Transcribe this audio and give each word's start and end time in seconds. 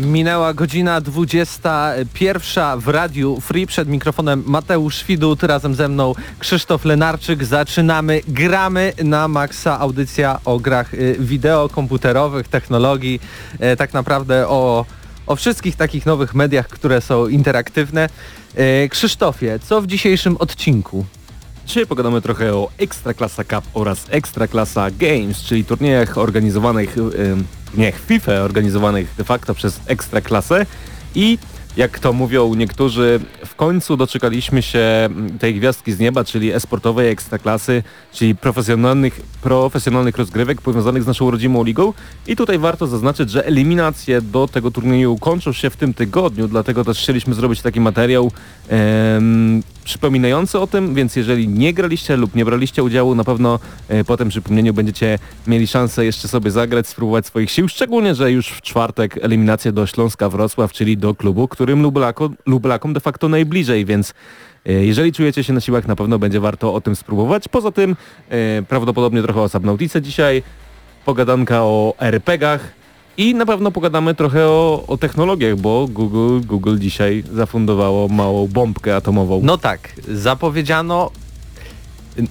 Minęła 0.00 0.54
godzina 0.54 1.00
21 1.00 2.80
w 2.80 2.88
Radiu 2.88 3.40
Free. 3.40 3.66
Przed 3.66 3.88
mikrofonem 3.88 4.42
Mateusz 4.46 5.04
Widut, 5.04 5.42
razem 5.42 5.74
ze 5.74 5.88
mną 5.88 6.14
Krzysztof 6.38 6.84
Lenarczyk. 6.84 7.44
Zaczynamy, 7.44 8.20
gramy 8.28 8.92
na 9.04 9.28
maksa 9.28 9.80
audycja 9.80 10.40
o 10.44 10.58
grach 10.58 10.94
y, 10.94 11.16
wideo, 11.18 11.68
komputerowych, 11.68 12.48
technologii, 12.48 13.20
e, 13.58 13.76
tak 13.76 13.92
naprawdę 13.92 14.48
o, 14.48 14.84
o 15.26 15.36
wszystkich 15.36 15.76
takich 15.76 16.06
nowych 16.06 16.34
mediach, 16.34 16.68
które 16.68 17.00
są 17.00 17.28
interaktywne. 17.28 18.08
E, 18.54 18.88
Krzysztofie, 18.88 19.58
co 19.58 19.82
w 19.82 19.86
dzisiejszym 19.86 20.36
odcinku? 20.36 21.04
Dzisiaj 21.68 21.86
pogadamy 21.86 22.22
trochę 22.22 22.54
o 22.54 22.68
Ekstraklasa 22.78 23.44
Cup 23.44 23.64
oraz 23.74 24.06
Ekstraklasa 24.10 24.90
Games, 24.90 25.42
czyli 25.42 25.64
turniejach 25.64 26.18
organizowanych, 26.18 26.96
nie 27.74 27.92
FIFA 27.92 28.32
organizowanych 28.32 29.14
de 29.18 29.24
facto 29.24 29.54
przez 29.54 29.80
Ekstraklasę 29.86 30.66
i 31.14 31.38
jak 31.76 31.98
to 31.98 32.12
mówią 32.12 32.54
niektórzy, 32.54 33.20
w 33.46 33.54
końcu 33.54 33.96
doczekaliśmy 33.96 34.62
się 34.62 35.08
tej 35.38 35.54
gwiazdki 35.54 35.92
z 35.92 35.98
nieba, 35.98 36.24
czyli 36.24 36.52
esportowej 36.52 37.10
ekstraklasy, 37.10 37.82
czyli 38.12 38.36
profesjonalnych, 38.36 39.20
profesjonalnych 39.42 40.16
rozgrywek 40.16 40.62
powiązanych 40.62 41.02
z 41.02 41.06
naszą 41.06 41.30
rodzimą 41.30 41.64
ligą. 41.64 41.92
I 42.26 42.36
tutaj 42.36 42.58
warto 42.58 42.86
zaznaczyć, 42.86 43.30
że 43.30 43.46
eliminacje 43.46 44.22
do 44.22 44.48
tego 44.48 44.70
turnieju 44.70 45.18
kończą 45.18 45.52
się 45.52 45.70
w 45.70 45.76
tym 45.76 45.94
tygodniu, 45.94 46.48
dlatego 46.48 46.84
też 46.84 46.98
chcieliśmy 46.98 47.34
zrobić 47.34 47.62
taki 47.62 47.80
materiał 47.80 48.32
przypominający 49.88 50.58
o 50.58 50.66
tym, 50.66 50.94
więc 50.94 51.16
jeżeli 51.16 51.48
nie 51.48 51.72
graliście 51.74 52.16
lub 52.16 52.34
nie 52.34 52.44
braliście 52.44 52.82
udziału, 52.82 53.14
na 53.14 53.24
pewno 53.24 53.58
e, 53.88 54.04
po 54.04 54.16
tym 54.16 54.28
przypomnieniu 54.28 54.74
będziecie 54.74 55.18
mieli 55.46 55.66
szansę 55.66 56.04
jeszcze 56.04 56.28
sobie 56.28 56.50
zagrać, 56.50 56.86
spróbować 56.86 57.26
swoich 57.26 57.50
sił, 57.50 57.68
szczególnie, 57.68 58.14
że 58.14 58.32
już 58.32 58.48
w 58.48 58.62
czwartek 58.62 59.18
eliminacje 59.22 59.72
do 59.72 59.86
Śląska 59.86 60.28
Wrocław, 60.28 60.72
czyli 60.72 60.96
do 60.96 61.14
klubu, 61.14 61.48
którym 61.48 61.82
Lublakom, 61.82 62.36
Lublakom 62.46 62.92
de 62.92 63.00
facto 63.00 63.28
najbliżej, 63.28 63.84
więc 63.84 64.14
e, 64.66 64.72
jeżeli 64.72 65.12
czujecie 65.12 65.44
się 65.44 65.52
na 65.52 65.60
siłach, 65.60 65.86
na 65.86 65.96
pewno 65.96 66.18
będzie 66.18 66.40
warto 66.40 66.74
o 66.74 66.80
tym 66.80 66.96
spróbować. 66.96 67.48
Poza 67.48 67.72
tym 67.72 67.96
e, 68.28 68.62
prawdopodobnie 68.62 69.22
trochę 69.22 69.40
o 69.40 69.48
Subnautice 69.48 70.02
dzisiaj, 70.02 70.42
pogadanka 71.04 71.62
o 71.62 71.94
RPGach, 71.98 72.77
i 73.18 73.34
na 73.34 73.46
pewno 73.46 73.70
pogadamy 73.70 74.14
trochę 74.14 74.46
o, 74.46 74.84
o 74.86 74.96
technologiach, 74.96 75.56
bo 75.56 75.86
Google, 75.90 76.46
Google 76.46 76.78
dzisiaj 76.78 77.24
zafundowało 77.32 78.08
małą 78.08 78.46
bombkę 78.46 78.96
atomową. 78.96 79.40
No 79.44 79.58
tak, 79.58 79.92
zapowiedziano 80.08 81.10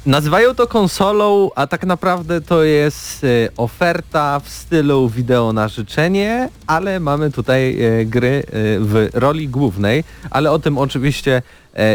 Nazywają 0.05 0.55
to 0.55 0.67
konsolą, 0.67 1.49
a 1.55 1.67
tak 1.67 1.85
naprawdę 1.85 2.41
to 2.41 2.63
jest 2.63 3.23
e, 3.23 3.27
oferta 3.57 4.39
w 4.39 4.49
stylu 4.49 5.09
wideo 5.09 5.53
na 5.53 5.67
życzenie, 5.67 6.49
ale 6.67 6.99
mamy 6.99 7.31
tutaj 7.31 7.81
e, 7.81 8.05
gry 8.05 8.43
e, 8.45 8.51
w 8.79 9.09
roli 9.13 9.47
głównej, 9.47 10.03
ale 10.29 10.51
o 10.51 10.59
tym 10.59 10.77
oczywiście 10.77 11.41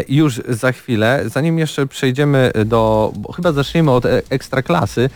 już 0.09 0.41
za 0.49 0.71
chwilę. 0.71 1.23
Zanim 1.25 1.59
jeszcze 1.59 1.87
przejdziemy 1.87 2.51
do, 2.65 3.13
chyba 3.35 3.51
zaczniemy 3.51 3.91
od 3.91 4.05
ekstraklasy, 4.29 5.09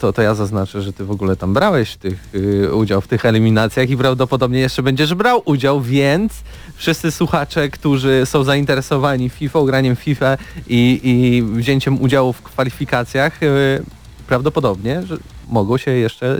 to, 0.00 0.12
to 0.12 0.22
ja 0.22 0.34
zaznaczę, 0.34 0.82
że 0.82 0.92
ty 0.92 1.04
w 1.04 1.10
ogóle 1.10 1.36
tam 1.36 1.54
brałeś 1.54 1.96
tych, 1.96 2.32
udział 2.72 3.00
w 3.00 3.08
tych 3.08 3.24
eliminacjach 3.24 3.90
i 3.90 3.96
prawdopodobnie 3.96 4.60
jeszcze 4.60 4.82
będziesz 4.82 5.14
brał 5.14 5.42
udział, 5.44 5.80
więc 5.80 6.32
wszyscy 6.76 7.10
słuchacze, 7.10 7.68
którzy 7.68 8.22
są 8.24 8.44
zainteresowani 8.44 9.28
FIFA, 9.30 9.64
graniem 9.66 9.96
FIFA 9.96 10.36
i, 10.66 11.00
i 11.02 11.42
wzięciem 11.42 12.02
udziału 12.02 12.32
w 12.32 12.42
kwalifikacjach, 12.42 13.42
y, 13.42 13.82
prawdopodobnie, 14.26 15.02
że 15.02 15.16
mogą 15.48 15.76
się 15.76 15.90
jeszcze 15.90 16.38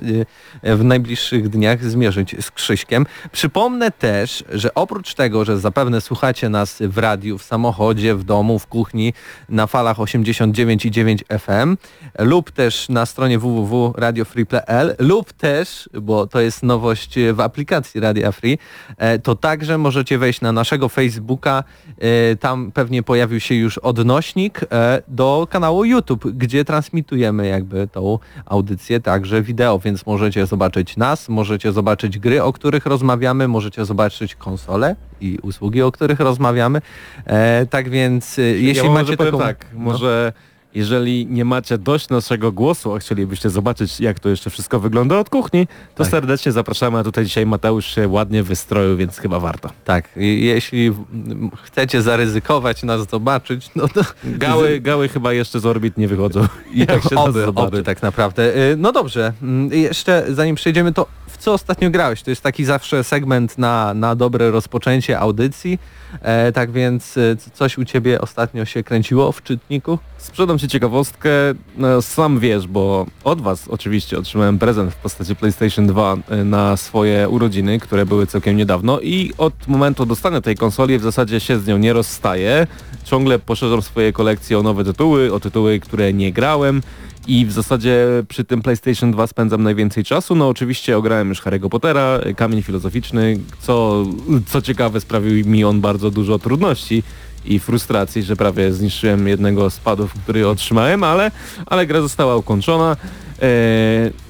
y, 0.65 0.77
w 0.77 0.85
najbliższych 0.85 1.49
dniach 1.49 1.85
zmierzyć 1.85 2.45
z 2.45 2.51
Krzyśkiem. 2.51 3.07
Przypomnę 3.33 3.91
też, 3.91 4.45
że 4.53 4.75
oprócz 4.75 5.15
tego, 5.15 5.45
że 5.45 5.59
zapewne 5.59 6.01
słuchacie 6.01 6.49
nas 6.49 6.79
w 6.81 6.99
radiu, 6.99 7.39
w 7.39 7.43
samochodzie, 7.43 8.15
w 8.15 8.25
domu, 8.25 8.59
w 8.59 8.67
kuchni, 8.67 9.13
na 9.49 9.67
falach 9.67 9.97
89,9 9.97 11.39
FM 11.39 11.77
lub 12.19 12.51
też 12.51 12.89
na 12.89 13.07
stronie 13.07 13.39
www.radiofree.pl 13.39 14.97
lub 14.99 15.33
też, 15.33 15.89
bo 16.01 16.27
to 16.27 16.41
jest 16.41 16.63
nowość 16.63 17.15
w 17.33 17.41
aplikacji 17.41 18.01
Radia 18.01 18.33
Free, 18.33 18.59
e, 18.97 19.19
to 19.19 19.35
także 19.35 19.79
możecie 19.79 20.19
wejść 20.19 20.41
na 20.41 20.53
naszego 20.53 20.89
Facebooka, 20.89 21.65
e, 21.99 22.37
tam 22.37 22.73
pewnie 22.73 23.03
pojawił 23.03 23.41
się 23.41 23.55
już 23.55 23.79
odnośnik 23.79 24.61
e, 24.73 25.03
do 25.09 25.47
kanału 25.51 25.85
YouTube, 25.85 26.27
gdzie 26.27 26.65
transmitujemy 26.65 27.47
jakby 27.47 27.89
tą 27.89 28.19
audycję 28.47 28.96
także 29.01 29.43
wideo, 29.43 29.79
więc 29.79 30.07
możecie 30.07 30.47
zobaczyć 30.47 30.97
nas, 30.97 31.29
możecie 31.29 31.73
zobaczyć 31.73 32.19
gry, 32.19 32.43
o 32.43 32.53
których 32.53 32.87
rozmawiamy, 32.87 33.49
możecie 33.49 33.85
zobaczyć 33.85 34.35
konsole 34.35 34.97
i 35.21 35.39
usługi, 35.43 35.83
o 35.83 35.93
których 35.93 36.21
rozmawiamy. 36.21 36.81
E, 37.27 37.67
tak 37.67 37.89
więc 37.89 38.39
e, 38.39 38.43
jeśli 38.43 38.87
ja 38.87 38.93
macie 38.93 39.17
taką... 39.17 39.39
tak, 39.39 39.67
no. 39.73 39.81
może 39.81 40.33
jeżeli 40.77 41.27
nie 41.27 41.45
macie 41.45 41.79
dość 41.79 42.09
naszego 42.09 42.53
głosu, 42.53 42.95
a 42.95 42.99
chcielibyście 42.99 43.51
zobaczyć, 43.51 44.01
jak 44.01 44.21
to 44.21 44.29
jeszcze 44.29 44.51
wszystko 44.51 44.81
wygląda 44.81 45.19
od 45.19 45.31
kuchni, 45.31 45.67
to 45.95 46.05
tak. 46.05 46.11
serdecznie 46.11 46.53
zapraszamy, 46.53 46.99
a 46.99 47.05
tutaj 47.05 47.25
dzisiaj 47.25 47.47
Mateusz 47.47 47.87
się 47.87 48.09
ładnie 48.09 48.43
wystroił, 48.43 48.97
więc 48.97 49.19
chyba 49.19 49.41
warto. 49.41 49.71
Tak, 49.85 50.09
jeśli 50.17 50.93
chcecie 51.65 52.03
zaryzykować 52.03 52.83
nas 52.83 53.09
zobaczyć, 53.11 53.71
no 53.77 53.89
to... 53.89 54.01
Gały, 54.25 54.81
gały 54.81 55.09
chyba 55.09 55.33
jeszcze 55.33 55.61
z 55.61 55.67
orbit 55.67 55.99
nie 55.99 56.09
wychodzą. 56.09 56.47
I 56.75 56.87
tak 56.87 57.03
się 57.03 57.17
oby, 57.17 57.47
oby 57.47 57.83
tak 57.83 58.03
naprawdę. 58.03 58.57
Y, 58.57 58.77
no 58.77 58.93
dobrze, 58.93 59.33
mm, 59.43 59.73
jeszcze 59.73 60.25
zanim 60.29 60.57
przejdziemy, 60.57 60.93
to 60.93 61.07
w 61.27 61.37
co 61.37 61.53
ostatnio 61.53 61.91
grałeś? 61.91 62.23
To 62.23 62.31
jest 62.31 62.43
taki 62.43 62.65
zawsze 62.65 63.05
segment 63.05 63.59
na, 63.59 63.95
na 63.95 64.15
dobre 64.15 64.51
rozpoczęcie 64.51 65.19
audycji. 65.19 65.79
E, 66.23 66.53
tak 66.53 66.71
więc 66.71 67.17
e, 67.17 67.37
coś 67.53 67.79
u 67.79 67.85
Ciebie 67.85 68.21
ostatnio 68.21 68.65
się 68.65 68.83
kręciło 68.83 69.33
w 69.33 69.43
czytniku? 69.43 69.99
Sprzedam 70.19 70.59
Ci 70.59 70.69
ciekawostkę, 70.69 71.31
no, 71.77 72.03
sam 72.03 72.39
wiesz, 72.39 72.67
bo 72.67 73.07
od 73.25 73.41
Was 73.41 73.69
oczywiście 73.69 74.19
otrzymałem 74.19 74.59
prezent 74.59 74.93
w 74.93 74.97
postaci 74.97 75.37
PlayStation 75.37 75.87
2 75.87 76.17
e, 76.29 76.45
na 76.45 76.77
swoje 76.77 77.29
urodziny, 77.29 77.81
które 77.81 78.07
były 78.07 78.27
całkiem 78.27 78.57
niedawno 78.57 79.01
i 79.01 79.33
od 79.39 79.69
momentu 79.69 80.07
dostania 80.07 80.41
tej 80.41 80.57
konsoli 80.57 80.99
w 80.99 81.03
zasadzie 81.03 81.41
się 81.41 81.59
z 81.59 81.67
nią 81.67 81.79
nie 81.79 81.93
rozstaję. 81.93 82.67
Ciągle 83.05 83.39
poszerzam 83.39 83.83
swoje 83.83 84.13
kolekcje 84.13 84.59
o 84.59 84.63
nowe 84.63 84.85
tytuły, 84.85 85.33
o 85.33 85.41
tytuły, 85.41 85.81
które 85.81 86.13
nie 86.13 86.33
grałem 86.33 86.83
i 87.29 87.47
w 87.47 87.53
zasadzie 87.53 88.07
przy 88.29 88.45
tym 88.45 88.63
PlayStation 88.63 89.13
2 89.13 89.27
spędzam 89.27 89.63
najwięcej 89.63 90.05
czasu. 90.05 90.35
No 90.35 90.49
oczywiście 90.49 90.97
ograłem 90.97 91.29
już 91.29 91.43
Harry'ego 91.43 91.69
Pottera, 91.69 92.21
Kamień 92.37 92.63
Filozoficzny, 92.63 93.39
co, 93.61 94.05
co 94.47 94.63
ciekawe 94.63 95.01
sprawił 95.01 95.47
mi 95.47 95.65
on 95.65 95.81
bardzo 95.81 96.11
dużo 96.11 96.39
trudności 96.39 97.03
i 97.47 97.59
frustracji, 97.59 98.23
że 98.23 98.37
prawie 98.37 98.73
zniszczyłem 98.73 99.29
jednego 99.29 99.71
z 99.71 99.79
padów, 99.79 100.13
który 100.13 100.49
otrzymałem, 100.49 101.05
ale, 101.05 101.31
ale 101.67 101.87
gra 101.87 102.01
została 102.01 102.37
ukończona. 102.37 102.97
E, 103.43 103.49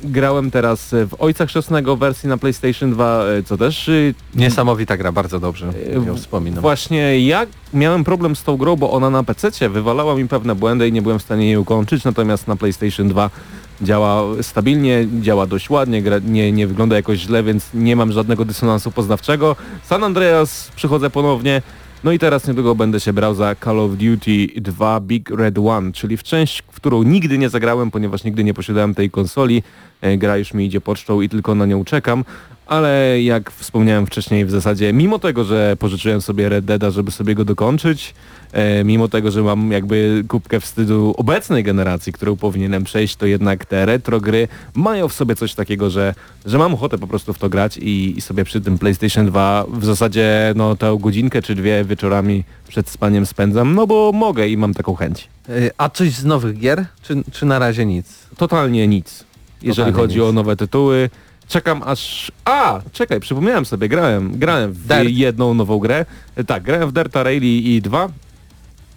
grałem 0.05 0.51
teraz 0.51 0.89
w 0.93 1.15
Ojca 1.19 1.47
Chrzestnego 1.47 1.97
wersji 1.97 2.29
na 2.29 2.39
PlayStation 2.39 2.91
2, 2.93 3.25
e, 3.25 3.43
co 3.43 3.57
też... 3.57 3.89
E, 3.89 3.93
Niesamowita 4.35 4.97
gra, 4.97 5.13
bardzo 5.13 5.41
dobrze 5.41 5.73
ją 6.07 6.17
wspominam. 6.17 6.61
Właśnie 6.61 7.21
ja 7.21 7.47
miałem 7.75 8.05
problem 8.05 8.37
z 8.37 8.43
tą 8.43 8.57
grą, 8.57 8.77
bo 8.77 8.91
ona 8.91 9.11
na 9.11 9.23
PC 9.23 9.69
wywalała 9.69 10.15
mi 10.15 10.29
pewne 10.29 10.55
błędy 10.55 10.89
i 10.89 10.93
nie 10.93 11.03
byłem 11.03 11.19
w 11.19 11.23
stanie 11.23 11.47
jej 11.47 11.57
ukończyć, 11.57 12.05
natomiast 12.05 12.49
na 12.49 12.57
PlayStation 12.57 13.09
2 13.09 13.31
działa 13.83 14.23
stabilnie, 14.43 15.07
działa 15.21 15.47
dość 15.47 15.71
ładnie, 15.71 16.03
gra, 16.03 16.19
nie, 16.19 16.53
nie 16.53 16.67
wygląda 16.67 16.97
jakoś 16.97 17.19
źle, 17.19 17.43
więc 17.43 17.65
nie 17.75 17.97
mam 17.97 18.13
żadnego 18.13 18.45
dysonansu 18.45 18.91
poznawczego. 18.91 19.57
San 19.85 20.05
Andreas 20.05 20.71
przychodzę 20.77 21.11
ponownie, 21.11 21.63
No 22.07 22.13
i 22.13 22.19
teraz 22.19 22.49
niedługo 22.49 22.75
będę 22.75 23.01
się 23.01 23.13
brał 23.13 23.35
za 23.35 23.55
Call 23.65 23.81
of 23.81 23.91
Duty 23.91 24.47
2 24.57 25.01
Big 25.01 25.31
Red 25.31 25.59
One, 25.59 25.93
czyli 25.93 26.17
w 26.17 26.23
część, 26.23 26.63
w 26.73 26.77
którą 26.77 27.03
nigdy 27.03 27.39
nie 27.39 27.49
zagrałem, 27.49 27.91
ponieważ 27.91 28.25
nigdy 28.25 28.45
nie 28.45 28.55
posiadałem 28.55 28.95
tej 28.95 29.11
konsoli. 29.11 29.63
E, 30.01 30.17
Gra 30.19 30.37
już 30.37 30.55
mi 30.55 30.67
idzie 30.67 30.81
pocztą 30.81 31.21
i 31.21 31.29
tylko 31.29 31.55
na 31.55 31.67
nią 31.67 31.85
czekam. 31.85 32.25
Ale 32.67 33.23
jak 33.23 33.51
wspomniałem 33.51 34.07
wcześniej 34.07 34.45
w 34.47 34.51
zasadzie, 34.51 34.93
mimo 34.93 35.19
tego, 35.19 35.45
że 35.45 35.77
pożyczyłem 35.79 36.21
sobie 36.21 36.49
Red 36.49 36.65
Deada, 36.65 36.91
żeby 36.91 37.11
sobie 37.11 37.35
go 37.35 37.45
dokończyć, 37.45 38.15
e, 38.53 38.85
mimo 38.85 39.09
tego, 39.09 39.31
że 39.31 39.43
mam 39.43 39.73
jakby 39.73 40.25
kubkę 40.29 40.61
wstydu 40.61 41.15
obecnej 41.17 41.65
generacji, 41.65 42.13
którą 42.13 42.37
powinienem 42.37 42.85
przejść, 42.85 43.17
to 43.17 43.27
jednak 43.27 43.65
te 43.65 43.87
retro 43.87 44.21
gry 44.21 44.49
mają 44.75 45.09
w 45.09 45.13
sobie 45.13 45.35
coś 45.37 45.55
takiego, 45.55 45.91
że, 45.91 46.15
że 46.47 46.59
mam 46.59 46.75
ochotę 46.75 46.99
po 46.99 47.07
prostu 47.07 47.33
w 47.33 47.39
to 47.39 47.49
grać 47.49 47.77
i, 47.79 48.15
i 48.19 48.21
sobie 48.21 48.45
przy 48.45 48.61
tym 48.61 48.79
PlayStation 48.79 49.27
2 49.27 49.65
w 49.69 49.85
zasadzie 49.85 50.53
no 50.57 50.77
tę 50.77 50.99
godzinkę 51.01 51.43
czy 51.43 51.55
dwie 51.55 51.85
wieczorami 51.85 52.45
przed 52.69 52.89
spaniem 52.91 53.27
spędzam, 53.27 53.75
no 53.75 53.87
bo 53.87 54.13
mogę 54.15 54.49
i 54.49 54.57
mam 54.57 54.75
taką 54.75 54.95
chęć. 54.95 55.29
Y, 55.49 55.71
A 55.79 55.89
coś 55.89 56.13
z 56.13 56.25
nowych 56.25 56.59
gier? 56.59 56.85
Czy, 57.03 57.23
czy 57.33 57.47
na 57.47 57.59
razie 57.59 57.87
nic? 57.87 58.07
Totalnie 58.37 58.89
nic, 58.89 59.25
jeżeli 59.63 59.77
Totalnie 59.77 59.93
chodzi 60.01 60.19
nic. 60.19 60.25
o 60.25 60.33
nowe 60.33 60.57
tytuły. 60.57 61.11
Czekam 61.49 61.83
aż... 61.85 62.33
A! 62.45 62.81
Czekaj, 62.93 63.21
przypomniałem 63.21 63.65
sobie, 63.65 63.89
grałem. 63.89 64.39
Grałem 64.39 64.73
w 64.73 64.87
Dirt. 64.87 65.11
jedną 65.11 65.55
nową 65.55 65.79
grę. 65.79 66.07
E, 66.37 66.45
Tak, 66.45 66.63
grałem 66.63 66.89
w 66.89 66.93
Dirta 66.93 67.23
Rally 67.23 67.47
i 67.47 67.83
2 67.83 68.09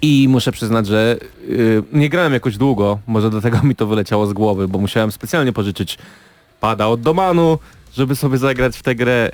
i 0.01 0.27
muszę 0.29 0.51
przyznać, 0.51 0.87
że 0.87 1.17
yy, 1.47 1.83
nie 1.93 2.09
grałem 2.09 2.33
jakoś 2.33 2.57
długo, 2.57 2.99
może 3.07 3.29
dlatego 3.29 3.61
mi 3.63 3.75
to 3.75 3.87
wyleciało 3.87 4.27
z 4.27 4.33
głowy, 4.33 4.67
bo 4.67 4.79
musiałem 4.79 5.11
specjalnie 5.11 5.53
pożyczyć 5.53 5.97
pada 6.59 6.87
od 6.87 7.01
Domanu, 7.01 7.59
żeby 7.93 8.15
sobie 8.15 8.37
zagrać 8.37 8.77
w 8.77 8.83
tę 8.83 8.95
grę, 8.95 9.31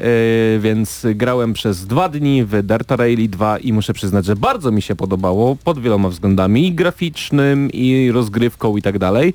yy, 0.53 0.59
więc 0.59 1.05
grałem 1.15 1.53
przez 1.53 1.87
dwa 1.87 2.09
dni 2.09 2.43
w 2.45 2.63
Dirta 2.63 2.95
Rally 2.95 3.27
2 3.27 3.57
i 3.57 3.73
muszę 3.73 3.93
przyznać, 3.93 4.25
że 4.25 4.35
bardzo 4.35 4.71
mi 4.71 4.81
się 4.81 4.95
podobało 4.95 5.55
pod 5.55 5.79
wieloma 5.79 6.09
względami, 6.09 6.67
i 6.67 6.73
graficznym, 6.73 7.71
i 7.71 8.11
rozgrywką 8.11 8.77
i 8.77 8.81
tak 8.81 8.99
dalej. 8.99 9.33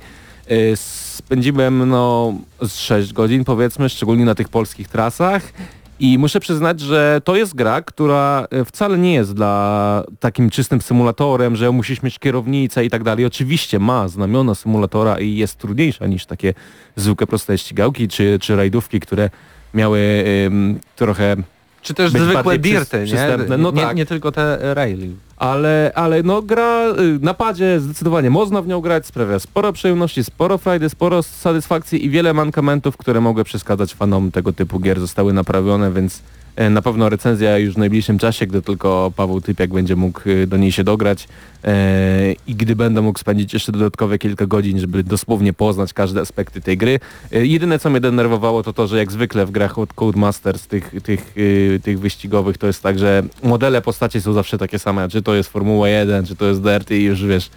Yy, 0.49 0.77
Spędziłem 1.11 1.89
no 1.89 2.33
z 2.61 2.75
6 2.75 3.13
godzin 3.13 3.43
powiedzmy, 3.43 3.89
szczególnie 3.89 4.25
na 4.25 4.35
tych 4.35 4.49
polskich 4.49 4.87
trasach 4.87 5.53
i 5.99 6.17
muszę 6.17 6.39
przyznać, 6.39 6.79
że 6.79 7.21
to 7.23 7.35
jest 7.35 7.55
gra, 7.55 7.81
która 7.81 8.47
e, 8.51 8.65
wcale 8.65 8.97
nie 8.97 9.13
jest 9.13 9.33
dla 9.33 10.03
takim 10.19 10.49
czystym 10.49 10.81
symulatorem, 10.81 11.55
że 11.55 11.71
musisz 11.71 12.01
mieć 12.01 12.19
kierownicę 12.19 12.85
i 12.85 12.89
tak 12.89 13.03
dalej. 13.03 13.25
Oczywiście 13.25 13.79
ma 13.79 14.07
znamiona 14.07 14.55
symulatora 14.55 15.19
i 15.19 15.35
jest 15.35 15.55
trudniejsza 15.55 16.07
niż 16.07 16.25
takie 16.25 16.53
zwykłe 16.95 17.27
proste 17.27 17.57
ścigałki 17.57 18.07
czy, 18.07 18.39
czy 18.41 18.55
rajdówki, 18.55 18.99
które 18.99 19.29
miały 19.73 20.23
ym, 20.45 20.79
trochę 20.95 21.35
Czy 21.81 21.93
też 21.93 22.11
zwykłe 22.11 22.59
dirty, 22.59 23.05
nie? 23.13 23.57
no 23.57 23.71
nie, 23.71 23.81
tak. 23.81 23.95
nie 23.95 24.05
tylko 24.05 24.31
te 24.31 24.73
raily. 24.73 25.09
ale, 25.37 25.91
ale 25.95 26.23
no 26.23 26.41
gra 26.41 26.85
y, 26.87 27.19
na 27.21 27.33
padzie 27.33 27.79
zdecydowanie 27.79 28.29
można 28.29 28.61
w 28.61 28.67
nią 28.67 28.81
grać, 28.81 29.05
sprawia 29.05 29.39
sporo 29.39 29.73
przyjemności, 29.73 30.23
sporo 30.23 30.57
frajdy, 30.57 30.89
sporo 30.89 31.23
satysfakcji 31.23 32.05
i 32.05 32.09
wiele 32.09 32.33
mankamentów, 32.33 32.97
które 32.97 33.21
mogły 33.21 33.43
przeszkadzać 33.43 33.93
fanom 33.93 34.31
tego 34.31 34.53
typu 34.53 34.79
gier 34.79 34.99
zostały 34.99 35.33
naprawione, 35.33 35.91
więc 35.91 36.21
na 36.69 36.81
pewno 36.81 37.09
recenzja 37.09 37.57
już 37.57 37.73
w 37.73 37.77
najbliższym 37.77 38.19
czasie, 38.19 38.47
gdy 38.47 38.61
tylko 38.61 39.11
Paweł 39.15 39.41
Typiak 39.41 39.73
będzie 39.73 39.95
mógł 39.95 40.29
y, 40.29 40.47
do 40.47 40.57
niej 40.57 40.71
się 40.71 40.83
dograć 40.83 41.27
e, 41.63 42.33
i 42.47 42.55
gdy 42.55 42.75
będę 42.75 43.01
mógł 43.01 43.19
spędzić 43.19 43.53
jeszcze 43.53 43.71
dodatkowe 43.71 44.17
kilka 44.17 44.45
godzin, 44.45 44.79
żeby 44.79 45.03
dosłownie 45.03 45.53
poznać 45.53 45.93
każde 45.93 46.21
aspekty 46.21 46.61
tej 46.61 46.77
gry. 46.77 46.99
E, 47.31 47.45
jedyne 47.45 47.79
co 47.79 47.89
mnie 47.89 47.99
denerwowało 47.99 48.63
to 48.63 48.73
to, 48.73 48.87
że 48.87 48.97
jak 48.97 49.11
zwykle 49.11 49.45
w 49.45 49.51
grach 49.51 49.79
od 49.79 49.93
Codemasters 49.93 50.67
tych, 50.67 50.91
tych, 51.03 51.35
tych 51.83 51.99
wyścigowych 51.99 52.57
to 52.57 52.67
jest 52.67 52.83
tak, 52.83 52.99
że 52.99 53.23
modele 53.43 53.81
postaci 53.81 54.21
są 54.21 54.33
zawsze 54.33 54.57
takie 54.57 54.79
same, 54.79 55.09
czy 55.09 55.21
to 55.21 55.35
jest 55.35 55.49
Formuła 55.49 55.89
1, 55.89 56.25
czy 56.25 56.35
to 56.35 56.45
jest 56.45 56.61
Dirt 56.61 56.91
i 56.91 57.03
już 57.03 57.25
wiesz, 57.25 57.49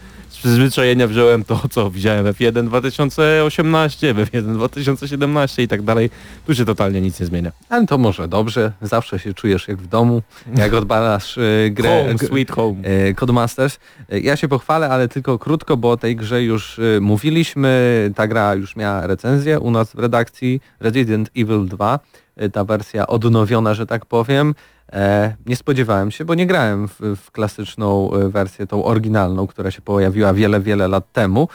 przyzwyczajenia 0.45 1.07
wziąłem 1.09 1.45
to, 1.45 1.61
co 1.71 1.91
widziałem 1.91 2.25
w 2.25 2.29
F1 2.39 2.67
2018, 2.67 4.15
w 4.15 4.17
F1 4.31 4.55
2017 4.55 5.63
i 5.63 5.69
tak 5.69 5.83
dalej. 5.83 6.11
Tu 6.47 6.55
się 6.55 6.65
totalnie 6.65 7.01
nic 7.01 7.21
nie 7.21 7.27
zmienia. 7.27 7.53
Ale 7.69 7.87
to 7.87 7.99
może 7.99 8.29
dobrze, 8.29 8.73
zawsze 8.83 9.19
się 9.19 9.35
czujesz 9.35 9.69
jak 9.69 9.77
w 9.77 9.87
domu, 9.87 10.23
jak 10.57 10.73
odbalasz 10.83 11.37
y, 11.39 11.71
grę. 11.73 12.05
Home, 12.07 12.19
sweet 12.19 12.51
home. 12.51 12.77
e, 12.85 13.15
Codemasters. 13.15 13.79
E, 14.13 14.21
Ja 14.21 14.37
się 14.37 14.49
pochwalę, 14.49 14.89
ale 14.89 15.09
tylko 15.09 15.39
krótko, 15.39 15.77
bo 15.77 15.91
o 15.91 15.97
tej 15.97 16.17
grze 16.17 16.43
już 16.43 16.79
e, 16.79 17.01
mówiliśmy. 17.01 18.11
Ta 18.17 18.27
gra 18.27 18.55
już 18.55 18.77
miała 18.77 19.07
recenzję 19.07 19.61
u 19.61 19.71
nas 19.71 19.93
w 19.93 19.99
redakcji 19.99 20.61
Resident 20.81 21.31
Evil 21.37 21.67
2. 21.67 21.99
e, 22.37 22.49
Ta 22.51 22.65
wersja 22.65 23.07
odnowiona, 23.07 23.75
że 23.75 23.87
tak 23.87 24.07
powiem. 24.07 24.55
E, 24.93 25.35
Nie 25.47 25.57
spodziewałem 25.57 26.11
się, 26.11 26.25
bo 26.25 26.35
nie 26.35 26.47
grałem 26.47 26.89
w, 26.89 27.01
w 27.17 27.31
klasyczną 27.31 28.13
e, 28.13 28.29
wersję, 28.29 28.67
tą 28.67 28.85
oryginalną, 28.85 29.47
która 29.47 29.71
się 29.71 29.83
pojawiła 29.83 30.35
wiele, 30.35 30.61
wiele 30.61 30.89
lat 30.89 31.13
temu. 31.13 31.49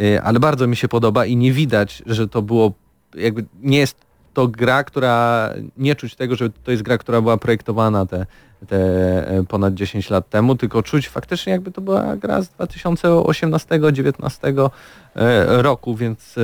E, 0.00 0.22
Ale 0.22 0.40
bardzo 0.40 0.66
mi 0.66 0.76
się 0.76 0.88
podoba 0.88 1.26
i 1.26 1.36
nie 1.36 1.52
widać, 1.52 2.02
że 2.06 2.28
to 2.28 2.42
było 2.42 2.72
jakby 3.14 3.44
nie 3.62 3.78
jest 3.78 3.96
to 4.34 4.48
gra, 4.48 4.84
która 4.84 5.50
nie 5.76 5.94
czuć 5.94 6.14
tego, 6.14 6.36
że 6.36 6.50
to 6.50 6.70
jest 6.70 6.82
gra, 6.82 6.98
która 6.98 7.20
była 7.20 7.36
projektowana 7.36 8.06
te, 8.06 8.26
te 8.68 9.44
ponad 9.48 9.74
10 9.74 10.10
lat 10.10 10.30
temu, 10.30 10.56
tylko 10.56 10.82
czuć 10.82 11.08
faktycznie 11.08 11.52
jakby 11.52 11.70
to 11.70 11.80
była 11.80 12.16
gra 12.16 12.42
z 12.42 12.48
2018-2019 12.48 14.70
e, 15.16 15.62
roku, 15.62 15.94
więc 15.94 16.34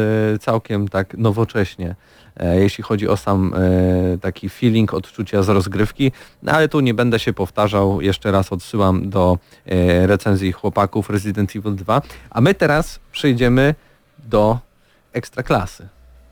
całkiem 0.41 0.88
tak 0.88 1.19
nowocześnie, 1.19 1.94
jeśli 2.61 2.85
chodzi 2.85 3.09
o 3.09 3.17
sam 3.17 3.55
e, 3.55 4.19
taki 4.19 4.49
feeling 4.49 4.94
odczucia 4.94 5.43
z 5.43 5.49
rozgrywki, 5.49 6.12
no, 6.43 6.53
ale 6.53 6.69
tu 6.69 6.81
nie 6.81 6.94
będę 6.94 7.19
się 7.19 7.32
powtarzał, 7.32 8.00
jeszcze 8.00 8.31
raz 8.31 8.53
odsyłam 8.53 9.11
do 9.11 9.38
e, 9.67 10.06
recenzji 10.06 10.53
chłopaków 10.53 11.11
Resident 11.11 11.56
Evil 11.56 11.75
2, 11.75 12.03
a 12.31 12.41
my 12.41 12.55
teraz 12.55 13.00
przejdziemy 13.12 13.75
do 14.19 14.59
ekstraklasy. 15.12 15.88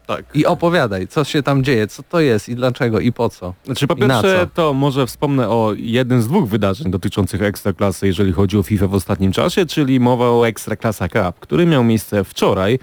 Tak. 0.08 0.24
I 0.34 0.46
opowiadaj, 0.46 1.08
co 1.08 1.24
się 1.24 1.42
tam 1.42 1.64
dzieje, 1.64 1.86
co 1.86 2.02
to 2.02 2.20
jest 2.20 2.48
i 2.48 2.54
dlaczego 2.54 3.00
i 3.00 3.12
po 3.12 3.28
co. 3.28 3.54
Znaczy 3.64 3.86
po 3.86 3.96
pierwsze 3.96 4.48
to 4.54 4.74
może 4.74 5.06
wspomnę 5.06 5.48
o 5.48 5.72
jednym 5.76 6.22
z 6.22 6.28
dwóch 6.28 6.48
wydarzeń 6.48 6.90
dotyczących 6.90 7.42
Ekstraklasy, 7.42 8.06
jeżeli 8.06 8.32
chodzi 8.32 8.58
o 8.58 8.62
FIFA 8.62 8.86
w 8.86 8.94
ostatnim 8.94 9.32
czasie, 9.32 9.66
czyli 9.66 10.00
mowa 10.00 10.30
o 10.30 10.48
Ekstraklasa 10.48 11.08
Cup, 11.08 11.40
który 11.40 11.66
miał 11.66 11.84
miejsce 11.84 12.24
wczoraj. 12.24 12.78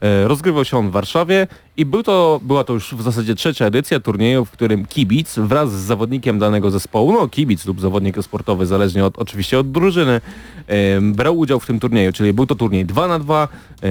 E, 0.00 0.28
Rozgrywał 0.28 0.64
się 0.64 0.76
on 0.76 0.88
w 0.88 0.92
Warszawie 0.92 1.46
i 1.76 1.84
był 1.84 2.02
to, 2.02 2.40
była 2.42 2.64
to 2.64 2.72
już 2.72 2.94
w 2.94 3.02
zasadzie 3.02 3.34
trzecia 3.34 3.66
edycja 3.66 4.00
turnieju, 4.00 4.44
w 4.44 4.50
którym 4.50 4.86
kibic 4.86 5.38
wraz 5.38 5.72
z 5.72 5.80
zawodnikiem 5.80 6.38
danego 6.38 6.70
zespołu, 6.70 7.12
no 7.12 7.28
kibic 7.28 7.66
lub 7.66 7.80
zawodnik 7.80 8.22
sportowy, 8.22 8.66
zależnie 8.66 9.04
od, 9.04 9.18
oczywiście 9.18 9.58
od 9.58 9.70
drużyny, 9.70 10.20
e, 10.66 11.00
brał 11.00 11.38
udział 11.38 11.60
w 11.60 11.66
tym 11.66 11.80
turnieju, 11.80 12.12
czyli 12.12 12.32
był 12.32 12.46
to 12.46 12.54
turniej 12.54 12.84
2 12.84 13.08
na 13.08 13.18
2 13.18 13.48
e, 13.82 13.88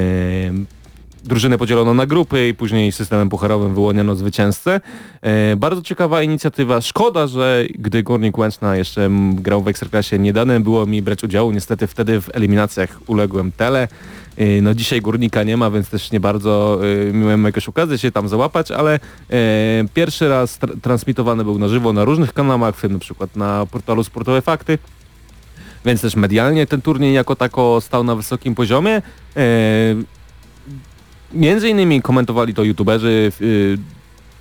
drużynę 1.23 1.57
podzielono 1.57 1.93
na 1.93 2.05
grupy 2.05 2.47
i 2.47 2.53
później 2.53 2.91
systemem 2.91 3.29
pucharowym 3.29 3.73
wyłoniono 3.73 4.15
zwycięzcę. 4.15 4.81
E, 5.21 5.55
bardzo 5.55 5.81
ciekawa 5.81 6.23
inicjatywa. 6.23 6.81
Szkoda, 6.81 7.27
że 7.27 7.65
gdy 7.79 8.03
Górnik 8.03 8.37
Łęczna 8.37 8.75
jeszcze 8.75 9.09
grał 9.33 9.63
w 9.63 9.67
Ekstraklasie, 9.67 10.19
nie 10.19 10.33
dane 10.33 10.59
było 10.59 10.85
mi 10.85 11.01
brać 11.01 11.23
udziału. 11.23 11.51
Niestety 11.51 11.87
wtedy 11.87 12.21
w 12.21 12.35
eliminacjach 12.35 12.99
uległem 13.07 13.51
tele. 13.51 13.87
E, 14.39 14.61
no 14.61 14.73
dzisiaj 14.73 15.01
Górnika 15.01 15.43
nie 15.43 15.57
ma, 15.57 15.71
więc 15.71 15.89
też 15.89 16.11
nie 16.11 16.19
bardzo 16.19 16.79
e, 17.09 17.13
miałem 17.13 17.45
jakąś 17.45 17.69
okazję 17.69 17.97
się 17.97 18.11
tam 18.11 18.29
załapać, 18.29 18.71
ale 18.71 18.93
e, 18.95 18.99
pierwszy 19.93 20.29
raz 20.29 20.59
tr- 20.59 20.81
transmitowany 20.81 21.43
był 21.43 21.59
na 21.59 21.67
żywo 21.67 21.93
na 21.93 22.05
różnych 22.05 22.33
kanałach, 22.33 22.75
w 22.75 22.81
tym 22.81 22.93
na 22.93 22.99
przykład 22.99 23.35
na 23.35 23.65
portalu 23.71 24.03
Sportowe 24.03 24.41
Fakty 24.41 24.77
więc 25.85 26.01
też 26.01 26.15
medialnie 26.15 26.67
ten 26.67 26.81
turniej 26.81 27.13
jako 27.13 27.35
tako 27.35 27.81
stał 27.81 28.03
na 28.03 28.15
wysokim 28.15 28.55
poziomie. 28.55 29.01
E, 29.37 29.95
Między 31.33 31.69
innymi 31.69 32.01
komentowali 32.01 32.53
to 32.53 32.63
youtuberzy, 32.63 33.31
y, 33.41 33.77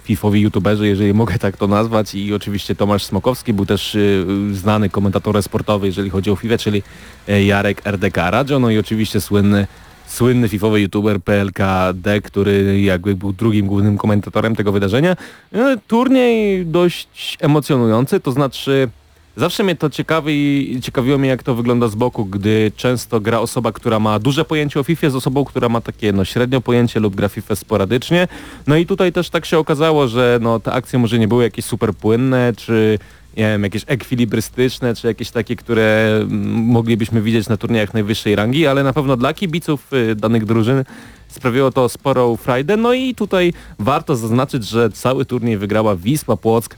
fifowi 0.05 0.41
youtuberzy, 0.41 0.89
jeżeli 0.89 1.15
mogę 1.15 1.39
tak 1.39 1.57
to 1.57 1.67
nazwać 1.67 2.15
i 2.15 2.35
oczywiście 2.35 2.75
Tomasz 2.75 3.05
Smokowski 3.05 3.53
był 3.53 3.67
też 3.67 3.95
y, 3.95 4.27
znany 4.53 4.89
komentator 4.89 5.43
sportowy, 5.43 5.87
jeżeli 5.87 6.11
chodzi 6.11 6.31
o 6.31 6.37
FIFA, 6.37 6.59
czyli 6.59 6.83
e, 7.29 7.45
Jarek 7.45 7.87
RDK 7.87 8.31
Radio, 8.31 8.59
no 8.59 8.71
i 8.71 8.79
oczywiście 8.79 9.21
słynny 9.21 9.67
słynny 10.09 10.49
fifowy 10.49 10.81
youtuber 10.81 11.21
PLKD, 11.21 12.21
który 12.21 12.81
jakby 12.81 13.15
był 13.17 13.33
drugim 13.33 13.67
głównym 13.67 13.99
komentatorem 13.99 14.57
tego 14.57 14.73
wydarzenia. 14.73 15.17
E, 15.53 15.77
Turniej 15.89 16.67
dość 16.67 17.37
emocjonujący, 17.41 18.21
to 18.21 18.33
znaczy 18.33 18.89
Zawsze 19.39 19.65
mnie 19.65 19.77
to 19.77 19.91
ciekawi, 19.91 20.79
ciekawiło 20.83 21.19
mnie 21.19 21.29
jak 21.29 21.43
to 21.43 21.55
wygląda 21.55 21.89
z 21.89 21.95
boku, 21.95 22.25
gdy 22.25 22.73
często 22.77 23.21
gra 23.21 23.41
osoba, 23.41 23.73
która 23.73 23.99
ma 23.99 24.19
duże 24.19 24.45
pojęcie 24.45 24.81
o 24.81 24.83
FIFA 24.83 25.11
z 25.11 25.15
osobą, 25.15 25.45
która 25.45 25.69
ma 25.69 25.81
takie 25.81 26.13
no, 26.13 26.25
średnio 26.25 26.61
pojęcie 26.61 27.01
lub 27.01 27.17
gra 27.17 27.29
FIFA 27.29 27.57
sporadycznie. 27.57 28.29
No 28.67 28.77
i 28.77 28.87
tutaj 28.87 29.13
też 29.13 29.31
tak 29.31 29.47
się 29.47 29.59
okazało, 29.59 30.09
że 30.09 30.39
no, 30.43 30.61
te 30.61 30.73
akcje 30.73 30.99
może 30.99 31.19
nie 31.19 31.29
były 31.29 31.43
jakieś 31.43 31.65
super 31.65 31.95
płynne, 31.95 32.53
czy 32.57 32.99
nie 33.39 33.45
wiem, 33.45 33.63
jakieś 33.63 33.85
ekwilibrystyczne, 33.87 34.95
czy 34.95 35.07
jakieś 35.07 35.31
takie, 35.31 35.57
które 35.57 36.19
mm, 36.23 36.55
moglibyśmy 36.55 37.23
widzieć 37.23 37.49
na 37.49 37.57
turniejach 37.57 37.95
najwyższej 37.95 38.37
rangi, 38.37 38.67
ale 38.67 38.83
na 38.83 38.93
pewno 38.93 39.17
dla 39.17 39.35
kibiców 39.35 39.93
y, 39.93 40.15
danych 40.15 40.45
drużyn 40.45 40.85
sprawiło 41.29 41.71
to 41.71 41.89
sporą 41.89 42.37
frajdę. 42.37 42.77
No 42.77 42.93
i 42.93 43.15
tutaj 43.15 43.53
warto 43.79 44.17
zaznaczyć, 44.17 44.65
że 44.65 44.91
cały 44.91 45.25
turniej 45.25 45.59
wygrała 45.59 45.97
Wisła 45.97 46.37
Płock, 46.37 46.77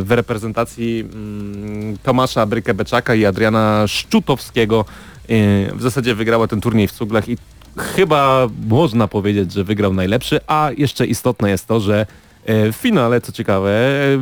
w 0.00 0.06
reprezentacji 0.08 1.00
mm, 1.00 1.98
Tomasza 2.02 2.46
Brykę-Beczaka 2.46 3.16
i 3.16 3.26
Adriana 3.26 3.84
Szczutowskiego. 3.86 4.84
W 5.74 5.82
zasadzie 5.82 6.14
wygrała 6.14 6.48
ten 6.48 6.60
turniej 6.60 6.88
w 6.88 6.92
cuglach 6.92 7.28
i 7.28 7.36
chyba 7.76 8.48
można 8.68 9.08
powiedzieć, 9.08 9.52
że 9.52 9.64
wygrał 9.64 9.92
najlepszy, 9.92 10.40
a 10.46 10.70
jeszcze 10.76 11.06
istotne 11.06 11.50
jest 11.50 11.66
to, 11.66 11.80
że 11.80 12.06
E, 12.06 12.23
w 12.46 12.76
finale, 12.76 13.20
co 13.20 13.32
ciekawe, 13.32 13.72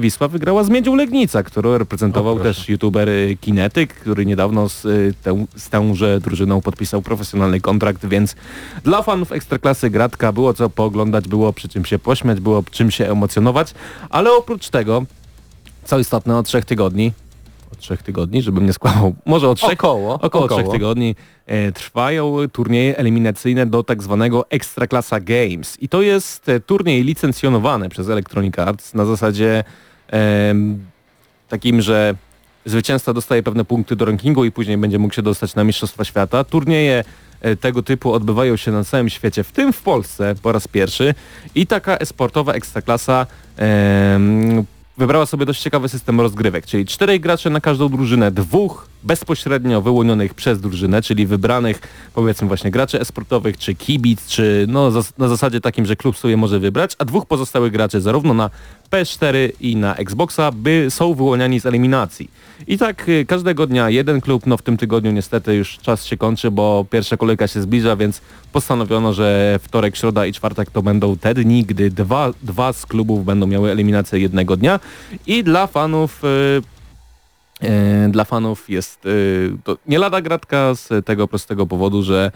Wisła 0.01 0.29
wygrała 0.29 0.65
z 0.65 0.69
Miedzią 0.69 0.95
Legnica, 0.95 1.43
którą 1.43 1.79
reprezentował 1.79 2.41
też 2.41 2.69
youtuber 2.69 3.09
e, 3.09 3.37
Kinetyk, 3.41 3.95
który 3.95 4.27
niedawno 4.27 4.69
z, 4.69 4.87
e, 4.87 4.89
tę, 5.23 5.47
z 5.57 5.69
tęże 5.69 6.21
drużyną 6.21 6.61
podpisał 6.61 7.03
profesjonalny 7.03 7.61
kontrakt, 7.61 8.07
więc 8.07 8.37
dla 8.85 9.03
fanów 9.03 9.33
Ekstraklasy 9.33 9.91
Gratka 9.91 10.33
było 10.33 10.55
co 10.55 10.71
pooglądać, 10.71 11.29
było 11.29 11.53
przy 11.53 11.69
czym 11.69 11.85
się 11.85 11.99
pośmiać, 11.99 12.41
było 12.41 12.65
czym 12.71 12.91
się 12.91 13.11
emocjonować, 13.11 13.75
ale 14.11 14.33
oprócz 14.33 14.69
tego, 14.69 15.05
co 15.85 15.99
istotne, 15.99 16.37
od 16.37 16.47
trzech 16.47 16.65
tygodni 16.65 17.13
od 17.73 17.79
trzech 17.79 18.03
tygodni, 18.03 18.43
żebym 18.43 18.67
nie 18.67 18.73
skłamał, 18.73 19.15
może 19.27 19.49
od 19.49 19.59
trzech, 19.59 19.73
około, 19.73 20.15
około, 20.15 20.45
około. 20.45 20.61
trzech 20.61 20.73
tygodni 20.73 21.17
e, 21.47 21.73
trwają 21.73 22.37
turnieje 22.53 22.97
eliminacyjne 22.97 23.67
do 23.67 23.83
tak 23.83 24.03
zwanego 24.03 24.51
Ekstraklasa 24.51 25.21
Games. 25.21 25.83
I 25.83 25.89
to 25.89 26.03
jest 26.03 26.49
e, 26.49 26.61
turniej 26.61 27.05
licencjonowany 27.05 27.89
przez 27.89 28.09
Electronic 28.09 28.59
Arts 28.59 28.95
na 28.95 29.05
zasadzie 29.05 29.65
e, 30.13 30.55
takim, 31.49 31.81
że 31.81 32.15
zwycięzca 32.65 33.13
dostaje 33.13 33.43
pewne 33.43 33.65
punkty 33.65 33.97
do 33.97 34.05
rankingu 34.05 34.45
i 34.45 34.53
później 34.53 34.79
będzie 34.79 34.99
mógł 34.99 35.15
się 35.15 35.23
dostać 35.23 35.55
na 35.55 35.65
Mistrzostwa 35.65 36.05
Świata. 36.05 36.45
Turnieje 36.45 37.05
e, 37.41 37.57
tego 37.57 37.83
typu 37.83 38.13
odbywają 38.13 38.57
się 38.57 38.73
na 38.73 38.85
całym 38.85 39.09
świecie, 39.09 39.45
w 39.45 39.53
tym 39.53 39.73
w 39.73 39.83
Polsce 39.83 40.35
po 40.43 40.53
raz 40.53 40.69
pierwszy 40.69 41.15
i 41.55 41.67
taka 41.67 41.97
esportowa 41.97 42.53
ekstraklasa 42.53 43.27
wybrała 44.99 45.27
sobie 45.27 45.47
dość 45.47 45.63
ciekawy 45.63 45.89
system 45.89 46.21
rozgrywek, 46.21 46.67
czyli 46.67 46.87
czterech 46.87 47.21
graczy 47.21 47.51
na 47.51 47.61
każdą 47.61 47.89
drużynę, 47.89 48.31
dwóch 48.31 48.92
bezpośrednio 49.05 49.83
wyłonionych 49.83 50.35
przez 50.35 50.61
drużynę, 50.61 51.03
czyli 51.03 51.27
wybranych 51.27 51.81
powiedzmy 52.15 52.49
właśnie 52.49 52.71
graczy 52.71 53.01
esportowych, 53.01 53.59
czy 53.59 53.75
kibic, 53.75 54.27
czy 54.27 54.67
no 54.69 54.91
na 55.19 55.29
zasadzie 55.29 55.61
takim, 55.61 55.87
że 55.87 55.97
klub 55.97 56.19
sobie 56.19 56.37
może 56.37 56.59
wybrać, 56.59 56.97
a 56.99 57.05
dwóch 57.05 57.27
pozostałych 57.27 57.73
graczy 57.73 58.01
zarówno 58.01 58.35
na 58.35 58.51
PS4 58.91 59.35
i 59.61 59.77
na 59.77 59.97
Xboxa 59.97 60.51
by 60.53 60.87
są 60.91 61.15
wyłoniani 61.15 61.61
z 61.61 61.67
eliminacji. 61.67 62.31
I 62.67 62.79
tak 62.79 63.09
y, 63.09 63.25
każdego 63.29 63.67
dnia 63.67 63.91
jeden 63.91 64.21
klub, 64.21 64.47
no 64.47 64.57
w 64.57 64.63
tym 64.63 64.77
tygodniu 64.77 65.13
niestety 65.13 65.55
już 65.55 65.79
czas 65.79 66.05
się 66.05 66.17
kończy, 66.17 66.51
bo 66.51 66.87
pierwsza 66.91 67.17
kolejka 67.17 67.49
się 67.49 67.63
zbliża, 67.63 67.97
więc 67.97 68.21
postanowiono, 68.53 69.13
że 69.13 69.59
wtorek, 69.63 69.97
środa 69.97 70.27
i 70.27 70.33
czwartek 70.33 70.71
to 70.71 70.83
będą 70.83 71.17
te 71.17 71.35
dni, 71.35 71.65
gdy 71.65 71.91
dwa, 71.91 72.33
dwa 72.43 72.73
z 72.73 72.87
klubów 72.87 73.25
będą 73.25 73.47
miały 73.47 73.71
eliminację 73.71 74.19
jednego 74.19 74.57
dnia 74.57 74.81
i 75.27 75.45
dla 75.45 75.67
fanów 75.67 76.25
y, 76.25 76.72
dla 78.09 78.25
fanów 78.25 78.71
jest 78.71 79.07
e, 79.07 79.09
to 79.65 79.79
nie 79.87 79.99
lada 79.99 80.21
gratka 80.21 80.75
z 80.75 81.07
tego 81.07 81.29
prostego 81.29 81.67
powodu, 81.67 82.03
że 82.03 82.33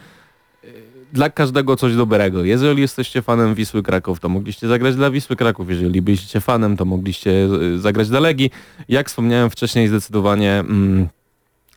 e, 0.64 0.68
dla 1.12 1.30
każdego 1.30 1.76
coś 1.76 1.94
dobrego. 1.94 2.44
Jeżeli 2.44 2.80
jesteście 2.80 3.22
fanem 3.22 3.54
Wisły 3.54 3.82
Kraków, 3.82 4.20
to 4.20 4.28
mogliście 4.28 4.68
zagrać 4.68 4.96
dla 4.96 5.10
Wisły 5.10 5.36
Kraków. 5.36 5.70
Jeżeli 5.70 6.02
byliście 6.02 6.40
fanem, 6.40 6.76
to 6.76 6.84
mogliście 6.84 7.48
zagrać 7.76 8.08
dla 8.08 8.20
Legii. 8.20 8.50
Jak 8.88 9.08
wspomniałem 9.08 9.50
wcześniej, 9.50 9.88
zdecydowanie 9.88 10.52
mm, 10.52 11.08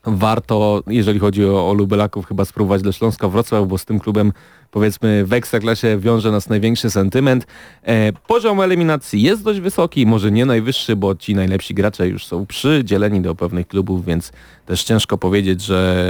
warto, 0.05 0.83
jeżeli 0.87 1.19
chodzi 1.19 1.45
o, 1.45 1.69
o 1.69 1.73
Lubelaków, 1.73 2.25
chyba 2.25 2.45
spróbować 2.45 2.81
dla 2.81 2.91
Śląska 2.91 3.27
Wrocław, 3.27 3.67
bo 3.67 3.77
z 3.77 3.85
tym 3.85 3.99
klubem 3.99 4.33
powiedzmy 4.71 5.25
w 5.25 5.33
Ekstraklasie 5.33 5.97
wiąże 5.99 6.31
nas 6.31 6.49
największy 6.49 6.89
sentyment. 6.89 7.47
E, 7.83 8.13
poziom 8.13 8.61
eliminacji 8.61 9.21
jest 9.21 9.43
dość 9.43 9.59
wysoki, 9.59 10.05
może 10.05 10.31
nie 10.31 10.45
najwyższy, 10.45 10.95
bo 10.95 11.15
ci 11.15 11.35
najlepsi 11.35 11.73
gracze 11.73 12.07
już 12.07 12.25
są 12.25 12.45
przydzieleni 12.45 13.21
do 13.21 13.35
pewnych 13.35 13.67
klubów, 13.67 14.05
więc 14.05 14.31
też 14.65 14.83
ciężko 14.83 15.17
powiedzieć, 15.17 15.61
że 15.61 16.05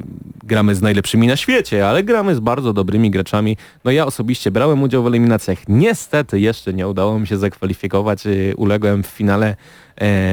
e, 0.00 0.46
gramy 0.46 0.74
z 0.74 0.82
najlepszymi 0.82 1.26
na 1.26 1.36
świecie, 1.36 1.88
ale 1.88 2.02
gramy 2.02 2.34
z 2.34 2.40
bardzo 2.40 2.72
dobrymi 2.72 3.10
graczami. 3.10 3.56
No 3.84 3.90
ja 3.90 4.06
osobiście 4.06 4.50
brałem 4.50 4.82
udział 4.82 5.02
w 5.02 5.06
eliminacjach. 5.06 5.58
Niestety 5.68 6.40
jeszcze 6.40 6.74
nie 6.74 6.88
udało 6.88 7.18
mi 7.18 7.26
się 7.26 7.36
zakwalifikować. 7.36 8.26
E, 8.26 8.30
uległem 8.56 9.02
w 9.02 9.06
finale 9.06 9.56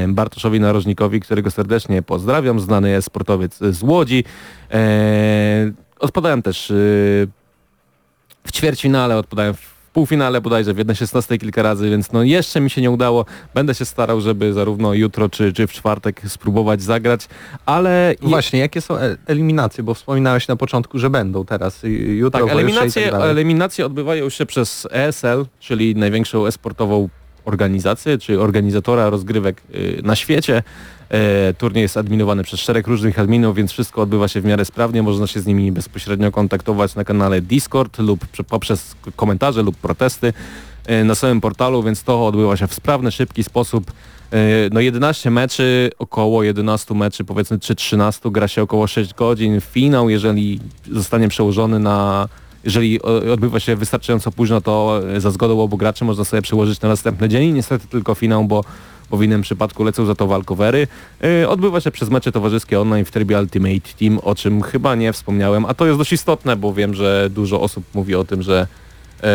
Bartoszowi 0.08 0.60
Narożnikowi, 0.60 1.20
którego 1.20 1.52
serdecznie 1.52 2.02
pozdrawiam, 2.02 2.60
znany 2.60 3.02
sportowiec 3.02 3.58
z 3.58 3.84
Łodzi. 3.84 4.24
Odpadałem 6.00 6.42
też 6.42 6.74
w 8.44 8.52
ćwierćfinale, 8.52 9.18
odpadałem 9.18 9.54
w 9.54 9.72
półfinale 9.94 10.42
bodajże 10.42 10.74
w 10.74 10.78
1.16 10.78 11.40
kilka 11.40 11.62
razy, 11.62 11.90
więc 11.90 12.12
no 12.12 12.24
jeszcze 12.24 12.62
mi 12.62 12.70
się 12.70 12.82
nie 12.82 12.92
udało. 12.92 13.26
Będę 13.54 13.76
się 13.76 13.86
starał, 13.86 14.22
żeby 14.22 14.54
zarówno 14.54 14.94
jutro 14.94 15.30
czy, 15.30 15.54
czy 15.54 15.68
w 15.68 15.72
czwartek 15.72 16.22
spróbować 16.28 16.82
zagrać, 16.82 17.28
ale... 17.66 18.16
Właśnie, 18.22 18.60
jakie 18.60 18.82
są 18.82 18.98
e, 18.98 19.18
eliminacje? 19.28 19.84
Bo 19.84 19.94
wspominałeś 19.94 20.48
na 20.48 20.56
początku, 20.56 21.00
że 21.00 21.10
będą 21.10 21.46
teraz, 21.46 21.80
jutro, 22.08 22.46
tak, 22.46 22.52
eliminacje, 22.52 23.10
tak 23.10 23.22
eliminacje 23.22 23.86
odbywają 23.86 24.30
się 24.30 24.46
przez 24.46 24.88
ESL, 24.92 25.46
czyli 25.60 25.96
największą 25.96 26.46
esportową 26.46 27.10
organizację, 27.46 28.18
czy 28.18 28.42
organizatora 28.42 29.10
rozgrywek 29.10 29.62
y, 29.76 30.02
na 30.04 30.16
świecie. 30.16 30.64
E, 31.10 31.54
turniej 31.54 31.82
jest 31.82 31.98
adminowany 31.98 32.44
przez 32.44 32.60
szereg 32.60 32.88
różnych 32.88 33.20
adminów, 33.20 33.56
więc 33.56 33.72
wszystko 33.72 34.02
odbywa 34.02 34.28
się 34.28 34.42
w 34.42 34.46
miarę 34.46 34.66
sprawnie. 34.66 35.04
Można 35.04 35.28
się 35.28 35.42
z 35.42 35.46
nimi 35.46 35.72
bezpośrednio 35.72 36.32
kontaktować 36.32 36.96
na 36.96 37.04
kanale 37.04 37.42
Discord 37.42 38.00
lub 38.00 38.26
poprzez 38.50 38.96
komentarze 39.16 39.64
lub 39.64 39.78
protesty 39.78 40.34
e, 40.86 41.04
na 41.04 41.16
samym 41.16 41.42
portalu, 41.42 41.84
więc 41.84 42.04
to 42.04 42.28
odbywa 42.28 42.58
się 42.58 42.68
w 42.68 42.74
sprawny, 42.74 43.12
szybki 43.12 43.44
sposób. 43.44 43.92
E, 44.32 44.38
no 44.72 44.80
11 44.80 45.32
meczy, 45.32 45.90
około 46.00 46.44
11 46.44 46.94
meczy, 46.94 47.24
powiedzmy 47.24 47.60
czy 47.60 47.76
13, 47.76 48.32
gra 48.32 48.48
się 48.48 48.62
około 48.62 48.88
6 48.88 49.14
godzin. 49.14 49.62
Finał, 49.62 50.10
jeżeli 50.10 50.60
zostanie 50.92 51.28
przełożony 51.28 51.80
na 51.80 52.28
jeżeli 52.64 53.02
odbywa 53.02 53.60
się 53.60 53.76
wystarczająco 53.76 54.32
późno, 54.32 54.62
to 54.62 55.02
za 55.18 55.32
zgodą 55.32 55.62
obu 55.62 55.78
graczy 55.78 56.06
można 56.06 56.24
sobie 56.24 56.42
przełożyć 56.42 56.82
na 56.82 56.90
następny 56.90 57.30
dzień. 57.30 57.54
Niestety 57.54 57.88
tylko 57.88 58.16
finał, 58.16 58.46
bo 58.46 58.64
bo 59.12 59.18
w 59.18 59.24
innym 59.24 59.42
przypadku 59.42 59.84
lecą 59.84 60.06
za 60.06 60.16
to 60.16 60.28
walkowery. 60.28 60.88
Yy, 61.22 61.50
odbywa 61.50 61.82
się 61.82 61.92
przez 61.92 62.10
mecze 62.10 62.32
towarzyskie 62.32 62.82
online 62.82 63.06
w 63.06 63.12
trybie 63.12 63.40
Ultimate 63.40 63.94
Team, 64.00 64.20
o 64.24 64.36
czym 64.36 64.62
chyba 64.62 64.96
nie 64.96 65.14
wspomniałem, 65.14 65.66
a 65.66 65.74
to 65.74 65.86
jest 65.86 65.98
dość 65.98 66.14
istotne, 66.14 66.56
bo 66.56 66.74
wiem, 66.74 66.94
że 66.94 67.30
dużo 67.30 67.62
osób 67.62 67.84
mówi 67.94 68.16
o 68.16 68.24
tym, 68.24 68.42
że 68.42 68.68
yy, 69.24 69.28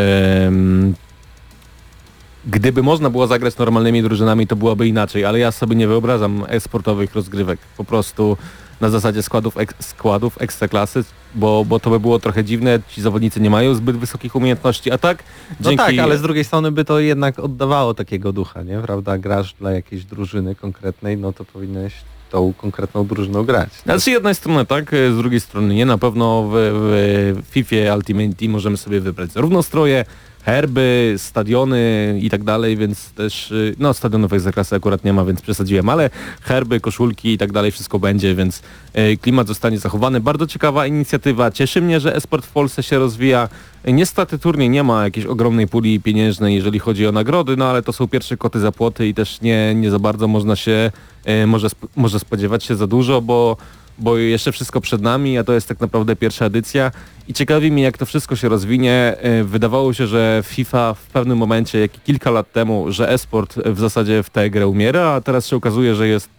gdyby 2.45 2.83
można 2.83 3.09
było 3.09 3.27
zagrać 3.27 3.57
normalnymi 3.57 4.03
drużynami, 4.03 4.47
to 4.47 4.55
byłoby 4.55 4.87
inaczej, 4.87 5.25
ale 5.25 5.39
ja 5.39 5.51
sobie 5.51 5.75
nie 5.75 5.87
wyobrażam 5.87 6.43
e-sportowych 6.47 7.15
rozgrywek. 7.15 7.59
Po 7.77 7.83
prostu 7.83 8.37
na 8.81 8.89
zasadzie 8.89 9.23
składów, 9.23 9.57
ek, 9.57 9.73
składów 9.79 10.41
ekstraklasy, 10.41 11.03
bo, 11.35 11.65
bo 11.65 11.79
to 11.79 11.89
by 11.89 11.99
było 11.99 12.19
trochę 12.19 12.43
dziwne, 12.43 12.79
ci 12.89 13.01
zawodnicy 13.01 13.39
nie 13.39 13.49
mają 13.49 13.75
zbyt 13.75 13.97
wysokich 13.97 14.35
umiejętności, 14.35 14.91
a 14.91 14.97
tak 14.97 15.23
no 15.49 15.69
dzięki... 15.69 15.85
tak, 15.85 15.99
ale 15.99 16.17
z 16.17 16.21
drugiej 16.21 16.43
strony 16.43 16.71
by 16.71 16.85
to 16.85 16.99
jednak 16.99 17.39
oddawało 17.39 17.93
takiego 17.93 18.33
ducha, 18.33 18.63
nie? 18.63 18.79
Prawda? 18.79 19.17
Grasz 19.17 19.53
dla 19.53 19.71
jakiejś 19.71 20.05
drużyny 20.05 20.55
konkretnej, 20.55 21.17
no 21.17 21.33
to 21.33 21.45
powinieneś 21.45 21.93
tą 22.29 22.53
konkretną 22.53 23.07
drużyną 23.07 23.43
grać. 23.43 23.69
Tak? 23.69 23.83
Znaczy 23.83 23.99
z 23.99 24.07
jednej 24.07 24.35
strony 24.35 24.65
tak, 24.65 24.91
z 24.91 25.17
drugiej 25.17 25.39
strony 25.39 25.73
nie. 25.75 25.85
Na 25.85 25.97
pewno 25.97 26.49
w, 26.51 26.53
w 26.53 27.51
FIFA 27.51 27.95
Ultimate 27.95 28.33
Team 28.33 28.51
możemy 28.51 28.77
sobie 28.77 28.99
wybrać 28.99 29.31
zarówno 29.31 29.63
stroje, 29.63 30.05
herby, 30.47 31.15
stadiony 31.17 32.19
i 32.21 32.29
tak 32.29 32.43
dalej, 32.43 32.77
więc 32.77 33.11
też, 33.11 33.51
y, 33.51 33.75
no 33.79 33.93
stadionów 33.93 34.31
zaklasy 34.41 34.75
akurat 34.75 35.03
nie 35.03 35.13
ma, 35.13 35.25
więc 35.25 35.41
przesadziłem, 35.41 35.89
ale 35.89 36.09
herby, 36.41 36.79
koszulki 36.79 37.33
i 37.33 37.37
tak 37.37 37.51
dalej, 37.51 37.71
wszystko 37.71 37.99
będzie, 37.99 38.35
więc 38.35 38.61
y, 38.97 39.17
klimat 39.17 39.47
zostanie 39.47 39.79
zachowany. 39.79 40.19
Bardzo 40.19 40.47
ciekawa 40.47 40.87
inicjatywa. 40.87 41.51
Cieszy 41.51 41.81
mnie, 41.81 41.99
że 41.99 42.15
esport 42.15 42.45
w 42.45 42.51
Polsce 42.51 42.83
się 42.83 42.99
rozwija. 42.99 43.49
Niestety 43.87 44.39
turniej 44.39 44.69
nie 44.69 44.83
ma 44.83 45.03
jakiejś 45.03 45.25
ogromnej 45.25 45.67
puli 45.67 45.99
pieniężnej, 45.99 46.55
jeżeli 46.55 46.79
chodzi 46.79 47.07
o 47.07 47.11
nagrody, 47.11 47.57
no 47.57 47.65
ale 47.65 47.81
to 47.83 47.93
są 47.93 48.07
pierwsze 48.07 48.37
koty 48.37 48.59
za 48.59 48.71
płoty 48.71 49.07
i 49.07 49.13
też 49.13 49.41
nie, 49.41 49.75
nie 49.75 49.91
za 49.91 49.99
bardzo 49.99 50.27
można 50.27 50.55
się, 50.55 50.91
y, 51.43 51.47
może, 51.47 51.67
może 51.95 52.19
spodziewać 52.19 52.63
się 52.63 52.75
za 52.75 52.87
dużo, 52.87 53.21
bo 53.21 53.57
bo 53.99 54.17
jeszcze 54.17 54.51
wszystko 54.51 54.81
przed 54.81 55.01
nami, 55.01 55.37
a 55.37 55.43
to 55.43 55.53
jest 55.53 55.67
tak 55.67 55.79
naprawdę 55.79 56.15
pierwsza 56.15 56.45
edycja 56.45 56.91
i 57.27 57.33
ciekawi 57.33 57.71
mnie 57.71 57.83
jak 57.83 57.97
to 57.97 58.05
wszystko 58.05 58.35
się 58.35 58.49
rozwinie. 58.49 59.15
E, 59.19 59.43
wydawało 59.43 59.93
się, 59.93 60.07
że 60.07 60.43
FIFA 60.45 60.93
w 60.93 61.05
pewnym 61.07 61.37
momencie, 61.37 61.79
jak 61.79 61.91
kilka 62.03 62.31
lat 62.31 62.51
temu, 62.51 62.91
że 62.91 63.09
esport 63.09 63.55
w 63.65 63.79
zasadzie 63.79 64.23
w 64.23 64.29
tę 64.29 64.49
grę 64.49 64.67
umiera, 64.67 65.09
a 65.09 65.21
teraz 65.21 65.47
się 65.47 65.55
okazuje, 65.55 65.95
że 65.95 66.07
jest 66.07 66.29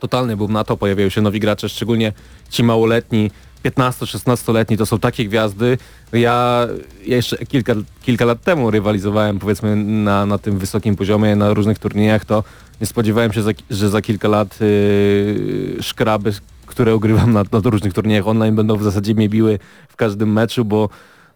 totalny 0.00 0.36
boom 0.36 0.52
na 0.52 0.64
to, 0.64 0.76
pojawiają 0.76 1.08
się 1.08 1.20
nowi 1.20 1.40
gracze, 1.40 1.68
szczególnie 1.68 2.12
ci 2.50 2.64
małoletni, 2.64 3.30
15-16-letni 3.64 4.76
to 4.76 4.86
są 4.86 4.98
takie 4.98 5.24
gwiazdy. 5.24 5.78
Ja, 6.12 6.66
ja 7.06 7.16
jeszcze 7.16 7.46
kilka, 7.46 7.74
kilka 8.02 8.24
lat 8.24 8.42
temu 8.42 8.70
rywalizowałem 8.70 9.38
powiedzmy 9.38 9.76
na, 9.76 10.26
na 10.26 10.38
tym 10.38 10.58
wysokim 10.58 10.96
poziomie, 10.96 11.36
na 11.36 11.54
różnych 11.54 11.78
turniejach, 11.78 12.24
to 12.24 12.44
nie 12.80 12.86
spodziewałem 12.86 13.32
się, 13.32 13.42
że 13.70 13.90
za 13.90 14.02
kilka 14.02 14.28
lat 14.28 14.60
yy, 14.60 15.76
szkraby, 15.82 16.32
które 16.66 16.94
ogrywam 16.94 17.32
na, 17.32 17.44
na 17.52 17.60
różnych 17.64 17.92
turniejach 17.92 18.28
online 18.28 18.54
będą 18.54 18.76
w 18.76 18.82
zasadzie 18.82 19.14
mnie 19.14 19.28
biły 19.28 19.58
w 19.88 19.96
każdym 19.96 20.32
meczu, 20.32 20.64
bo 20.64 20.88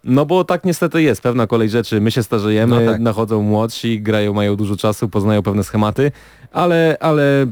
No 0.04 0.26
bo 0.26 0.44
tak 0.44 0.64
niestety 0.64 1.02
jest, 1.02 1.22
pewna 1.22 1.46
kolej 1.46 1.68
rzeczy. 1.70 2.00
My 2.00 2.10
się 2.10 2.22
starzejemy, 2.22 2.84
No 2.84 2.92
tak. 2.92 3.00
nachodzą 3.00 3.42
młodsi, 3.42 4.00
grają, 4.00 4.32
mają 4.34 4.56
dużo 4.56 4.76
czasu, 4.76 5.08
poznają 5.08 5.42
pewne 5.42 5.64
schematy, 5.64 6.12
ale, 6.52 6.96
ale 7.00 7.46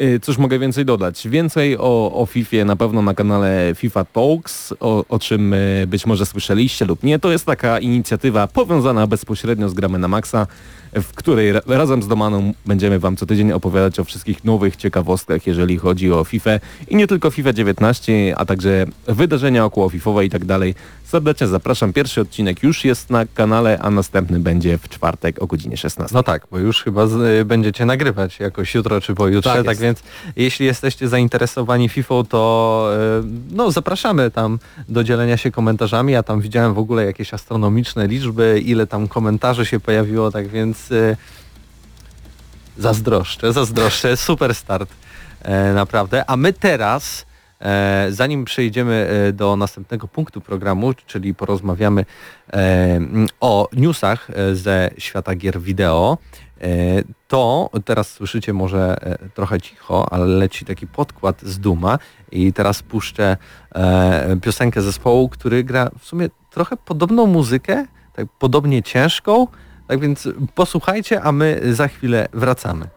y, 0.00 0.20
cóż 0.22 0.38
mogę 0.38 0.58
więcej 0.58 0.84
dodać? 0.84 1.28
Więcej 1.28 1.78
o, 1.78 2.12
o 2.14 2.26
FIFA 2.26 2.64
na 2.64 2.76
pewno 2.76 3.02
na 3.02 3.14
kanale 3.14 3.72
FIFA 3.76 4.04
Talks, 4.04 4.74
o, 4.80 5.04
o 5.08 5.18
czym 5.18 5.52
y, 5.52 5.84
być 5.88 6.06
może 6.06 6.26
słyszeliście 6.26 6.84
lub 6.84 7.02
nie. 7.02 7.18
To 7.18 7.32
jest 7.32 7.46
taka 7.46 7.78
inicjatywa 7.78 8.46
powiązana 8.46 9.06
bezpośrednio 9.06 9.68
z 9.68 9.74
Gramy 9.74 9.98
na 9.98 10.08
Maxa, 10.08 10.46
w 10.92 11.12
której 11.14 11.52
ra 11.52 11.60
razem 11.66 12.02
z 12.02 12.08
Domaną 12.08 12.52
będziemy 12.66 12.98
Wam 12.98 13.16
co 13.16 13.26
tydzień 13.26 13.52
opowiadać 13.52 14.00
o 14.00 14.04
wszystkich 14.04 14.44
nowych 14.44 14.76
ciekawostkach, 14.76 15.46
jeżeli 15.46 15.78
chodzi 15.78 16.12
o 16.12 16.24
FIFA 16.24 16.50
i 16.88 16.96
nie 16.96 17.06
tylko 17.06 17.30
FIFA 17.30 17.52
19, 17.52 18.34
a 18.36 18.44
także 18.44 18.86
wydarzenia 19.06 19.64
około 19.64 19.88
FIFowe 19.88 20.24
i 20.24 20.30
tak 20.30 20.44
dalej. 20.44 20.74
Serdecznie 21.04 21.46
zapraszam. 21.46 21.92
Pierwszy 21.92 22.20
odcinek 22.20 22.62
już 22.62 22.84
jest 22.84 23.10
na 23.10 23.26
kanale, 23.26 23.78
a 23.78 23.90
następny 23.90 24.40
będzie 24.40 24.78
w 24.78 24.88
czwartek 24.88 25.42
o 25.42 25.46
godzinie 25.46 25.76
16. 25.76 26.14
No 26.14 26.22
tak, 26.22 26.46
bo 26.50 26.58
już 26.58 26.82
chyba 26.82 27.06
z, 27.06 27.12
y, 27.40 27.44
będziecie 27.44 27.86
nagrywać 27.86 28.40
jakoś 28.40 28.74
jutro 28.74 29.00
czy 29.00 29.14
pojutrze, 29.14 29.50
Tak 29.50 29.64
tak, 29.64 29.78
więc 29.78 30.02
jeśli 30.36 30.66
jesteście 30.66 31.08
zainteresowani 31.08 31.88
FIFA, 31.88 32.14
to 32.28 32.90
y, 33.22 33.54
no 33.54 33.70
zapraszamy 33.70 34.30
tam 34.30 34.58
do 34.88 35.04
dzielenia 35.04 35.36
się 35.36 35.50
komentarzami. 35.50 36.12
Ja 36.12 36.22
tam 36.22 36.40
widziałem 36.40 36.74
w 36.74 36.78
ogóle 36.78 37.04
jakieś 37.04 37.34
astronomiczne 37.34 38.06
liczby, 38.06 38.62
ile 38.64 38.86
tam 38.86 39.08
komentarzy 39.08 39.66
się 39.66 39.80
pojawiło, 39.80 40.30
tak 40.30 40.48
więc 40.48 40.81
y, 40.90 41.16
zazdroszczę, 42.78 43.52
zazdroszczę, 43.52 44.16
super 44.16 44.54
start 44.54 44.90
e, 45.42 45.72
naprawdę. 45.72 46.24
A 46.26 46.36
my 46.36 46.52
teraz, 46.52 47.26
e, 47.60 48.06
zanim 48.10 48.44
przejdziemy 48.44 49.08
e, 49.28 49.32
do 49.32 49.56
następnego 49.56 50.08
punktu 50.08 50.40
programu, 50.40 50.94
czyli 51.06 51.34
porozmawiamy 51.34 52.04
o 53.40 53.68
newsach 53.72 54.28
ze 54.52 54.90
świata 54.98 55.34
gier 55.34 55.60
wideo, 55.60 56.18
to 57.28 57.70
teraz 57.84 58.10
słyszycie 58.10 58.52
może 58.52 58.96
trochę 59.34 59.60
cicho, 59.60 60.12
ale 60.12 60.26
leci 60.26 60.64
taki 60.64 60.86
podkład 60.86 61.42
z 61.42 61.58
Duma 61.58 61.98
i 62.32 62.52
teraz 62.52 62.82
puszczę 62.82 63.36
piosenkę 64.42 64.82
zespołu, 64.82 65.28
który 65.28 65.64
gra 65.64 65.90
w 65.98 66.04
sumie 66.04 66.28
trochę 66.50 66.76
podobną 66.76 67.26
muzykę, 67.26 67.86
tak 68.12 68.26
podobnie 68.38 68.82
ciężką, 68.82 69.46
tak 69.92 70.00
więc 70.00 70.28
posłuchajcie, 70.54 71.22
a 71.22 71.32
my 71.32 71.60
za 71.72 71.88
chwilę 71.88 72.28
wracamy. 72.32 72.88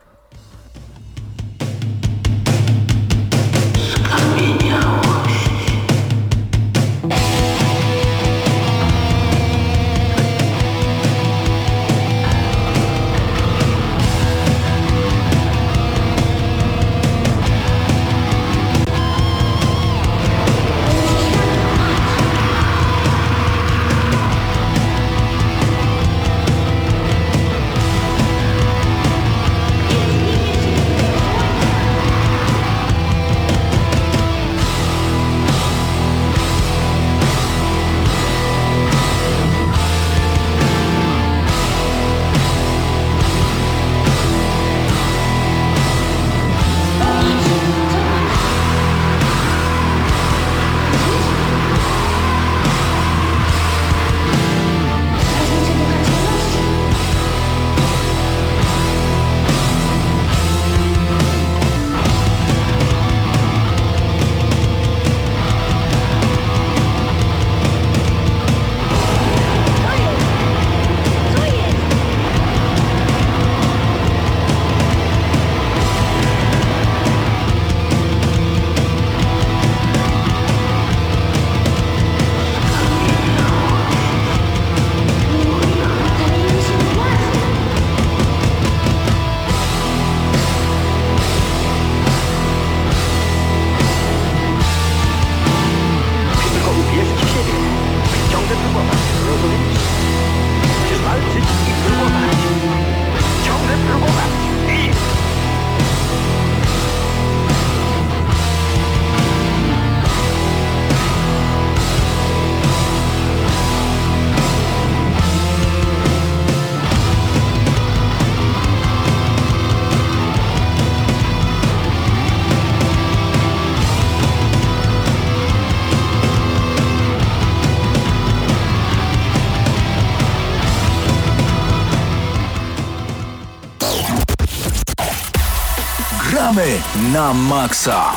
Na 137.15 137.33
maksa. 137.33 138.11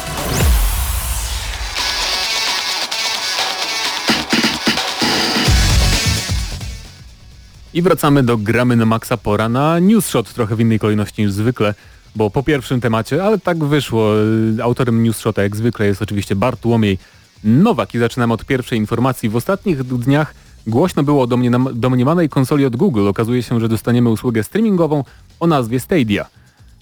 I 7.74 7.82
wracamy 7.82 8.22
do 8.22 8.36
gramy 8.36 8.76
na 8.76 8.86
maksa 8.86 9.16
pora 9.16 9.48
na 9.48 9.78
news 9.78 10.06
shot 10.06 10.32
trochę 10.32 10.56
w 10.56 10.60
innej 10.60 10.78
kolejności 10.78 11.22
niż 11.22 11.32
zwykle, 11.32 11.74
bo 12.16 12.30
po 12.30 12.42
pierwszym 12.42 12.80
temacie, 12.80 13.24
ale 13.24 13.38
tak 13.38 13.64
wyszło, 13.64 14.14
y, 14.58 14.62
autorem 14.62 15.02
news 15.02 15.18
shota 15.18 15.42
jak 15.42 15.56
zwykle 15.56 15.86
jest 15.86 16.02
oczywiście 16.02 16.36
Bartłomiej 16.36 16.98
Nowak 17.44 17.94
i 17.94 17.98
zaczynamy 17.98 18.34
od 18.34 18.44
pierwszej 18.44 18.78
informacji. 18.78 19.28
W 19.28 19.36
ostatnich 19.36 19.82
dniach 19.82 20.34
głośno 20.66 21.02
było 21.02 21.22
o 21.22 21.26
domniemanej 21.72 22.28
konsoli 22.28 22.64
od 22.64 22.76
Google. 22.76 23.08
Okazuje 23.08 23.42
się, 23.42 23.60
że 23.60 23.68
dostaniemy 23.68 24.10
usługę 24.10 24.42
streamingową 24.42 25.04
o 25.40 25.46
nazwie 25.46 25.80
Stadia. 25.80 26.37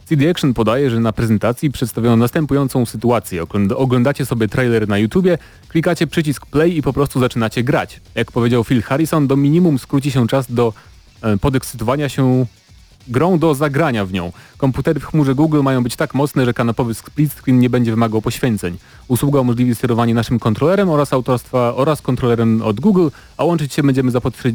CD 0.09 0.31
Action 0.31 0.55
podaje, 0.55 0.91
że 0.91 1.01
na 1.01 1.13
prezentacji 1.13 1.71
przedstawiono 1.71 2.17
następującą 2.17 2.87
sytuację. 2.87 3.43
Ogląd- 3.43 3.73
Oglądacie 3.77 4.27
sobie 4.27 4.49
trailer 4.49 4.89
na 4.89 4.99
YouTubie, 4.99 5.39
klikacie 5.69 6.07
przycisk 6.07 6.47
play 6.47 6.77
i 6.79 6.83
po 6.83 6.93
prostu 6.93 7.21
zaczynacie 7.21 7.63
grać. 7.63 8.01
Jak 8.15 8.33
powiedział 8.33 8.65
Phil 8.65 8.83
Harrison, 8.83 9.27
do 9.27 9.37
minimum 9.37 9.79
skróci 9.79 10.11
się 10.11 10.27
czas 10.27 10.53
do 10.53 10.73
e, 11.23 11.37
podekscytowania 11.37 12.09
się 12.09 12.47
grą 13.09 13.39
do 13.39 13.55
zagrania 13.55 14.05
w 14.07 14.13
nią. 14.13 14.33
Komputery 14.57 15.01
w 15.01 15.05
chmurze 15.05 15.35
Google 15.35 15.63
mają 15.63 15.83
być 15.83 15.97
tak 15.97 16.15
mocne, 16.15 16.45
że 16.45 16.55
kanapowy 16.55 16.95
split 16.95 17.33
screen 17.33 17.59
nie 17.59 17.71
będzie 17.71 17.91
wymagał 17.91 18.23
poświęceń. 18.23 18.79
Usługa 19.09 19.41
umożliwi 19.41 19.75
sterowanie 19.75 20.15
naszym 20.15 20.39
kontrolerem 20.39 20.89
oraz 20.91 21.13
autorstwa 21.13 21.75
oraz 21.75 22.03
kontrolerem 22.03 22.63
od 22.63 22.81
Google, 22.81 23.09
a 23.37 23.45
łączyć 23.45 23.75
się 23.75 23.83
będziemy 23.83 24.11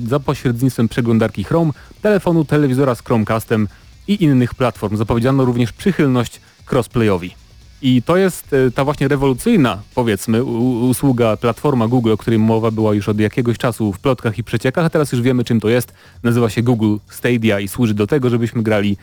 za 0.08 0.20
pośrednictwem 0.20 0.90
przeglądarki 0.90 1.44
Chrome, 1.44 1.72
telefonu, 2.02 2.46
telewizora 2.46 2.96
z 2.96 3.02
Chromecastem 3.04 3.68
i 4.14 4.24
innych 4.24 4.56
platform. 4.56 4.98
Zapowiedziano 4.98 5.46
również 5.46 5.72
przychylność 5.72 6.42
crossplayowi. 6.72 7.32
I 7.82 8.02
to 8.02 8.18
jest 8.18 8.54
e, 8.54 8.72
ta 8.72 8.84
właśnie 8.84 9.08
rewolucyjna, 9.08 9.82
powiedzmy, 9.96 10.44
usługa, 10.44 11.38
platforma 11.38 11.88
Google, 11.88 12.12
o 12.12 12.18
której 12.18 12.40
mowa 12.40 12.72
była 12.72 12.94
już 12.94 13.10
od 13.10 13.20
jakiegoś 13.20 13.58
czasu 13.58 13.94
w 13.94 14.00
plotkach 14.00 14.38
i 14.38 14.44
przeciekach, 14.44 14.86
a 14.86 14.90
teraz 14.90 15.12
już 15.12 15.22
wiemy 15.22 15.44
czym 15.44 15.60
to 15.60 15.70
jest. 15.70 15.94
Nazywa 16.24 16.50
się 16.50 16.64
Google 16.64 16.96
Stadia 17.10 17.60
i 17.60 17.68
służy 17.68 17.94
do 17.94 18.08
tego, 18.08 18.30
żebyśmy 18.30 18.64
grali 18.64 18.98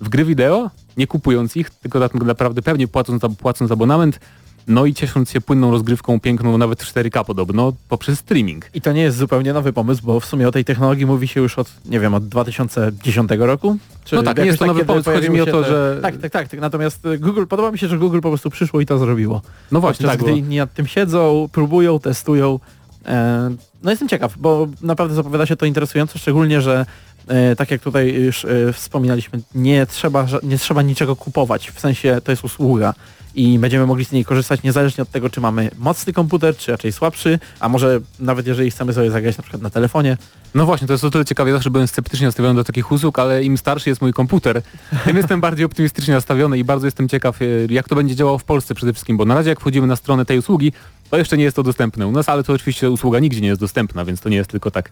w 0.00 0.08
gry 0.08 0.24
wideo, 0.24 0.70
nie 0.96 1.06
kupując 1.06 1.56
ich, 1.56 1.70
tylko 1.70 2.00
tak 2.00 2.14
naprawdę 2.14 2.62
pewnie 2.62 2.88
płacąc, 2.88 3.22
płacąc 3.38 3.70
abonament 3.70 4.20
no 4.68 4.86
i 4.86 4.94
ciesząc 4.94 5.30
się 5.30 5.40
płynną 5.40 5.70
rozgrywką, 5.70 6.20
piękną, 6.20 6.58
nawet 6.58 6.78
4K 6.82 7.24
podobno, 7.24 7.72
poprzez 7.88 8.18
streaming. 8.18 8.66
I 8.74 8.80
to 8.80 8.92
nie 8.92 9.02
jest 9.02 9.16
zupełnie 9.16 9.52
nowy 9.52 9.72
pomysł, 9.72 10.02
bo 10.04 10.20
w 10.20 10.24
sumie 10.24 10.48
o 10.48 10.52
tej 10.52 10.64
technologii 10.64 11.06
mówi 11.06 11.28
się 11.28 11.40
już 11.40 11.58
od, 11.58 11.70
nie 11.84 12.00
wiem, 12.00 12.14
od 12.14 12.28
2010 12.28 13.30
roku. 13.38 13.76
Czy 14.04 14.16
No 14.16 14.22
tak, 14.22 14.38
nie 14.38 14.44
jest 14.44 14.58
to 14.58 14.66
nowy 14.66 14.80
kiedy 14.80 14.86
pomysł, 14.86 15.10
chodzi 15.10 15.30
mi 15.30 15.40
o 15.40 15.46
to, 15.46 15.62
te- 15.62 15.68
że- 15.68 15.98
Tak, 16.02 16.16
tak, 16.16 16.30
tak, 16.30 16.48
tak. 16.48 16.60
Natomiast 16.60 17.06
y, 17.06 17.18
Google, 17.18 17.46
podoba 17.46 17.70
mi 17.70 17.78
się, 17.78 17.88
że 17.88 17.98
Google 17.98 18.20
po 18.20 18.28
prostu 18.28 18.50
przyszło 18.50 18.80
i 18.80 18.86
to 18.86 18.98
zrobiło. 18.98 19.42
No 19.72 19.80
właśnie, 19.80 20.06
Podczas 20.06 20.18
tak, 20.20 20.28
gdy 20.30 20.38
inni 20.38 20.56
nad 20.56 20.74
tym 20.74 20.86
siedzą, 20.86 21.48
próbują, 21.52 21.98
testują. 21.98 22.60
E, 23.06 23.50
no 23.82 23.90
jestem 23.90 24.08
ciekaw, 24.08 24.38
bo 24.38 24.68
naprawdę 24.82 25.14
zapowiada 25.14 25.46
się 25.46 25.56
to 25.56 25.66
interesująco, 25.66 26.18
szczególnie, 26.18 26.60
że 26.60 26.86
e, 27.28 27.56
tak 27.56 27.70
jak 27.70 27.80
tutaj 27.82 28.14
już 28.14 28.44
e, 28.44 28.72
wspominaliśmy, 28.72 29.40
nie 29.54 29.86
trzeba, 29.86 30.26
nie 30.42 30.58
trzeba 30.58 30.82
niczego 30.82 31.16
kupować, 31.16 31.70
w 31.70 31.80
sensie 31.80 32.20
to 32.24 32.32
jest 32.32 32.44
usługa 32.44 32.94
i 33.38 33.58
będziemy 33.58 33.86
mogli 33.86 34.04
z 34.04 34.12
niej 34.12 34.24
korzystać 34.24 34.62
niezależnie 34.62 35.02
od 35.02 35.10
tego, 35.10 35.30
czy 35.30 35.40
mamy 35.40 35.70
mocny 35.78 36.12
komputer, 36.12 36.56
czy 36.56 36.72
raczej 36.72 36.92
słabszy, 36.92 37.38
a 37.60 37.68
może 37.68 38.00
nawet 38.20 38.46
jeżeli 38.46 38.70
chcemy 38.70 38.92
sobie 38.92 39.10
zagrać 39.10 39.36
na 39.38 39.42
przykład 39.42 39.62
na 39.62 39.70
telefonie, 39.70 40.16
No 40.54 40.66
właśnie, 40.66 40.86
to 40.86 40.94
jest 40.94 41.04
o 41.04 41.10
tyle 41.10 41.24
ciekawe, 41.24 41.50
ja 41.50 41.56
zawsze 41.56 41.70
byłem 41.70 41.88
sceptycznie 41.88 42.26
nastawiony 42.26 42.54
do 42.54 42.64
takich 42.64 42.92
usług, 42.92 43.18
ale 43.18 43.44
im 43.44 43.58
starszy 43.58 43.88
jest 43.88 44.02
mój 44.02 44.12
komputer, 44.12 44.62
tym 45.04 45.16
jestem 45.16 45.40
bardziej 45.40 45.66
optymistycznie 45.66 46.14
nastawiony 46.14 46.58
i 46.58 46.64
bardzo 46.64 46.86
jestem 46.86 47.08
ciekaw, 47.08 47.42
e, 47.42 47.44
jak 47.68 47.88
to 47.88 47.94
będzie 47.94 48.14
działało 48.14 48.38
w 48.38 48.44
Polsce 48.44 48.74
przede 48.74 48.92
wszystkim, 48.92 49.16
bo 49.16 49.24
na 49.24 49.34
razie 49.34 49.50
jak 49.50 49.60
wchodzimy 49.60 49.86
na 49.86 49.96
stronę 49.96 50.24
tej 50.24 50.38
usługi, 50.38 50.72
to 51.10 51.16
jeszcze 51.16 51.36
nie 51.36 51.44
jest 51.44 51.56
to 51.56 51.62
dostępne 51.62 52.06
u 52.06 52.12
nas, 52.12 52.28
ale 52.28 52.44
to 52.44 52.52
oczywiście 52.52 52.90
usługa 52.90 53.18
nigdzie 53.18 53.40
nie 53.40 53.48
jest 53.48 53.60
dostępna, 53.60 54.04
więc 54.04 54.20
to 54.20 54.28
nie 54.28 54.36
jest 54.36 54.50
tylko 54.50 54.70
tak. 54.70 54.90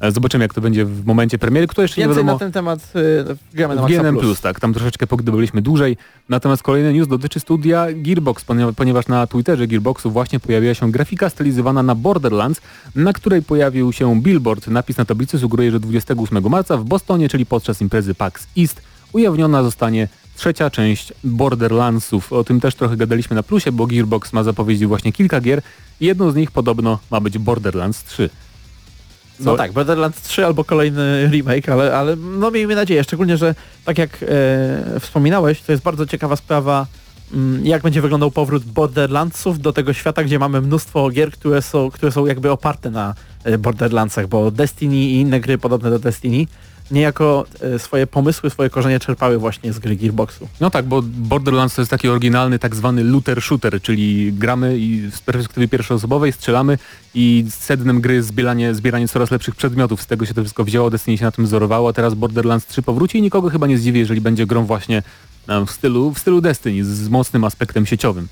E, 0.00 0.12
Zobaczymy 0.12 0.44
jak 0.44 0.54
to 0.54 0.60
będzie 0.60 0.84
w 0.84 1.06
momencie 1.06 1.38
premiery, 1.38 1.66
kto 1.66 1.82
jeszcze 1.82 2.00
nie 2.00 2.06
Więcej 2.06 2.22
wiadomo. 2.22 2.32
na 2.32 2.38
ten 2.38 2.52
temat 2.52 2.92
y, 2.96 3.36
gramy 3.54 3.74
na 3.74 3.82
Maxa 3.82 4.02
GNM+, 4.02 4.16
Plus. 4.18 4.40
tak, 4.40 4.60
tam 4.60 4.74
troszeczkę 4.74 5.06
pogdybyliśmy 5.06 5.62
dłużej. 5.62 5.96
Natomiast 6.28 6.62
kolejny 6.62 6.92
news 6.92 7.08
dotyczy 7.08 7.40
studia 7.40 7.86
Gearbox, 7.94 8.44
ponieważ- 8.76 9.08
na 9.08 9.26
Twitterze 9.26 9.66
Gearboxu 9.66 10.10
właśnie 10.10 10.40
pojawiła 10.40 10.74
się 10.74 10.90
grafika 10.92 11.30
stylizowana 11.30 11.82
na 11.82 11.94
Borderlands, 11.94 12.60
na 12.94 13.12
której 13.12 13.42
pojawił 13.42 13.92
się 13.92 14.20
billboard. 14.22 14.66
Napis 14.66 14.96
na 14.96 15.04
tablicy 15.04 15.38
sugeruje, 15.38 15.70
że 15.70 15.80
28 15.80 16.48
marca 16.50 16.76
w 16.76 16.84
Bostonie, 16.84 17.28
czyli 17.28 17.46
podczas 17.46 17.80
imprezy 17.82 18.14
PAX 18.14 18.46
East, 18.58 18.82
ujawniona 19.12 19.62
zostanie 19.62 20.08
trzecia 20.36 20.70
część 20.70 21.12
Borderlandsów. 21.24 22.32
O 22.32 22.44
tym 22.44 22.60
też 22.60 22.74
trochę 22.74 22.96
gadaliśmy 22.96 23.36
na 23.36 23.42
plusie, 23.42 23.72
bo 23.72 23.86
Gearbox 23.86 24.32
ma 24.32 24.42
zapowiedzieć 24.42 24.86
właśnie 24.88 25.12
kilka 25.12 25.40
gier 25.40 25.62
jedną 26.00 26.30
z 26.30 26.34
nich 26.34 26.50
podobno 26.50 26.98
ma 27.10 27.20
być 27.20 27.38
Borderlands 27.38 28.04
3. 28.04 28.30
No 29.40 29.56
tak, 29.56 29.72
Borderlands 29.72 30.22
3 30.22 30.46
albo 30.46 30.64
kolejny 30.64 31.28
remake, 31.32 31.68
ale, 31.68 31.96
ale 31.96 32.16
no 32.16 32.50
miejmy 32.50 32.74
nadzieję, 32.74 33.04
szczególnie, 33.04 33.36
że 33.36 33.54
tak 33.84 33.98
jak 33.98 34.10
e, 34.22 35.00
wspominałeś, 35.00 35.62
to 35.62 35.72
jest 35.72 35.84
bardzo 35.84 36.06
ciekawa 36.06 36.36
sprawa, 36.36 36.86
mm, 37.34 37.66
jak 37.66 37.82
będzie 37.82 38.02
wyglądał 38.02 38.30
powrót 38.30 38.64
Borderlandsów 38.64 39.60
do 39.60 39.72
tego 39.72 39.92
świata, 39.92 40.24
gdzie 40.24 40.38
mamy 40.38 40.60
mnóstwo 40.60 41.10
gier, 41.10 41.30
które 41.30 41.62
są, 41.62 41.90
które 41.90 42.12
są 42.12 42.26
jakby 42.26 42.50
oparte 42.50 42.90
na 42.90 43.14
e, 43.44 43.58
Borderlandsach, 43.58 44.26
bo 44.26 44.50
Destiny 44.50 44.96
i 44.96 45.20
inne 45.20 45.40
gry 45.40 45.58
podobne 45.58 45.90
do 45.90 45.98
Destiny 45.98 46.46
niejako 46.90 47.44
e, 47.60 47.78
swoje 47.78 48.06
pomysły, 48.06 48.50
swoje 48.50 48.70
korzenie 48.70 49.00
czerpały 49.00 49.38
właśnie 49.38 49.72
z 49.72 49.78
gry 49.78 49.96
Gearboxu. 49.96 50.48
No 50.60 50.70
tak, 50.70 50.86
bo 50.86 51.02
Borderlands 51.02 51.74
to 51.74 51.82
jest 51.82 51.90
taki 51.90 52.08
oryginalny 52.08 52.58
tak 52.58 52.74
zwany 52.74 53.04
looter 53.04 53.42
shooter, 53.42 53.82
czyli 53.82 54.32
gramy 54.32 54.78
i 54.78 55.10
z 55.10 55.20
perspektywy 55.20 55.68
pierwszoosobowej 55.68 56.32
strzelamy 56.32 56.78
i 57.14 57.44
sednem 57.50 58.00
gry 58.00 58.22
zbieranie, 58.22 58.74
zbieranie 58.74 59.08
coraz 59.08 59.30
lepszych 59.30 59.54
przedmiotów. 59.54 60.02
Z 60.02 60.06
tego 60.06 60.26
się 60.26 60.34
to 60.34 60.40
wszystko 60.40 60.64
wzięło, 60.64 60.90
Destiny 60.90 61.18
się 61.18 61.24
na 61.24 61.30
tym 61.30 61.44
wzorowało, 61.44 61.88
a 61.88 61.92
teraz 61.92 62.14
Borderlands 62.14 62.66
3 62.66 62.82
powróci 62.82 63.18
i 63.18 63.22
nikogo 63.22 63.50
chyba 63.50 63.66
nie 63.66 63.78
zdziwi, 63.78 63.98
jeżeli 63.98 64.20
będzie 64.20 64.46
grą 64.46 64.64
właśnie 64.64 65.02
e, 65.48 65.66
w 65.66 65.70
stylu, 65.70 66.12
w 66.12 66.18
stylu 66.18 66.40
Destiny 66.40 66.84
z 66.84 67.08
mocnym 67.08 67.44
aspektem 67.44 67.86
sieciowym. 67.86 68.28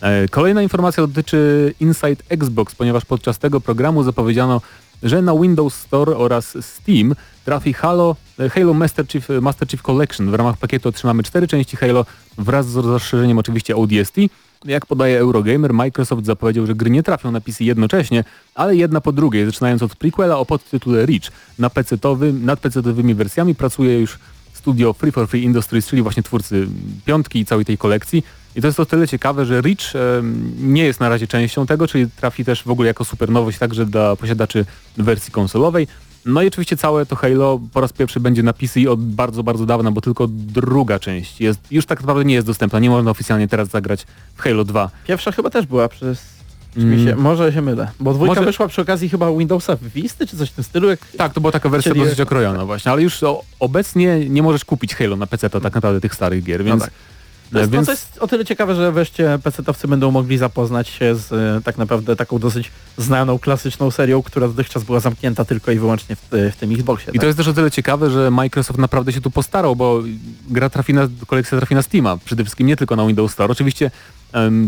E, 0.00 0.28
Kolejna 0.28 0.62
informacja 0.62 1.06
dotyczy 1.06 1.74
Inside 1.80 2.22
Xbox, 2.28 2.74
ponieważ 2.74 3.04
podczas 3.04 3.38
tego 3.38 3.60
programu 3.60 4.02
zapowiedziano, 4.02 4.60
że 5.02 5.22
na 5.22 5.34
Windows 5.34 5.74
Store 5.74 6.16
oraz 6.16 6.56
Steam 6.60 7.14
trafi 7.46 7.72
Halo, 7.72 8.16
e, 8.38 8.48
Halo 8.48 8.74
Master 8.74 9.06
Chief, 9.06 9.28
Master 9.40 9.68
Chief 9.68 9.82
Collection. 9.82 10.30
W 10.30 10.34
ramach 10.34 10.56
pakietu 10.56 10.88
otrzymamy 10.88 11.22
cztery 11.22 11.48
części 11.48 11.76
Halo 11.76 12.06
wraz 12.38 12.68
z 12.68 12.76
rozszerzeniem 12.76 13.38
oczywiście 13.38 13.76
ODST. 13.76 14.16
Jak 14.64 14.86
podaje 14.86 15.18
Eurogamer, 15.18 15.74
Microsoft 15.74 16.26
zapowiedział, 16.26 16.66
że 16.66 16.74
gry 16.74 16.90
nie 16.90 17.02
trafią 17.02 17.30
na 17.30 17.40
PC 17.40 17.64
jednocześnie, 17.64 18.24
ale 18.54 18.76
jedna 18.76 19.00
po 19.00 19.12
drugiej, 19.12 19.46
zaczynając 19.46 19.82
od 19.82 19.96
prequela 19.96 20.38
o 20.38 20.46
podtytule 20.46 21.06
Reach. 21.06 21.30
Na 21.58 21.68
PC-towym, 21.68 22.44
nad 22.44 22.60
PC-towymi 22.60 23.14
wersjami 23.14 23.54
pracuje 23.54 24.00
już 24.00 24.18
studio 24.52 24.92
Free 24.92 25.12
for 25.12 25.28
Free 25.28 25.42
Industries, 25.42 25.86
czyli 25.86 26.02
właśnie 26.02 26.22
twórcy 26.22 26.66
piątki 27.04 27.40
i 27.40 27.44
całej 27.44 27.64
tej 27.64 27.78
kolekcji. 27.78 28.24
I 28.56 28.60
to 28.60 28.66
jest 28.66 28.80
o 28.80 28.86
tyle 28.86 29.08
ciekawe, 29.08 29.46
że 29.46 29.60
Reach 29.60 29.96
em, 29.96 30.52
nie 30.72 30.84
jest 30.84 31.00
na 31.00 31.08
razie 31.08 31.26
częścią 31.26 31.66
tego, 31.66 31.88
czyli 31.88 32.10
trafi 32.10 32.44
też 32.44 32.62
w 32.62 32.70
ogóle 32.70 32.88
jako 32.88 33.04
super 33.04 33.30
nowość 33.30 33.58
także 33.58 33.86
dla 33.86 34.16
posiadaczy 34.16 34.64
wersji 34.96 35.32
konsolowej. 35.32 35.88
No 36.26 36.42
i 36.42 36.46
oczywiście 36.46 36.76
całe 36.76 37.06
to 37.06 37.16
Halo 37.16 37.60
po 37.72 37.80
raz 37.80 37.92
pierwszy 37.92 38.20
będzie 38.20 38.42
na 38.42 38.52
PC 38.52 38.90
od 38.90 39.04
bardzo, 39.04 39.42
bardzo 39.42 39.66
dawna, 39.66 39.90
bo 39.90 40.00
tylko 40.00 40.26
druga 40.30 40.98
część 40.98 41.40
jest, 41.40 41.60
już 41.70 41.86
tak 41.86 42.00
naprawdę 42.00 42.24
nie 42.24 42.34
jest 42.34 42.46
dostępna. 42.46 42.78
Nie 42.78 42.90
można 42.90 43.10
oficjalnie 43.10 43.48
teraz 43.48 43.68
zagrać 43.68 44.06
w 44.34 44.40
Halo 44.40 44.64
2. 44.64 44.90
Pierwsza 45.06 45.32
chyba 45.32 45.50
też 45.50 45.66
była 45.66 45.88
przez... 45.88 46.36
Mm. 46.76 47.04
Się, 47.04 47.16
może 47.16 47.52
się 47.52 47.62
mylę, 47.62 47.88
bo 48.00 48.14
dwójka 48.14 48.34
Może- 48.34 48.46
wyszła 48.46 48.68
przy 48.68 48.82
okazji 48.82 49.08
chyba 49.08 49.32
Windowsa 49.32 49.76
Visty 49.94 50.26
czy 50.26 50.36
coś 50.36 50.50
w 50.50 50.52
tym 50.52 50.64
stylu, 50.64 50.88
jak 50.88 51.00
Tak, 51.18 51.32
to 51.32 51.40
była 51.40 51.52
taka 51.52 51.68
wersja 51.68 51.92
Czyli- 51.92 52.04
dosyć 52.04 52.20
okrojona 52.20 52.64
właśnie, 52.64 52.92
ale 52.92 53.02
już 53.02 53.22
o, 53.22 53.42
obecnie 53.60 54.28
nie 54.28 54.42
możesz 54.42 54.64
kupić 54.64 54.94
Halo 54.94 55.16
na 55.16 55.26
PC 55.26 55.50
to 55.50 55.60
tak 55.60 55.74
naprawdę 55.74 56.00
tych 56.00 56.14
starych 56.14 56.44
gier, 56.44 56.64
więc... 56.64 56.82
tak. 56.82 56.90
To 57.52 57.58
jest, 57.58 57.70
więc... 57.70 57.82
no 57.82 57.86
to 57.86 57.92
jest 57.92 58.18
o 58.18 58.26
tyle 58.26 58.44
ciekawe, 58.44 58.74
że 58.74 58.92
wreszcie 58.92 59.38
PC-towcy 59.44 59.88
będą 59.88 60.10
mogli 60.10 60.38
zapoznać 60.38 60.88
się 60.88 61.14
z 61.14 61.32
e, 61.32 61.60
tak 61.64 61.78
naprawdę 61.78 62.16
taką 62.16 62.38
dosyć 62.38 62.70
znaną, 62.98 63.38
klasyczną 63.38 63.90
serią, 63.90 64.22
która 64.22 64.48
dotychczas 64.48 64.84
była 64.84 65.00
zamknięta 65.00 65.44
tylko 65.44 65.72
i 65.72 65.78
wyłącznie 65.78 66.16
w, 66.16 66.28
w 66.30 66.56
tym 66.56 66.72
Xboxie. 66.72 67.10
I 67.10 67.12
tak? 67.12 67.20
to 67.20 67.26
jest 67.26 67.38
też 67.38 67.48
o 67.48 67.52
tyle 67.52 67.70
ciekawe, 67.70 68.10
że 68.10 68.30
Microsoft 68.30 68.78
naprawdę 68.78 69.12
się 69.12 69.20
tu 69.20 69.30
postarał, 69.30 69.76
bo 69.76 70.02
gra 70.50 70.70
trafi 70.70 70.94
na, 70.94 71.08
kolekcja 71.26 71.58
trafi 71.58 71.74
na 71.74 71.82
Steama, 71.82 72.16
przede 72.24 72.44
wszystkim 72.44 72.66
nie 72.66 72.76
tylko 72.76 72.96
na 72.96 73.06
Windows 73.06 73.32
Store. 73.32 73.52
Oczywiście 73.52 73.90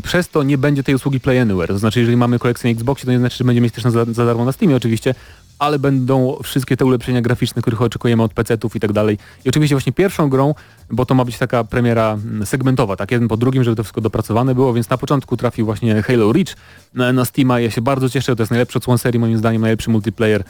przez 0.03 0.29
to 0.29 0.43
nie 0.43 0.59
będzie 0.59 0.83
tej 0.83 0.95
usługi 0.95 1.21
Play 1.21 1.39
Anywhere, 1.39 1.69
to 1.69 1.79
znaczy 1.79 2.01
jeżeli 2.01 2.17
mamy 2.17 2.39
kolekcję 2.39 2.71
na 2.71 2.73
Xboxie, 2.73 3.07
to 3.07 3.13
nie 3.13 3.19
znaczy, 3.19 3.37
że 3.37 3.45
będzie 3.45 3.61
mieć 3.61 3.75
też 3.75 3.85
na, 3.85 3.91
za, 3.91 4.05
za 4.05 4.27
darmo 4.27 4.45
na 4.45 4.53
Steamie 4.53 4.77
oczywiście, 4.77 5.15
ale 5.59 5.79
będą 5.79 6.39
wszystkie 6.43 6.77
te 6.77 6.85
ulepszenia 6.85 7.23
graficzne, 7.23 7.63
których 7.63 7.83
oczekujemy 7.83 8.23
od 8.23 8.35
PC-ów 8.35 8.77
i 8.77 8.81
tak 8.81 8.93
dalej. 8.93 9.19
I 9.45 9.49
oczywiście 9.49 9.75
właśnie 9.75 9.93
pierwszą 9.93 10.29
grą, 10.29 10.55
bo 10.91 11.07
to 11.07 11.15
ma 11.15 11.25
być 11.25 11.39
taka 11.39 11.65
premiera 11.65 12.13
mm, 12.13 12.47
segmentowa, 12.47 12.97
tak 12.97 13.11
jeden 13.11 13.29
po 13.29 13.37
drugim, 13.37 13.65
żeby 13.65 13.77
to 13.77 13.83
wszystko 13.83 14.01
dopracowane 14.01 14.55
było, 14.55 14.73
więc 14.73 14.91
na 14.91 14.99
początku 14.99 15.37
trafił 15.37 15.67
właśnie 15.67 16.03
Halo 16.03 16.33
Reach 16.33 16.57
na, 16.95 17.13
na 17.13 17.25
Steama. 17.25 17.61
Ja 17.61 17.71
się 17.71 17.81
bardzo 17.81 18.09
cieszę, 18.09 18.37
to 18.37 18.43
jest 18.43 18.51
najlepszy 18.51 18.79
odsłon 18.79 18.99
serii, 18.99 19.21
moim 19.21 19.39
zdaniem 19.39 19.63
najlepszy 19.63 19.91
multiplayer 19.91 20.45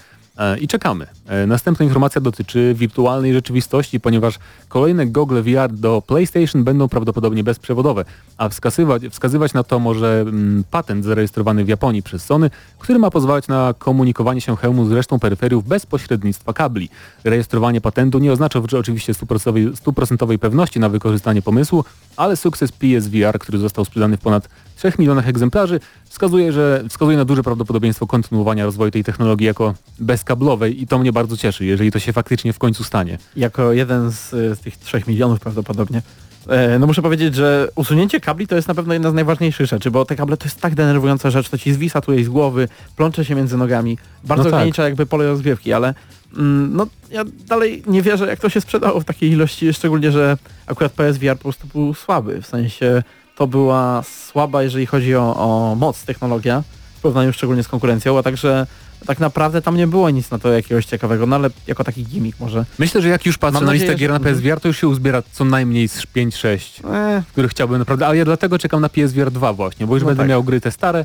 I 0.60 0.68
czekamy. 0.68 1.06
E, 1.26 1.46
Następna 1.46 1.84
informacja 1.84 2.20
dotyczy 2.20 2.74
wirtualnej 2.74 3.32
rzeczywistości, 3.32 4.00
ponieważ 4.00 4.38
kolejne 4.68 5.06
gogle 5.06 5.42
VR 5.42 5.72
do 5.72 6.02
PlayStation 6.06 6.64
będą 6.64 6.88
prawdopodobnie 6.88 7.44
bezprzewodowe, 7.44 8.04
a 8.36 8.48
wskazywać, 8.48 9.02
wskazywać 9.10 9.52
na 9.52 9.62
to 9.62 9.78
może 9.78 10.20
mm, 10.20 10.64
patent 10.70 11.04
zarejestrowany 11.04 11.64
w 11.64 11.68
Japonii 11.68 12.02
przez 12.02 12.24
Sony, 12.24 12.50
który 12.78 12.98
ma 12.98 13.10
pozwalać 13.10 13.48
na 13.48 13.74
komunikowanie 13.78 14.40
się 14.40 14.56
hełmu 14.56 14.86
z 14.86 14.92
resztą 14.92 15.18
peryferiów 15.18 15.68
bez 15.68 15.86
pośrednictwa 15.86 16.52
kabli. 16.52 16.88
Rejestrowanie 17.24 17.80
patentu 17.80 18.18
nie 18.18 18.32
oznacza 18.32 18.60
że 18.68 18.78
oczywiście 18.78 19.14
stuprocentowej 19.74 20.38
pewności 20.38 20.80
na 20.80 20.88
wykorzystanie 20.88 21.42
pomysłu, 21.42 21.84
ale 22.16 22.36
sukces 22.36 22.72
PSVR, 22.72 23.38
który 23.38 23.58
został 23.58 23.84
sprzedany 23.84 24.16
w 24.16 24.20
ponad 24.20 24.48
3 24.78 24.92
milionach 24.98 25.28
egzemplarzy, 25.28 25.80
wskazuje, 26.08 26.52
że 26.52 26.84
wskazuje 26.88 27.16
na 27.16 27.24
duże 27.24 27.42
prawdopodobieństwo 27.42 28.06
kontynuowania 28.06 28.64
rozwoju 28.64 28.90
tej 28.90 29.04
technologii 29.04 29.46
jako 29.46 29.74
bezkablowej 29.98 30.82
i 30.82 30.86
to 30.86 30.98
mnie 30.98 31.12
bardzo 31.12 31.36
cieszy, 31.36 31.64
jeżeli 31.64 31.92
to 31.92 31.98
się 31.98 32.12
faktycznie 32.12 32.52
w 32.52 32.58
końcu 32.58 32.84
stanie. 32.84 33.18
Jako 33.36 33.72
jeden 33.72 34.10
z, 34.10 34.30
z 34.30 34.60
tych 34.60 34.76
3 34.76 35.02
milionów 35.08 35.40
prawdopodobnie. 35.40 36.02
E, 36.48 36.78
No 36.78 36.86
muszę 36.86 37.02
powiedzieć, 37.02 37.34
że 37.34 37.68
usunięcie 37.74 38.20
kabli 38.20 38.46
to 38.46 38.56
jest 38.56 38.68
na 38.68 38.74
pewno 38.74 38.92
jedna 38.94 39.10
z 39.10 39.14
najważniejszych 39.14 39.66
rzeczy, 39.66 39.90
bo 39.90 40.04
te 40.04 40.16
kable 40.16 40.36
to 40.36 40.44
jest 40.44 40.60
tak 40.60 40.74
denerwująca 40.74 41.30
rzecz, 41.30 41.48
to 41.48 41.58
ci 41.58 41.72
zwisa 41.72 42.00
tutaj 42.00 42.24
z 42.24 42.28
głowy, 42.28 42.68
plącze 42.96 43.24
się 43.24 43.34
między 43.34 43.56
nogami, 43.56 43.98
bardzo 44.24 44.44
No 44.44 44.50
tak. 44.50 44.54
ogranicza 44.54 44.84
jakby 44.84 45.06
pole 45.06 45.26
rozgrywki, 45.26 45.72
ale 45.72 45.94
mm, 46.36 46.76
no 46.76 46.86
ja 47.10 47.24
dalej 47.48 47.82
nie 47.86 48.02
wierzę 48.02 48.26
jak 48.26 48.40
to 48.40 48.48
się 48.48 48.60
sprzedało 48.60 49.00
w 49.00 49.04
takiej 49.04 49.30
ilości, 49.30 49.72
szczególnie, 49.74 50.12
że 50.12 50.36
akurat 50.66 50.92
PSVR 50.92 51.36
po 51.36 51.42
prostu 51.42 51.66
był 51.66 51.94
słaby, 51.94 52.42
w 52.42 52.46
sensie 52.46 53.02
to 53.38 53.46
była 53.46 54.02
słaba, 54.02 54.62
jeżeli 54.62 54.86
chodzi 54.86 55.14
o, 55.16 55.36
o 55.36 55.74
moc 55.74 56.04
technologia, 56.04 56.62
w 56.98 57.00
porównaniu 57.00 57.32
szczególnie 57.32 57.62
z 57.62 57.68
konkurencją, 57.68 58.18
a 58.18 58.22
także 58.22 58.66
tak 59.06 59.20
naprawdę 59.20 59.62
tam 59.62 59.76
nie 59.76 59.86
było 59.86 60.10
nic 60.10 60.30
na 60.30 60.38
to 60.38 60.52
jakiegoś 60.52 60.86
ciekawego, 60.86 61.26
no 61.26 61.36
ale 61.36 61.50
jako 61.66 61.84
taki 61.84 62.04
gimmick 62.04 62.40
może. 62.40 62.64
Myślę, 62.78 63.02
że 63.02 63.08
jak 63.08 63.26
już 63.26 63.38
patrzę 63.38 63.54
Mam 63.54 63.64
na 63.64 63.72
listę 63.72 63.94
gier 63.94 64.10
na 64.10 64.20
PSVR, 64.20 64.60
to 64.60 64.68
już 64.68 64.80
się 64.80 64.88
uzbiera 64.88 65.22
co 65.32 65.44
najmniej 65.44 65.88
z 65.88 66.02
5-6, 66.16 66.58
E, 66.94 67.22
których 67.32 67.50
chciałbym 67.50 67.78
naprawdę, 67.78 68.06
ale 68.06 68.16
ja 68.16 68.24
dlatego 68.24 68.58
czekam 68.58 68.80
na 68.80 68.88
PSVR 68.88 69.30
2 69.30 69.52
właśnie, 69.52 69.86
bo 69.86 69.94
już 69.94 70.02
No 70.02 70.06
będę 70.06 70.22
tak. 70.22 70.28
miał 70.28 70.44
gry 70.44 70.60
te 70.60 70.70
stare 70.70 71.04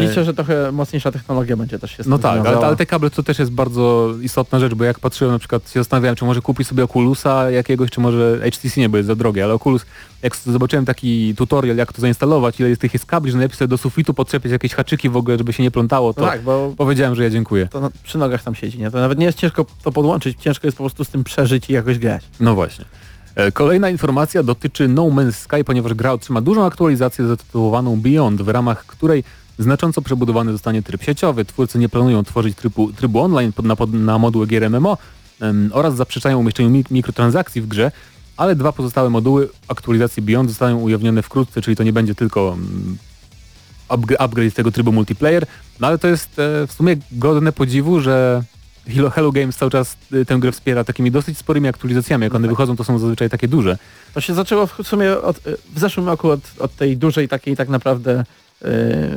Liczę, 0.00 0.24
że 0.24 0.34
trochę 0.34 0.72
mocniejsza 0.72 1.12
technologia 1.12 1.56
będzie 1.56 1.78
też 1.78 1.90
się 1.96 2.02
No 2.06 2.18
tak, 2.18 2.46
ale, 2.46 2.58
ale 2.58 2.76
te 2.76 2.86
kable 2.86 3.10
to 3.10 3.22
też 3.22 3.38
jest 3.38 3.50
bardzo 3.50 4.10
istotna 4.22 4.58
rzecz, 4.58 4.74
bo 4.74 4.84
jak 4.84 4.98
patrzyłem 5.00 5.32
na 5.32 5.38
przykład 5.38 5.70
się 5.70 5.80
zastanawiałem, 5.80 6.16
czy 6.16 6.24
może 6.24 6.40
kupić 6.40 6.68
sobie 6.68 6.84
Oculusa 6.84 7.50
jakiegoś, 7.50 7.90
czy 7.90 8.00
może 8.00 8.40
HTC 8.52 8.80
nie, 8.80 8.88
bo 8.88 8.96
jest 8.96 9.06
za 9.06 9.14
drogie, 9.16 9.44
ale 9.44 9.54
Oculus, 9.54 9.86
jak 10.22 10.36
zobaczyłem 10.36 10.84
taki 10.84 11.34
tutorial, 11.34 11.76
jak 11.76 11.92
to 11.92 12.00
zainstalować, 12.00 12.60
ile 12.60 12.68
jest 12.68 12.80
tych 12.80 12.92
jest 12.92 13.06
kabli, 13.06 13.30
że 13.30 13.36
najlepiej 13.38 13.56
sobie 13.58 13.68
do 13.68 13.78
sufitu 13.78 14.14
podczepiać 14.14 14.52
jakieś 14.52 14.74
haczyki 14.74 15.08
w 15.08 15.16
ogóle, 15.16 15.38
żeby 15.38 15.52
się 15.52 15.62
nie 15.62 15.70
plątało, 15.70 16.14
to 16.14 16.20
No 16.20 16.26
tak, 16.26 16.42
bo 16.42 16.74
powiedziałem, 16.76 17.14
że 17.14 17.22
ja 17.22 17.30
dziękuję. 17.30 17.68
to 17.68 17.80
na, 17.80 17.90
przy 18.02 18.18
nogach 18.18 18.42
tam 18.42 18.54
siedzi, 18.54 18.78
nie? 18.78 18.90
To 18.90 18.98
nawet 18.98 19.18
nie 19.18 19.26
jest 19.26 19.38
ciężko 19.38 19.66
to 19.82 19.92
podłączyć, 19.92 20.40
ciężko 20.40 20.66
jest 20.66 20.76
po 20.78 20.84
prostu 20.84 21.04
z 21.04 21.08
tym 21.08 21.24
przeżyć 21.24 21.70
i 21.70 21.72
jakoś 21.72 21.98
grać. 21.98 22.22
No 22.40 22.54
właśnie. 22.54 22.84
E, 23.34 23.52
Kolejna 23.52 23.90
informacja 23.90 24.42
dotyczy 24.42 24.88
No 24.88 25.02
Man's 25.02 25.32
Sky, 25.32 25.64
ponieważ 25.64 25.94
gra 25.94 26.12
otrzyma 26.12 26.40
dużą 26.40 26.64
aktualizację 26.64 27.26
zatytułowaną 27.26 28.00
Beyond, 28.00 28.42
w 28.42 28.48
ramach 28.48 28.86
której 28.86 29.24
znacząco 29.62 30.02
przebudowany 30.02 30.52
zostanie 30.52 30.82
tryb 30.82 31.02
sieciowy. 31.02 31.44
Twórcy 31.44 31.78
nie 31.78 31.88
planują 31.88 32.24
tworzyć 32.24 32.56
trybu, 32.56 32.92
trybu 32.92 33.20
online 33.20 33.52
pod, 33.52 33.64
na, 33.64 33.76
pod, 33.76 33.92
na 33.92 34.18
moduły 34.18 34.46
gier 34.46 34.70
MMO 34.70 34.98
em, 35.40 35.70
oraz 35.74 35.96
zaprzeczają 35.96 36.38
umieszczeniu 36.38 36.70
mik 36.70 36.90
mikrotransakcji 36.90 37.62
w 37.62 37.66
grze, 37.66 37.90
ale 38.36 38.56
dwa 38.56 38.72
pozostałe 38.72 39.10
moduły 39.10 39.48
aktualizacji 39.68 40.22
Beyond 40.22 40.48
zostaną 40.48 40.80
ujawnione 40.80 41.22
wkrótce, 41.22 41.62
czyli 41.62 41.76
to 41.76 41.82
nie 41.82 41.92
będzie 41.92 42.14
tylko 42.14 42.56
upg- 43.88 44.16
upgrade 44.18 44.54
tego 44.54 44.72
trybu 44.72 44.92
multiplayer, 44.92 45.46
no 45.80 45.86
ale 45.86 45.98
to 45.98 46.08
jest 46.08 46.38
e, 46.38 46.66
w 46.66 46.72
sumie 46.72 46.96
godne 47.12 47.52
podziwu, 47.52 48.00
że 48.00 48.42
Hello, 48.86 49.10
Hello 49.10 49.32
Games 49.32 49.56
cały 49.56 49.70
czas 49.70 49.96
e, 50.12 50.24
tę 50.24 50.38
grę 50.38 50.52
wspiera 50.52 50.84
takimi 50.84 51.10
dosyć 51.10 51.38
sporymi 51.38 51.68
aktualizacjami. 51.68 52.24
Jak 52.24 52.34
one 52.34 52.48
wychodzą, 52.48 52.76
to 52.76 52.84
są 52.84 52.98
zazwyczaj 52.98 53.30
takie 53.30 53.48
duże. 53.48 53.78
To 54.14 54.20
się 54.20 54.34
zaczęło 54.34 54.66
w 54.66 54.82
sumie 54.84 55.18
od, 55.18 55.38
w 55.74 55.78
zeszłym 55.78 56.06
roku 56.06 56.30
od, 56.30 56.40
od 56.58 56.76
tej 56.76 56.96
dużej 56.96 57.28
takiej 57.28 57.56
tak 57.56 57.68
naprawdę 57.68 58.12
e, 58.20 58.24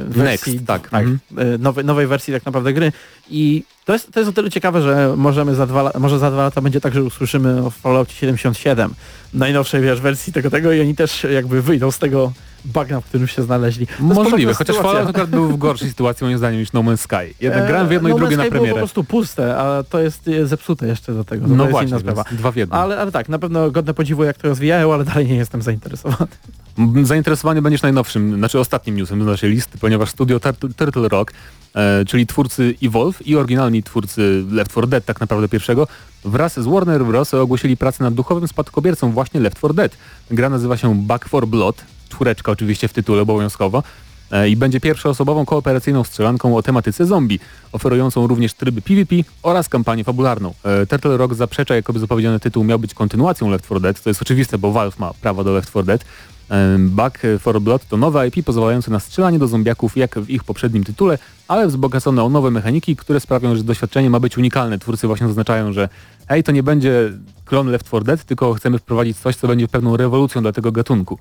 wersji, 0.07 0.53
Next, 0.53 0.67
tak. 0.67 0.89
tak 0.89 1.03
Mhm. 1.03 1.19
e, 1.37 1.57
nowej, 1.57 1.85
nowej 1.85 2.07
wersji 2.07 2.33
tak 2.33 2.45
naprawdę 2.45 2.73
gry 2.73 2.91
i 3.29 3.63
to 3.85 3.93
jest, 3.93 4.11
to 4.11 4.19
jest 4.19 4.29
o 4.29 4.33
tyle 4.33 4.49
ciekawe, 4.49 4.81
że 4.81 5.13
możemy 5.17 5.55
za 5.55 5.67
dwa, 5.67 5.91
może 5.99 6.19
za 6.19 6.31
dwa 6.31 6.43
lata 6.43 6.61
będzie 6.61 6.81
tak, 6.81 6.93
że 6.93 7.03
usłyszymy 7.03 7.65
o 7.65 7.69
Falloutie 7.69 8.13
77, 8.13 8.93
najnowszej 9.33 9.81
wiesz, 9.81 10.01
wersji 10.01 10.33
tego 10.33 10.49
tego 10.49 10.73
i 10.73 10.81
oni 10.81 10.95
też 10.95 11.27
jakby 11.33 11.61
wyjdą 11.61 11.91
z 11.91 11.99
tego 11.99 12.31
bagna, 12.65 13.01
w 13.01 13.05
którym 13.05 13.27
się 13.27 13.41
znaleźli. 13.43 13.87
To 13.87 13.93
Możliwe, 14.03 14.53
chociaż. 14.53 14.75
Fallout 14.75 15.09
akurat 15.09 15.29
był 15.29 15.49
w 15.49 15.57
gorszej 15.57 15.89
sytuacji 15.89 16.25
moim 16.25 16.37
zdaniem 16.37 16.59
niż 16.59 16.73
No 16.73 16.83
Man's 16.83 16.97
Sky. 16.97 17.33
Jednak 17.41 17.63
E, 17.63 17.67
grałem 17.67 17.87
w 17.87 17.91
jedno 17.91 18.09
no 18.09 18.15
i 18.15 18.17
drugie 18.17 18.35
Man's 18.35 18.37
na 18.37 18.43
było 18.43 18.51
po 18.51 18.57
premierę. 18.59 18.79
prostu 18.79 19.03
puste, 19.03 19.57
a 19.57 19.83
to 19.83 19.99
jest 19.99 20.27
e, 20.27 20.47
zepsute 20.47 20.87
jeszcze 20.87 21.13
do 21.13 21.23
tego. 21.23 21.47
No 21.47 21.55
to 21.55 21.61
jest 21.61 21.71
właśnie, 21.71 21.89
inna 21.89 21.99
sprawa. 21.99 22.23
dwa 22.31 22.51
w 22.51 22.55
jednym. 22.55 22.79
Ale, 22.79 22.97
ale 22.97 23.11
tak, 23.11 23.29
na 23.29 23.39
pewno 23.39 23.71
godne 23.71 23.93
podziwu 23.93 24.23
jak 24.23 24.37
to 24.37 24.47
rozwijają, 24.47 24.93
ale 24.93 25.03
dalej 25.05 25.27
nie 25.27 25.35
jestem 25.35 25.61
zainteresowany. 25.61 26.31
M, 26.77 27.05
Zainteresowany 27.05 27.61
będziesz 27.61 27.81
najnowszym, 27.81 28.37
znaczy 28.37 28.59
ostatnim 28.59 28.95
newsem 28.95 29.23
z 29.23 29.25
naszej 29.25 29.49
listy, 29.49 29.77
ponieważ 29.77 30.09
studio 30.09 30.39
Turtle, 30.39 30.69
Turtle 30.69 31.07
Rock, 31.09 31.33
e, 31.75 32.05
czyli 32.05 32.27
twórcy 32.27 32.75
Evolve 32.83 33.21
i 33.27 33.35
oryginalni 33.35 33.83
twórcy 33.83 34.43
Left 34.51 34.71
4 34.71 34.87
Dead 34.87 35.05
tak 35.05 35.19
naprawdę 35.19 35.49
pierwszego, 35.49 35.87
wraz 36.25 36.59
z 36.59 36.65
Warner 36.65 37.05
Bros. 37.05 37.33
ogłosili 37.33 37.77
pracę 37.77 38.03
nad 38.03 38.13
duchowym 38.13 38.47
spadkobiercą 38.47 39.11
właśnie 39.11 39.39
Left 39.39 39.57
4 39.57 39.73
Dead. 39.73 39.97
Gra 40.31 40.49
nazywa 40.49 40.77
się 40.77 40.95
Back 40.95 41.25
4 41.27 41.47
Blood, 41.47 41.83
czwóreczka 42.15 42.51
oczywiście 42.51 42.87
w 42.87 42.93
tytule 42.93 43.21
obowiązkowo, 43.21 43.83
e, 44.31 44.49
i 44.49 44.55
będzie 44.55 44.79
pierwszoosobową 44.79 45.45
kooperacyjną 45.45 46.03
strzelanką 46.03 46.57
o 46.57 46.63
tematyce 46.63 47.05
zombie, 47.05 47.39
oferującą 47.71 48.27
również 48.27 48.53
tryby 48.53 48.81
PvP 48.81 49.15
oraz 49.43 49.69
kampanię 49.69 50.03
fabularną. 50.03 50.53
E, 50.63 50.85
Turtle 50.85 51.17
Rock 51.17 51.33
zaprzecza, 51.33 51.75
jakoby 51.75 51.99
zapowiedziany 51.99 52.39
tytuł 52.39 52.63
miał 52.63 52.79
być 52.79 52.93
kontynuacją 52.93 53.49
Left 53.49 53.65
4 53.65 53.81
Dead, 53.81 54.01
to 54.01 54.09
jest 54.09 54.21
oczywiste, 54.21 54.57
bo 54.57 54.71
Valve 54.71 54.99
ma 54.99 55.13
prawo 55.13 55.43
do 55.43 55.53
Left 55.53 55.69
4 55.69 55.85
Dead. 55.85 56.05
E, 56.51 56.77
Back 56.79 57.19
4 57.41 57.59
Blood 57.59 57.87
to 57.87 57.97
nowe 57.97 58.27
IP 58.27 58.45
pozwalające 58.45 58.91
na 58.91 58.99
strzelanie 58.99 59.39
do 59.39 59.47
zombiaków 59.47 59.97
jak 59.97 60.19
w 60.19 60.29
ich 60.29 60.43
poprzednim 60.43 60.83
tytule, 60.83 61.17
ale 61.47 61.67
wzbogacone 61.67 62.23
o 62.23 62.29
nowe 62.29 62.51
mechaniki, 62.51 62.95
które 62.95 63.19
sprawią, 63.19 63.55
że 63.55 63.63
doświadczenie 63.63 64.09
ma 64.09 64.19
być 64.19 64.37
unikalne. 64.37 64.79
Twórcy 64.79 65.07
właśnie 65.07 65.27
zaznaczają, 65.27 65.73
że 65.73 65.89
hej, 66.27 66.43
to 66.43 66.51
nie 66.51 66.63
będzie 66.63 67.11
klon 67.45 67.67
Left 67.67 67.87
4 67.87 68.05
Dead, 68.05 68.23
tylko 68.23 68.53
chcemy 68.53 68.79
wprowadzić 68.79 69.17
coś, 69.17 69.35
co 69.35 69.47
będzie 69.47 69.67
pewną 69.67 69.97
rewolucją 69.97 70.41
dla 70.41 70.51
tego 70.51 70.71
gatunku. 70.71 71.19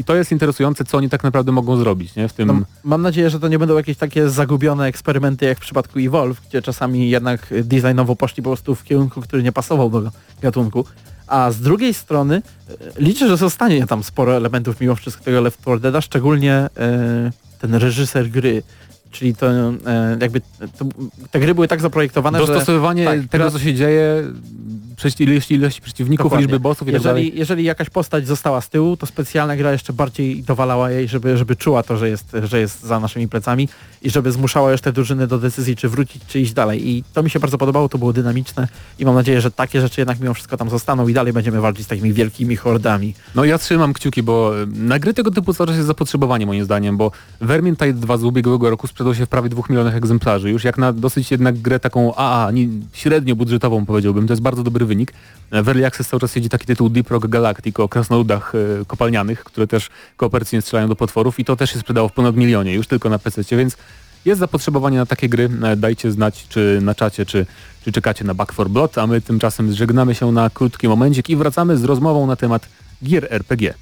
I 0.00 0.04
to 0.04 0.14
jest 0.14 0.32
interesujące, 0.32 0.84
co 0.84 0.98
oni 0.98 1.08
tak 1.08 1.22
naprawdę 1.24 1.52
mogą 1.52 1.76
zrobić, 1.76 2.16
nie? 2.16 2.28
W 2.28 2.32
tym... 2.32 2.48
No, 2.48 2.60
mam 2.84 3.02
nadzieję, 3.02 3.30
że 3.30 3.40
to 3.40 3.48
nie 3.48 3.58
będą 3.58 3.76
jakieś 3.76 3.96
takie 3.96 4.30
zagubione 4.30 4.86
eksperymenty 4.86 5.46
jak 5.46 5.58
w 5.58 5.60
przypadku 5.60 5.98
Evolve, 5.98 6.40
gdzie 6.48 6.62
czasami 6.62 7.10
jednak 7.10 7.54
designowo 7.62 8.16
poszli 8.16 8.42
po 8.42 8.50
prostu 8.50 8.74
w 8.74 8.84
kierunku, 8.84 9.20
który 9.20 9.42
nie 9.42 9.52
pasował 9.52 9.90
do 9.90 10.10
gatunku. 10.42 10.84
A 11.26 11.50
z 11.50 11.60
drugiej 11.60 11.94
strony 11.94 12.42
e, 12.68 12.74
liczę, 12.96 13.28
że 13.28 13.36
zostanie 13.36 13.86
tam 13.86 14.02
sporo 14.02 14.36
elementów 14.36 14.80
mimo 14.80 14.94
wszystko 14.94 15.24
tego 15.24 15.40
Left 15.40 15.60
4 15.60 15.80
Deada, 15.80 16.00
szczególnie 16.00 16.54
e, 16.54 16.70
ten 17.58 17.74
reżyser 17.74 18.30
gry. 18.30 18.62
Czyli 19.10 19.34
to 19.34 19.50
e, 19.50 19.74
jakby 20.20 20.40
to, 20.78 20.84
te 21.30 21.40
gry 21.40 21.54
były 21.54 21.68
tak 21.68 21.80
zaprojektowane, 21.80 22.40
że 22.40 22.46
Dostosowywanie 22.46 23.04
tak, 23.04 23.28
tego, 23.28 23.50
co 23.50 23.58
się 23.58 23.74
dzieje, 23.74 24.24
ilości, 25.20 25.54
ilości 25.54 25.82
przeciwników, 25.82 26.24
Dokładnie. 26.24 26.46
liczby 26.46 26.60
bossów 26.60 26.88
i 26.88 26.92
tak 26.92 27.02
dalej. 27.02 27.24
jeżeli, 27.24 27.38
jeżeli 27.38 27.64
jakaś 27.64 27.90
postać 27.90 28.26
została 28.26 28.60
z 28.60 28.68
tyłu, 28.68 28.96
to 28.96 29.06
specjalna 29.06 29.56
gra 29.56 29.72
jeszcze 29.72 29.92
bardziej 29.92 30.42
dowalała 30.42 30.90
jej, 30.90 31.08
żeby, 31.08 31.36
żeby 31.36 31.56
czuła 31.56 31.82
to, 31.82 31.96
że 31.96 32.08
jest, 32.08 32.36
że 32.42 32.60
jest 32.60 32.82
za 32.82 33.00
naszymi 33.00 33.28
plecami 33.28 33.68
i 34.02 34.10
żeby 34.10 34.32
zmuszała 34.32 34.78
te 34.78 34.92
drużyny 34.92 35.26
do 35.26 35.38
decyzji, 35.38 35.76
czy 35.76 35.88
wrócić, 35.88 36.22
czy 36.26 36.40
iść 36.40 36.52
dalej. 36.52 36.88
I 36.88 37.04
to 37.12 37.22
mi 37.22 37.30
się 37.30 37.40
bardzo 37.40 37.58
podobało, 37.58 37.88
to 37.88 37.98
było 37.98 38.12
dynamiczne 38.12 38.68
i 38.98 39.04
mam 39.04 39.14
nadzieję, 39.14 39.40
że 39.40 39.50
takie 39.50 39.80
rzeczy 39.80 40.00
jednak 40.00 40.20
mimo 40.20 40.34
wszystko 40.34 40.56
tam 40.56 40.70
zostaną 40.70 41.08
i 41.08 41.12
dalej 41.12 41.32
będziemy 41.32 41.60
walczyć 41.60 41.84
z 41.84 41.88
takimi 41.88 42.12
wielkimi 42.12 42.56
hordami. 42.56 43.14
No 43.34 43.44
ja 43.44 43.58
trzymam 43.58 43.92
kciuki, 43.92 44.22
bo 44.22 44.62
y, 44.62 44.66
na 44.66 44.98
gry 44.98 45.14
tego 45.14 45.30
typu 45.30 45.54
czas 45.54 45.76
jest 45.76 45.86
zapotrzebowanie 45.86 46.46
moim 46.46 46.64
zdaniem, 46.64 46.96
bo 46.96 47.12
Vermintide 47.40 47.92
2 47.92 48.16
z 48.16 48.24
ubiegłego 48.24 48.70
roku 48.70 48.86
sprzedał 49.00 49.14
się 49.14 49.26
w 49.26 49.28
prawie 49.28 49.48
2 49.48 49.62
milionach 49.70 49.94
egzemplarzy. 49.94 50.50
Już 50.50 50.64
jak 50.64 50.78
na 50.78 50.92
dosyć 50.92 51.30
jednak 51.30 51.58
grę 51.58 51.80
taką 51.80 52.14
AA, 52.14 52.50
nie, 52.50 52.68
średnio 52.92 53.36
budżetową 53.36 53.86
powiedziałbym, 53.86 54.26
to 54.26 54.32
jest 54.32 54.42
bardzo 54.42 54.62
dobry 54.62 54.86
wynik. 54.86 55.12
W 55.50 55.68
Early 55.68 55.86
Access 55.86 56.08
cały 56.08 56.20
czas 56.20 56.34
siedzi 56.34 56.48
taki 56.48 56.66
tytuł 56.66 56.88
Deep 56.88 57.10
Rock 57.10 57.26
Galactic 57.26 57.80
o 57.80 57.88
krasnoludach 57.88 58.54
y, 58.54 58.84
kopalnianych, 58.86 59.44
które 59.44 59.66
też 59.66 59.88
kooperacyjnie 60.16 60.62
strzelają 60.62 60.88
do 60.88 60.96
potworów 60.96 61.40
i 61.40 61.44
to 61.44 61.56
też 61.56 61.70
się 61.72 61.78
sprzedało 61.78 62.08
w 62.08 62.12
ponad 62.12 62.36
milionie, 62.36 62.74
już 62.74 62.86
tylko 62.86 63.08
na 63.08 63.18
PC, 63.18 63.56
więc 63.56 63.76
jest 64.24 64.40
zapotrzebowanie 64.40 64.98
na 64.98 65.06
takie 65.06 65.28
gry. 65.28 65.50
E, 65.62 65.76
Dajcie 65.76 66.10
znać, 66.10 66.46
czy 66.48 66.78
na 66.82 66.94
czacie, 66.94 67.26
czy, 67.26 67.46
czy 67.84 67.92
czekacie 67.92 68.24
na 68.24 68.34
Back 68.34 68.52
4 68.52 68.70
Blood, 68.70 68.98
a 68.98 69.06
my 69.06 69.20
tymczasem 69.20 69.72
żegnamy 69.72 70.14
się 70.14 70.32
na 70.32 70.50
krótki 70.50 70.88
momencik 70.88 71.30
i 71.30 71.36
wracamy 71.36 71.76
z 71.76 71.84
rozmową 71.84 72.26
na 72.26 72.36
temat 72.36 72.68
gier 73.04 73.26
RPG. 73.30 73.74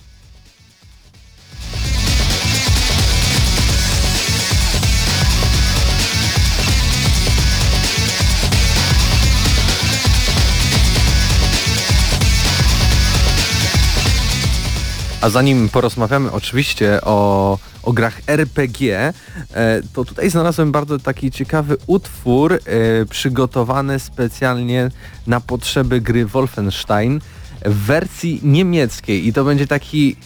A 15.21 15.31
zanim 15.31 15.69
porozmawiamy 15.69 16.33
oczywiście 16.33 17.01
o, 17.03 17.59
o 17.83 17.93
grach 17.93 18.21
RPG, 18.27 19.13
e, 19.55 19.83
to 19.93 20.05
tutaj 20.05 20.31
znalazłem 20.31 20.73
bardzo 20.73 20.99
taki 20.99 21.31
ciekawy 21.31 21.77
utwór 21.87 22.53
e, 22.53 22.59
przygotowany 23.07 23.99
specjalnie 23.99 24.91
na 25.27 25.41
potrzeby 25.41 26.01
gry 26.01 26.27
Wolfenstein 26.27 27.21
w 27.65 27.75
wersji 27.75 28.41
niemieckiej 28.43 29.27
i 29.27 29.33
to 29.33 29.45
będzie 29.45 29.67
taki 29.67 30.17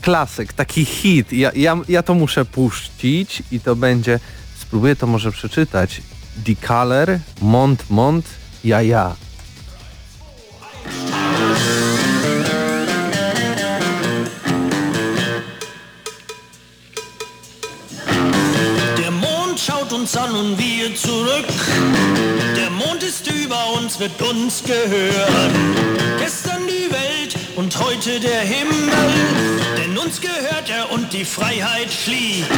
klasyk, 0.00 0.52
taki 0.52 0.84
hit. 0.84 1.32
Ja, 1.32 1.50
ja, 1.54 1.76
ja 1.88 2.02
to 2.02 2.14
muszę 2.14 2.44
puścić 2.44 3.42
i 3.52 3.60
to 3.60 3.76
będzie, 3.76 4.20
spróbuję 4.58 4.96
to 4.96 5.06
może 5.06 5.32
przeczytać. 5.32 6.02
Die 6.36 6.56
Color, 6.56 7.18
Mont 7.42 7.90
Mont, 7.90 8.26
ja 8.64 8.82
ja. 8.82 9.16
Schaut 19.66 19.92
uns 19.92 20.16
an 20.16 20.34
und 20.34 20.58
wir 20.58 20.94
zurück. 20.96 21.44
Der 22.56 22.70
Mond 22.70 23.02
ist 23.02 23.30
über 23.30 23.74
uns, 23.76 24.00
wird 24.00 24.20
uns 24.22 24.62
gehören. 24.64 25.76
Gestern 26.18 26.66
die 26.66 26.90
Welt 26.90 27.36
und 27.56 27.78
heute 27.78 28.18
der 28.20 28.40
Himmel. 28.40 28.88
Denn 29.76 29.98
uns 29.98 30.18
gehört 30.18 30.70
er 30.70 30.90
und 30.90 31.12
die 31.12 31.26
Freiheit 31.26 31.90
fliegt. 31.90 32.48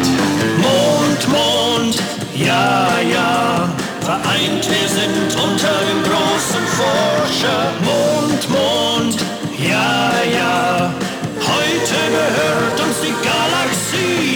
Mond, 0.58 1.28
Mond, 1.28 1.96
ja, 2.36 2.88
ja. 3.00 3.68
Vereint 4.02 4.64
wir 4.70 4.88
sind 4.88 5.42
unter 5.42 5.74
dem 5.90 6.02
großen 6.04 6.66
Forscher. 6.78 7.72
Mond, 7.82 8.48
Mond, 8.48 9.20
ja, 9.58 10.12
ja. 10.32 10.94
Heute 11.40 11.98
gehört 12.12 12.80
uns 12.80 13.00
die 13.00 13.14
Galaxie. 13.26 14.31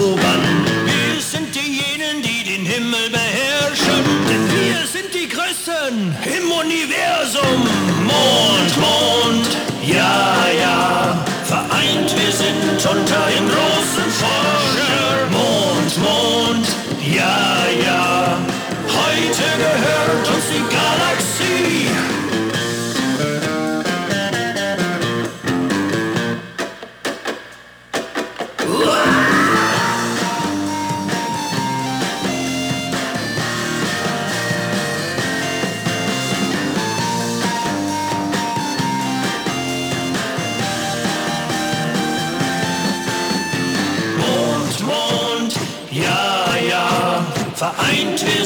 Erobern. 0.00 0.40
Wir 0.84 1.20
sind 1.20 1.54
diejenigen, 1.54 2.22
die 2.22 2.44
den 2.44 2.64
Himmel 2.64 3.10
beherrschen. 3.10 4.02
Denn 4.28 4.44
wir 4.50 4.86
sind 4.86 5.12
die 5.14 5.28
Größten 5.28 6.16
im 6.36 6.50
Universum. 6.50 7.60
Mond, 8.04 8.72
Mond, 8.80 9.48
ja, 9.82 10.46
ja. 10.60 11.24
Vereint 11.44 12.10
wir 12.18 12.32
sind 12.32 12.76
unter 12.76 13.26
den 13.26 13.46
großen 13.48 14.10
Forscher. 14.18 14.59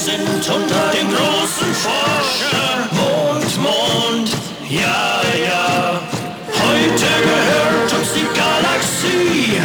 Sind 0.05 0.21
unter 0.21 0.91
den 0.91 1.07
großen 1.09 1.73
Forscher. 1.73 2.87
Mond, 2.91 3.57
Mond, 3.57 4.29
ja, 4.69 5.21
ja. 5.49 5.99
Heute 6.63 7.09
gehört 7.29 7.91
uns 7.97 8.13
die 8.13 8.27
Galaxie. 8.39 9.59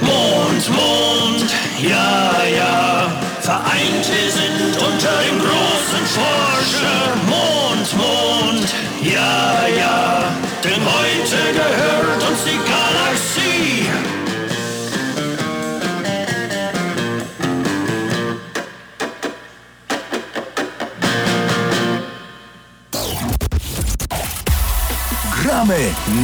Mond, 0.00 0.64
Mond, 0.70 1.50
ja, 1.78 2.42
ja. 2.56 3.12
Vereint 3.42 4.04
wir 4.08 4.30
sind 4.32 4.76
unter 4.76 5.14
den 5.24 5.38
großen 5.38 6.06
Forscher. 6.14 6.51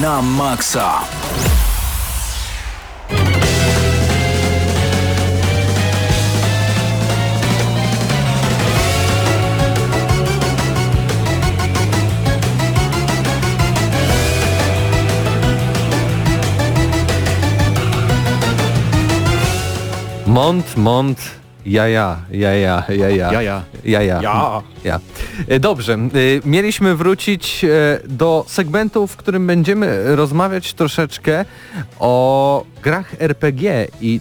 Na 0.01 0.23
maksa. 0.23 1.03
Mont, 20.27 20.77
mont, 20.77 21.19
jaja, 21.65 22.19
jaja, 22.31 22.85
jaja. 22.89 23.33
Jaja. 23.33 23.65
Jaja. 23.83 24.21
Ja. 24.21 24.63
ja. 24.83 24.95
E, 24.95 25.18
Dobrze, 25.61 25.93
e, 25.95 25.99
mieliśmy 26.45 26.97
wrócić 26.97 27.65
e, 27.65 27.69
do 28.09 28.45
segmentu, 28.49 29.07
w 29.07 29.17
którym 29.17 29.47
będziemy 29.47 30.17
rozmawiać 30.17 30.75
troszeczkę 30.75 31.45
o 31.99 32.65
grach 32.83 33.15
RPG 33.19 33.87
i 34.01 34.21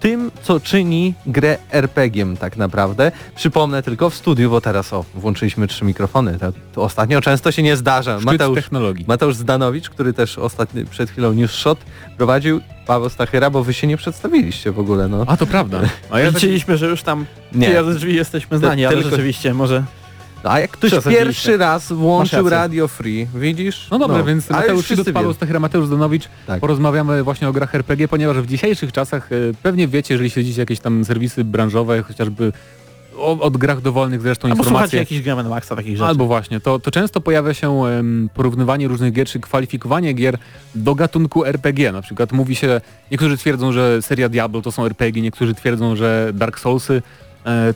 tym, 0.00 0.30
co 0.42 0.60
czyni 0.60 1.14
grę 1.26 1.58
RPG-iem 1.70 2.36
tak 2.36 2.56
naprawdę. 2.56 3.12
Przypomnę 3.34 3.82
tylko 3.82 4.10
w 4.10 4.14
studiu, 4.14 4.50
bo 4.50 4.60
teraz 4.60 4.92
o, 4.92 5.04
włączyliśmy 5.14 5.66
trzy 5.66 5.84
mikrofony. 5.84 6.38
To, 6.38 6.52
to 6.72 6.82
ostatnio 6.82 7.20
często 7.20 7.52
się 7.52 7.62
nie 7.62 7.76
zdarza. 7.76 8.20
Szczyt 8.20 8.54
technologii. 8.54 9.04
Mateusz 9.08 9.34
Zdanowicz, 9.34 9.90
który 9.90 10.12
też 10.12 10.38
ostatnio 10.38 10.84
przed 10.90 11.10
chwilą 11.10 11.32
News 11.32 11.50
Shot 11.50 11.78
prowadził, 12.16 12.60
Paweł 12.86 13.08
Stachyra, 13.08 13.50
bo 13.50 13.64
wy 13.64 13.74
się 13.74 13.86
nie 13.86 13.96
przedstawiliście 13.96 14.72
w 14.72 14.78
ogóle, 14.78 15.08
no. 15.08 15.24
A 15.26 15.36
to 15.36 15.46
prawda. 15.46 15.80
A 16.10 16.20
ja 16.20 16.28
Liczyliśmy, 16.28 16.76
że 16.76 16.86
już 16.86 17.02
tam 17.02 17.26
Nie. 17.52 17.68
nie. 17.68 17.82
drzwi 17.82 18.14
jesteśmy 18.14 18.58
znani, 18.58 18.86
ale 18.86 18.96
tylko- 18.96 19.10
rzeczywiście 19.10 19.54
może... 19.54 19.84
No, 20.48 20.54
a 20.54 20.60
jak 20.60 20.70
ktoś 20.70 20.92
pierwszy 21.04 21.56
raz 21.56 21.92
włączył. 21.92 22.48
Radio 22.48 22.88
Free, 22.88 23.26
widzisz? 23.34 23.88
no 23.90 23.98
dobra, 23.98 24.22
więc 24.22 24.50
Ale 24.50 24.56
już 24.56 24.66
Mateusz 24.66 24.86
Szydut, 24.86 25.14
Paweł. 25.14 25.34
Stachera, 25.34 25.60
Mateusz 25.60 25.86
Zdanowicz. 25.86 26.28
Tak. 26.46 26.60
Porozmawiamy 26.60 27.22
właśnie 27.22 27.48
o 27.48 27.52
grach 27.52 27.74
RPG, 27.74 28.08
ponieważ 28.08 28.36
w 28.36 28.46
dzisiejszych 28.46 28.92
czasach 28.92 29.32
e, 29.32 29.36
pewnie 29.62 29.88
wiecie, 29.88 30.14
jeżeli 30.14 30.30
śledzicie 30.30 30.60
jakieś 30.60 30.80
tam 30.80 31.04
serwisy 31.04 31.44
branżowe, 31.44 32.02
chociażby 32.02 32.52
o, 33.18 33.40
od 33.40 33.56
grach 33.56 33.80
dowolnych 33.80 34.22
zresztą 34.22 34.48
Albo 34.48 34.62
informacje. 34.62 34.98
jakiś 34.98 35.22
Game 35.22 35.42
Maxa 35.42 35.76
takich 35.76 35.96
rzeczy. 35.96 36.08
Albo 36.08 36.26
właśnie, 36.26 36.60
to, 36.60 36.78
to 36.78 36.90
często 36.90 37.20
pojawia 37.20 37.54
się 37.54 37.82
porównywanie 38.34 38.88
różnych 38.88 39.12
gier, 39.12 39.26
czy 39.26 39.40
kwalifikowanie 39.40 40.12
gier 40.12 40.38
do 40.74 40.94
gatunku 40.94 41.44
RPG. 41.44 41.92
Na 41.92 42.02
przykład 42.02 42.32
mówi 42.32 42.56
się, 42.56 42.80
niektórzy 43.10 43.36
twierdzą, 43.36 43.72
że 43.72 44.02
seria 44.02 44.28
Diablo 44.28 44.62
to 44.62 44.72
są 44.72 44.84
RPG, 44.84 45.22
niektórzy 45.22 45.54
twierdzą, 45.54 45.96
że 45.96 46.30
Dark 46.34 46.58
Soulsy 46.58 47.02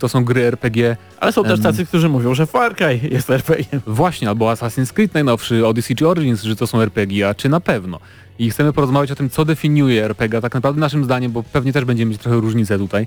to 0.01 0.09
są 0.09 0.25
gry 0.25 0.43
RPG. 0.43 0.97
Ale 1.21 1.33
są 1.33 1.45
też 1.45 1.61
tacy, 1.61 1.87
którzy 1.87 2.09
mówią, 2.09 2.35
że 2.35 2.47
Far 2.47 2.77
Cry 2.77 3.01
jest 3.11 3.31
RPG. 3.31 3.65
Właśnie, 3.87 4.29
albo 4.29 4.53
Assassin's 4.53 4.93
Creed 4.93 5.15
najnowszy, 5.15 5.67
Odyssey 5.67 5.97
czy 5.97 6.09
Origins, 6.09 6.43
że 6.43 6.57
to 6.57 6.67
są 6.67 6.81
RPG, 6.81 7.29
a 7.29 7.35
czy 7.35 7.49
na 7.49 7.61
pewno. 7.61 8.01
I 8.39 8.51
chcemy 8.51 8.73
porozmawiać 8.73 9.11
o 9.11 9.15
tym, 9.15 9.31
co 9.31 9.45
definiuje 9.45 10.05
RPG, 10.05 10.39
a 10.39 10.41
tak 10.41 10.55
naprawdę 10.55 10.81
naszym 10.81 11.05
zdaniem, 11.05 11.33
bo 11.33 11.43
pewnie 11.43 11.73
też 11.73 11.85
będziemy 11.85 12.11
mieć 12.11 12.21
trochę 12.21 12.37
różnice 12.37 12.79
tutaj. 12.79 13.07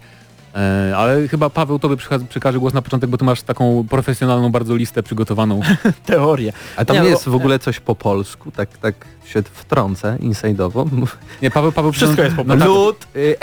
E, 0.56 0.94
ale 0.98 1.28
chyba 1.28 1.50
Paweł 1.50 1.80
tobie 1.80 1.96
przekaże 2.30 2.60
głos 2.60 2.74
na 2.74 2.82
początek, 2.82 3.10
bo 3.10 3.18
ty 3.18 3.26
masz 3.26 3.42
taką 3.42 3.86
profesjonalną 3.90 4.52
bardzo 4.52 4.76
listę 4.76 5.04
przygotowaną. 5.04 5.60
Teorie. 6.06 6.54
A 6.76 6.86
tam 6.86 6.96
Nie, 6.96 7.04
no, 7.04 7.10
jest 7.10 7.30
w 7.30 7.36
ogóle 7.36 7.60
coś 7.60 7.80
po 7.80 7.96
polsku, 7.96 8.52
tak, 8.52 8.78
tak 8.78 8.96
się 9.26 9.44
wtrącę 9.54 10.18
inside'owo. 10.22 11.08
Nie, 11.42 11.52
Paweł, 11.52 11.72
Paweł 11.72 11.92
Wszystko 11.92 12.22
jest 12.22 12.36
po 12.36 12.44
no, 12.44 12.58
tak, 12.58 12.68
Lud, 12.68 13.08
y, 13.16 13.36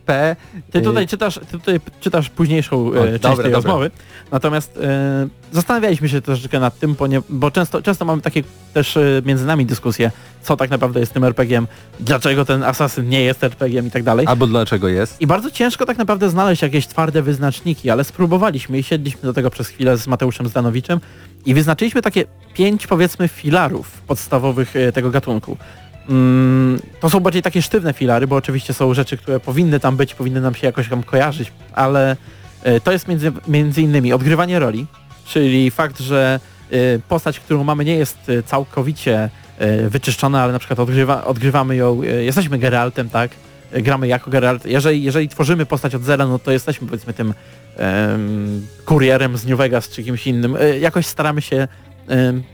XP. 0.00 0.36
Ty 0.70 0.78
y, 0.78 0.82
tutaj 0.82 1.06
czytasz, 1.06 1.34
ty 1.34 1.46
tutaj 1.52 1.80
czytasz 2.00 2.28
późniejszą 2.30 2.88
O, 2.88 2.98
e, 2.98 3.10
część 3.10 3.22
dobra, 3.22 3.42
tej 3.42 3.52
dobra. 3.52 3.56
rozmowy. 3.56 3.90
Natomiast 4.32 4.76
e, 4.82 5.28
zastanawialiśmy 5.52 6.08
się 6.08 6.20
troszeczkę 6.20 6.60
nad 6.60 6.78
tym, 6.78 6.94
ponie, 6.94 7.22
bo 7.28 7.50
często, 7.50 7.82
często 7.82 8.04
mamy 8.04 8.22
takie 8.22 8.42
też 8.74 8.96
e, 8.96 9.22
między 9.24 9.46
nami 9.46 9.66
dyskusje, 9.66 10.10
co 10.42 10.56
tak 10.56 10.70
naprawdę 10.70 11.00
jest 11.00 11.12
tym 11.12 11.24
RPG-iem, 11.24 11.66
dlaczego 12.00 12.44
ten 12.44 12.62
asasyn 12.62 13.08
nie 13.08 13.22
jest 13.22 13.44
RPG-iem 13.44 13.86
i 13.86 13.90
tak 13.90 14.02
dalej. 14.02 14.26
Albo 14.26 14.46
dlaczego 14.46 14.88
jest? 14.88 15.20
I 15.20 15.26
bardzo 15.26 15.50
ciężko 15.50 15.86
tak 15.86 15.98
naprawdę 15.98 16.30
znaleźć 16.30 16.62
jakieś 16.62 16.86
twarde 16.86 17.22
wyznaczniki, 17.22 17.90
ale 17.90 18.04
spróbowaliśmy 18.04 18.78
i 18.78 18.82
siedliśmy 18.82 19.22
do 19.22 19.32
tego 19.32 19.50
przez 19.50 19.68
chwilę 19.68 19.96
z 19.96 20.06
Mateuszem 20.06 20.48
Zdanowiczem 20.48 21.00
i 21.46 21.54
wyznaczyliśmy 21.54 22.02
takie 22.02 22.24
pięć 22.54 22.86
powiedzmy 22.86 23.28
filarów 23.28 24.00
podstawowych 24.06 24.76
e, 24.76 24.92
tego 24.92 25.10
gatunku. 25.10 25.56
Mm, 26.10 26.80
to 27.00 27.10
są 27.10 27.20
bardziej 27.20 27.42
takie 27.42 27.62
sztywne 27.62 27.92
filary, 27.92 28.26
bo 28.26 28.36
oczywiście 28.36 28.74
są 28.74 28.94
rzeczy, 28.94 29.16
które 29.16 29.40
powinny 29.40 29.80
tam 29.80 29.96
być, 29.96 30.14
powinny 30.14 30.40
nam 30.40 30.54
się 30.54 30.66
jakoś 30.66 30.88
tam 30.88 31.02
kojarzyć, 31.02 31.52
ale 31.72 32.16
e, 32.62 32.80
to 32.80 32.92
jest 32.92 33.08
między, 33.08 33.32
między 33.48 33.82
innymi 33.82 34.12
odgrywanie 34.12 34.58
roli, 34.58 34.86
czyli 35.26 35.70
fakt, 35.70 36.00
że 36.00 36.40
e, 36.70 36.98
postać, 36.98 37.40
którą 37.40 37.64
mamy 37.64 37.84
nie 37.84 37.96
jest 37.96 38.18
e, 38.28 38.42
całkowicie 38.42 39.30
wyczyszczona, 39.88 40.42
ale 40.42 40.52
na 40.52 40.58
przykład 40.58 40.78
odgrywa, 40.78 41.24
odgrywamy 41.24 41.76
ją, 41.76 42.02
jesteśmy 42.02 42.58
Geraltem, 42.58 43.08
tak? 43.08 43.30
Gramy 43.72 44.08
jako 44.08 44.30
Geralt. 44.30 44.66
Jeżeli, 44.66 45.02
jeżeli 45.02 45.28
tworzymy 45.28 45.66
postać 45.66 45.94
od 45.94 46.02
zera, 46.02 46.26
no 46.26 46.38
to 46.38 46.52
jesteśmy 46.52 46.86
powiedzmy 46.86 47.12
tym 47.12 47.34
em, 47.76 48.66
kurierem 48.84 49.36
z 49.36 49.46
New 49.46 49.58
Vegas 49.58 49.88
czy 49.88 50.02
kimś 50.04 50.26
innym. 50.26 50.56
Jakoś 50.80 51.06
staramy 51.06 51.42
się 51.42 51.68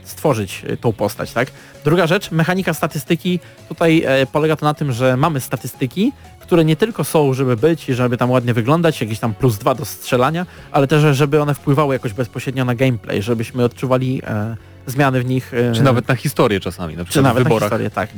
stworzyć 0.03 0.61
e, 0.67 0.77
tą 0.77 0.93
postać, 0.93 1.31
tak? 1.33 1.51
Druga 1.85 2.07
rzecz, 2.07 2.31
mechanika 2.31 2.73
statystyki. 2.73 3.39
Tutaj 3.69 4.03
e, 4.05 4.25
polega 4.25 4.55
to 4.55 4.65
na 4.65 4.73
tym, 4.73 4.91
że 4.91 5.17
mamy 5.17 5.39
statystyki, 5.39 6.11
które 6.39 6.65
nie 6.65 6.75
tylko 6.75 7.03
są, 7.03 7.33
żeby 7.33 7.57
być 7.57 7.89
i 7.89 7.93
żeby 7.93 8.17
tam 8.17 8.31
ładnie 8.31 8.53
wyglądać, 8.53 9.01
jakieś 9.01 9.19
tam 9.19 9.33
plus 9.33 9.57
dwa 9.57 9.75
do 9.75 9.85
strzelania, 9.85 10.45
ale 10.71 10.87
też, 10.87 11.17
żeby 11.17 11.41
one 11.41 11.53
wpływały 11.53 11.95
jakoś 11.95 12.13
bezpośrednio 12.13 12.65
na 12.65 12.75
gameplay, 12.75 13.21
żebyśmy 13.21 13.63
odczuwali 13.63 14.21
e, 14.27 14.55
zmiany 14.85 15.21
w 15.21 15.25
nich. 15.25 15.53
E, 15.53 15.71
Czy 15.73 15.83
nawet 15.83 16.07
na 16.07 16.15
historię 16.15 16.59
czasami, 16.59 16.95
na 16.97 17.05
czy 17.05 17.09
przykład 17.11 17.23
w 17.23 17.27
nawet 17.27 17.43
na 17.43 17.49
wyborach. 17.49 17.69
historię, 17.69 17.89
tak. 17.89 18.09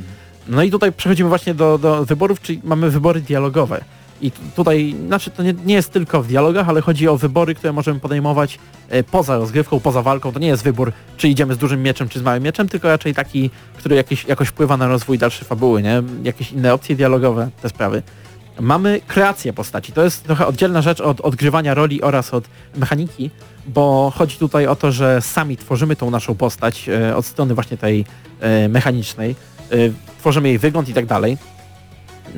No 0.48 0.62
i 0.62 0.70
tutaj 0.70 0.92
przechodzimy 0.92 1.28
właśnie 1.28 1.54
do, 1.54 1.78
do 1.78 2.04
wyborów, 2.04 2.40
czyli 2.40 2.60
mamy 2.64 2.90
wybory 2.90 3.20
dialogowe. 3.20 3.84
I 4.22 4.30
tu- 4.30 4.40
tutaj, 4.56 4.94
znaczy 5.06 5.30
to 5.30 5.42
nie, 5.42 5.54
nie 5.64 5.74
jest 5.74 5.92
tylko 5.92 6.22
w 6.22 6.26
dialogach, 6.26 6.68
ale 6.68 6.80
chodzi 6.80 7.08
o 7.08 7.16
wybory, 7.16 7.54
które 7.54 7.72
możemy 7.72 8.00
podejmować 8.00 8.58
e, 8.88 9.02
poza 9.04 9.36
rozgrywką, 9.36 9.80
poza 9.80 10.02
walką. 10.02 10.32
To 10.32 10.38
nie 10.38 10.48
jest 10.48 10.62
wybór, 10.62 10.92
czy 11.16 11.28
idziemy 11.28 11.54
z 11.54 11.58
dużym 11.58 11.82
mieczem, 11.82 12.08
czy 12.08 12.18
z 12.18 12.22
małym 12.22 12.42
mieczem, 12.42 12.68
tylko 12.68 12.88
raczej 12.88 13.14
taki, 13.14 13.50
który 13.76 14.04
jakoś 14.28 14.48
wpływa 14.48 14.76
na 14.76 14.88
rozwój 14.88 15.18
dalszej 15.18 15.48
fabuły, 15.48 15.82
nie? 15.82 16.02
Jakieś 16.22 16.52
inne 16.52 16.74
opcje 16.74 16.96
dialogowe, 16.96 17.50
te 17.62 17.68
sprawy. 17.68 18.02
Mamy 18.60 19.00
kreację 19.06 19.52
postaci. 19.52 19.92
To 19.92 20.04
jest 20.04 20.24
trochę 20.24 20.46
oddzielna 20.46 20.82
rzecz 20.82 21.00
od 21.00 21.20
odgrywania 21.20 21.74
roli 21.74 22.02
oraz 22.02 22.34
od 22.34 22.44
mechaniki, 22.76 23.30
bo 23.66 24.12
chodzi 24.16 24.36
tutaj 24.36 24.66
o 24.66 24.76
to, 24.76 24.92
że 24.92 25.20
sami 25.22 25.56
tworzymy 25.56 25.96
tą 25.96 26.10
naszą 26.10 26.34
postać 26.34 26.88
e, 26.88 27.16
od 27.16 27.26
strony 27.26 27.54
właśnie 27.54 27.76
tej 27.76 28.04
e, 28.40 28.68
mechanicznej. 28.68 29.34
Tworzymy 30.18 30.48
jej 30.48 30.58
wygląd 30.58 30.88
i 30.88 30.94
tak 30.94 31.06
dalej. 31.06 31.38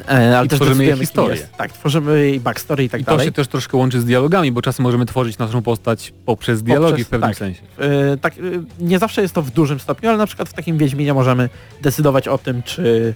E, 0.08 0.38
ale 0.38 0.46
I 0.46 0.48
też 0.48 0.58
tworzymy 0.58 0.84
jej 0.84 0.96
historię. 0.96 1.36
Tak, 1.56 1.72
tworzymy 1.72 2.20
jej 2.20 2.40
backstory 2.40 2.84
i 2.84 2.88
tak 2.88 3.00
I 3.00 3.04
to 3.04 3.10
dalej. 3.10 3.26
się 3.26 3.32
też 3.32 3.48
troszkę 3.48 3.76
łączy 3.76 4.00
z 4.00 4.04
dialogami, 4.04 4.52
bo 4.52 4.62
czasem 4.62 4.82
możemy 4.82 5.06
tworzyć 5.06 5.38
naszą 5.38 5.62
postać 5.62 6.12
poprzez 6.26 6.62
dialogi 6.62 6.92
Poprzez- 6.92 7.06
w 7.06 7.08
pewnym 7.10 7.30
tak. 7.30 7.38
sensie. 7.38 7.60
E, 7.78 8.16
tak, 8.16 8.34
e, 8.34 8.40
nie 8.78 8.98
zawsze 8.98 9.22
jest 9.22 9.34
to 9.34 9.42
w 9.42 9.50
dużym 9.50 9.80
stopniu, 9.80 10.08
ale 10.08 10.18
na 10.18 10.26
przykład 10.26 10.48
w 10.48 10.52
takim 10.52 10.78
Wiedźminie 10.78 11.14
możemy 11.14 11.48
decydować 11.82 12.28
o 12.28 12.38
tym, 12.38 12.62
czy, 12.62 13.14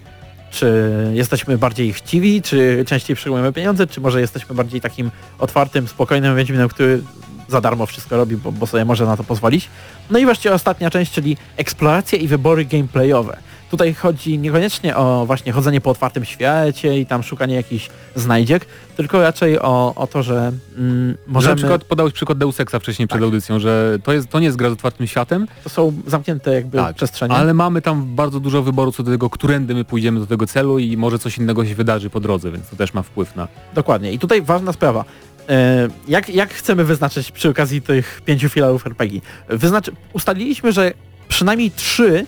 czy 0.51 0.91
jesteśmy 1.13 1.57
bardziej 1.57 1.93
chciwi, 1.93 2.41
czy 2.41 2.83
częściej 2.87 3.15
przyjmujemy 3.15 3.53
pieniądze, 3.53 3.87
czy 3.87 4.01
może 4.01 4.21
jesteśmy 4.21 4.55
bardziej 4.55 4.81
takim 4.81 5.11
otwartym, 5.39 5.87
spokojnym 5.87 6.35
Wiedźminem, 6.35 6.69
który 6.69 7.01
za 7.47 7.61
darmo 7.61 7.85
wszystko 7.85 8.17
robi, 8.17 8.37
bo, 8.37 8.51
bo 8.51 8.67
sobie 8.67 8.85
może 8.85 9.05
na 9.05 9.17
to 9.17 9.23
pozwolić. 9.23 9.69
No 10.09 10.19
i 10.19 10.25
wreszcie 10.25 10.53
ostatnia 10.53 10.89
część, 10.89 11.11
czyli 11.11 11.37
eksploracja 11.57 12.19
i 12.19 12.27
wybory 12.27 12.65
gameplayowe. 12.65 13.37
Tutaj 13.71 13.93
chodzi 13.93 14.37
niekoniecznie 14.39 14.95
o 14.95 15.25
właśnie 15.25 15.51
chodzenie 15.51 15.81
po 15.81 15.89
otwartym 15.89 16.25
świecie 16.25 16.99
i 16.99 17.05
tam 17.05 17.23
szukanie 17.23 17.55
jakichś 17.55 17.89
znajdziek, 18.15 18.65
tylko 18.97 19.21
raczej 19.21 19.59
o, 19.59 19.93
o 19.95 20.07
to, 20.07 20.23
że 20.23 20.37
mm, 20.77 21.07
Może 21.07 21.17
możemy... 21.27 21.49
na 21.51 21.55
przykład 21.55 21.83
podałeś 21.83 22.13
przykład 22.13 22.37
Deus 22.37 22.59
Exa 22.59 22.75
wcześniej 22.79 23.07
przed 23.07 23.19
Tak. 23.19 23.23
audycją, 23.25 23.59
że 23.59 23.97
to, 24.03 24.13
jest, 24.13 24.29
to 24.29 24.39
nie 24.39 24.45
jest 24.45 24.57
gra 24.57 24.69
z 24.69 24.73
otwartym 24.73 25.07
światem, 25.07 25.47
To 25.63 25.69
są 25.69 25.93
zamknięte 26.07 26.53
jakby 26.53 26.77
Tak, 26.77 26.95
przestrzenie. 26.95 27.35
ale 27.35 27.53
mamy 27.53 27.81
tam 27.81 28.15
bardzo 28.15 28.39
dużo 28.39 28.63
wyboru 28.63 28.91
co 28.91 29.03
do 29.03 29.11
tego, 29.11 29.29
którędy 29.29 29.75
my 29.75 29.85
pójdziemy 29.85 30.19
do 30.19 30.27
tego 30.27 30.47
celu 30.47 30.79
i 30.79 30.97
może 30.97 31.19
coś 31.19 31.37
innego 31.37 31.65
się 31.65 31.75
wydarzy 31.75 32.09
po 32.09 32.19
drodze, 32.19 32.51
więc 32.51 32.69
to 32.69 32.75
też 32.75 32.93
ma 32.93 33.01
wpływ 33.01 33.35
na... 33.35 33.47
Dokładnie. 33.73 34.11
I 34.11 34.19
tutaj 34.19 34.41
ważna 34.41 34.73
sprawa. 34.73 35.05
E, 35.49 35.87
Jak, 36.07 36.29
jak 36.29 36.53
chcemy 36.53 36.83
wyznaczyć 36.83 37.31
przy 37.31 37.49
okazji 37.49 37.81
tych 37.81 38.21
pięciu 38.25 38.49
filarów 38.49 38.87
RPG? 38.87 39.21
Wyznaczy, 39.49 39.91
ustaliliśmy, 40.13 40.71
że 40.71 40.91
przynajmniej 41.27 41.71
trzy 41.71 42.25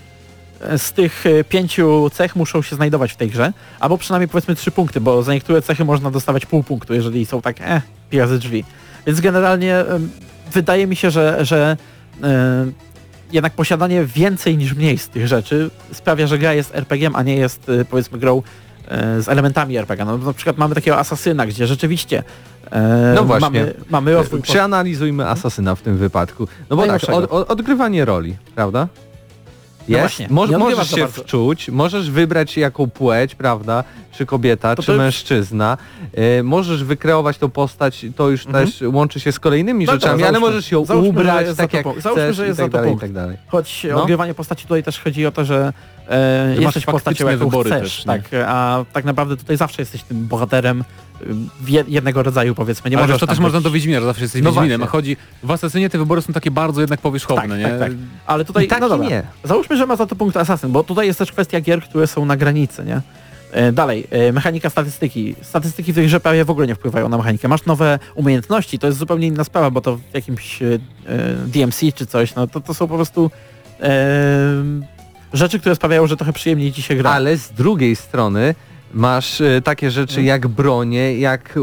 z 0.78 0.92
tych 0.92 1.26
e, 1.26 1.44
pięciu 1.44 2.10
cech 2.14 2.36
muszą 2.36 2.62
się 2.62 2.76
znajdować 2.76 3.12
w 3.12 3.16
tej 3.16 3.30
grze, 3.30 3.54
albo 3.80 3.98
przynajmniej 3.98 4.28
powiedzmy 4.28 4.56
trzy 4.56 4.72
punkty, 4.72 5.02
bo 5.02 5.24
za 5.24 5.34
niektóre 5.34 5.62
cechy 5.62 5.86
można 5.86 6.12
dostawać 6.12 6.46
pół 6.46 6.64
punktu, 6.64 6.94
jeżeli 6.94 7.26
są 7.26 7.42
tak 7.42 7.56
eh, 7.62 7.82
pijazy 8.10 8.40
drzwi. 8.40 8.64
Więc 9.08 9.22
generalnie 9.22 9.86
wydaje 10.54 10.88
mi 10.88 10.96
się, 10.96 11.12
że, 11.12 11.46
że 11.46 11.78
e, 12.24 12.66
jednak 13.32 13.54
posiadanie 13.54 14.06
więcej 14.06 14.58
niż 14.58 14.74
mniej 14.74 14.98
z 14.98 15.10
tych 15.10 15.28
rzeczy 15.28 15.70
sprawia, 15.94 16.28
że 16.28 16.38
gra 16.38 16.54
jest 16.54 16.76
RPG-iem, 16.76 17.16
a 17.16 17.24
nie 17.24 17.36
jest 17.36 17.70
e, 17.70 17.86
powiedzmy 17.86 18.18
grą 18.20 18.44
z 19.20 19.30
elementami 19.30 19.78
RPG. 19.78 20.06
No, 20.06 20.18
na 20.18 20.34
przykład 20.34 20.58
mamy 20.58 20.76
takiego 20.76 20.98
asasyna, 20.98 21.46
gdzie 21.46 21.68
rzeczywiście 21.68 22.24
No 23.16 23.24
właśnie. 23.24 23.60
mamy, 23.60 23.74
mamy 23.90 24.14
rozwój. 24.14 24.42
Przeanalizujmy 24.42 25.28
asasyna 25.28 25.76
w 25.76 25.82
tym 25.82 25.98
wypadku. 25.98 26.48
No 26.70 26.76
bo 26.76 26.82
tak, 26.82 26.88
Najlepszego. 26.88 27.18
od, 27.18 27.32
od, 27.32 27.52
odgrywanie 27.52 28.06
roli, 28.06 28.36
prawda? 28.56 28.88
Jest, 29.90 30.02
właśnie, 30.02 30.28
Moż, 30.30 30.50
nie 30.50 30.58
możesz 30.58 30.90
się 30.90 31.02
bardzo. 31.02 31.24
wczuć, 31.24 31.70
możesz 31.70 32.12
wybrać 32.12 32.58
jaką 32.58 32.90
płeć, 32.90 33.36
prawda? 33.36 33.84
Czy 34.12 34.26
kobieta, 34.26 34.76
To 34.76 34.84
czy 34.84 34.92
to 34.92 34.98
mężczyzna. 34.98 35.78
E, 36.14 36.44
możesz 36.44 36.84
wykreować 36.84 37.38
tą 37.38 37.50
postać, 37.50 38.06
to 38.16 38.30
już 38.30 38.46
Mhm. 38.46 38.66
też 38.68 38.84
łączy 38.86 39.20
się 39.20 39.32
z 39.32 39.40
kolejnymi 39.40 39.86
No 39.86 39.92
rzeczami, 39.94 40.12
dobra, 40.14 40.28
ale 40.28 40.40
możesz 40.40 40.72
ją 40.72 40.86
załóżmy, 40.86 41.10
ubrać 41.10 41.46
jest 41.46 41.58
tak 41.58 41.74
jak 41.74 41.84
punkt. 41.84 42.02
Załóżmy, 42.04 42.24
chcesz 42.24 42.36
że 42.36 42.48
jest 42.48 42.60
i 42.60 42.62
tak 42.64 42.72
dalej, 42.72 42.94
i 42.94 42.98
tak 43.00 43.12
dalej. 43.12 43.38
Choć 43.48 43.88
No. 43.92 44.02
odgrywanie 44.02 44.34
postaci 44.34 44.64
tutaj 44.64 44.84
też 44.84 45.00
chodzi 45.00 45.26
o 45.26 45.32
to, 45.32 45.46
że 45.46 45.74
e, 46.10 46.56
jesteś 46.60 46.86
postacią, 46.86 47.26
jaką 47.30 47.38
wybory 47.46 47.70
chcesz, 47.70 47.82
też, 47.96 48.04
tak, 48.04 48.22
a 48.48 48.86
tak 48.94 49.06
naprawdę 49.06 49.38
tutaj 49.38 49.58
zawsze 49.58 49.82
jesteś 49.82 50.04
tym 50.04 50.28
bohaterem 50.28 50.84
jednego 51.88 52.24
rodzaju 52.24 52.56
powiedzmy. 52.56 52.90
Nie 52.90 52.98
Ale 52.98 53.08
możesz 53.08 53.20
to 53.20 53.28
też 53.28 53.40
można 53.40 53.62
do 53.62 53.72
Wiedźmina, 53.72 54.00
że 54.00 54.06
zawsze 54.06 54.24
jesteś 54.24 54.42
No 54.42 54.52
Wiedźminem, 54.52 54.80
właśnie. 54.80 54.90
a 54.90 54.92
chodzi... 54.92 55.18
W 55.44 55.52
Asasynie 55.52 55.90
te 55.90 55.98
wybory 55.98 56.22
są 56.22 56.34
takie 56.34 56.52
bardzo 56.52 56.82
jednak 56.82 57.02
powierzchowne, 57.02 57.48
tak, 57.50 57.60
nie? 57.60 57.80
tak, 57.80 57.80
tak. 57.80 57.92
Ale 58.26 58.46
tutaj, 58.46 58.68
tak 58.68 58.82
no 58.82 58.90
dobra, 58.90 59.10
nie. 59.10 59.24
załóżmy, 59.44 59.78
że 59.78 59.86
ma 59.86 59.96
za 59.96 60.06
to 60.06 60.16
punkt 60.16 60.38
Assassin, 60.38 60.72
bo 60.72 60.84
tutaj 60.84 61.08
jest 61.08 61.20
też 61.20 61.32
kwestia 61.32 61.62
gier, 61.62 61.82
które 61.82 62.08
są 62.08 62.26
na 62.26 62.38
granicy, 62.38 62.84
nie? 62.86 63.02
E, 63.52 63.72
Dalej, 63.72 64.08
e, 64.10 64.32
mechanika 64.32 64.70
statystyki. 64.70 65.36
Statystyki 65.42 65.92
w 65.94 65.96
tej 65.96 66.06
grze 66.06 66.20
prawie 66.20 66.46
w 66.46 66.50
ogóle 66.50 66.68
nie 66.68 66.76
wpływają 66.76 67.10
na 67.10 67.18
mechanikę. 67.18 67.48
Masz 67.48 67.66
nowe 67.66 68.00
umiejętności, 68.16 68.80
to 68.80 68.88
jest 68.88 69.00
zupełnie 69.00 69.28
inna 69.28 69.44
sprawa, 69.44 69.72
bo 69.72 69.82
to 69.82 69.98
w 69.98 70.14
jakimś 70.14 70.62
e, 70.62 70.80
DMC 71.48 71.80
czy 71.96 72.06
coś, 72.06 72.36
no 72.36 72.48
to, 72.48 72.62
to 72.62 72.74
są 72.74 72.88
po 72.88 72.96
prostu 72.96 73.32
e, 73.82 74.00
rzeczy, 75.34 75.60
które 75.60 75.76
sprawiają, 75.76 76.08
że 76.08 76.18
trochę 76.18 76.34
przyjemniej 76.34 76.74
ci 76.74 76.82
się 76.82 76.96
gra. 76.96 77.12
Ale 77.12 77.38
z 77.38 77.52
drugiej 77.52 77.96
strony 77.96 78.56
masz 78.94 79.42
e, 79.42 79.62
takie 79.62 79.92
rzeczy 79.92 80.24
jak 80.24 80.48
bronie, 80.48 81.20
jak 81.20 81.54
t- 81.54 81.60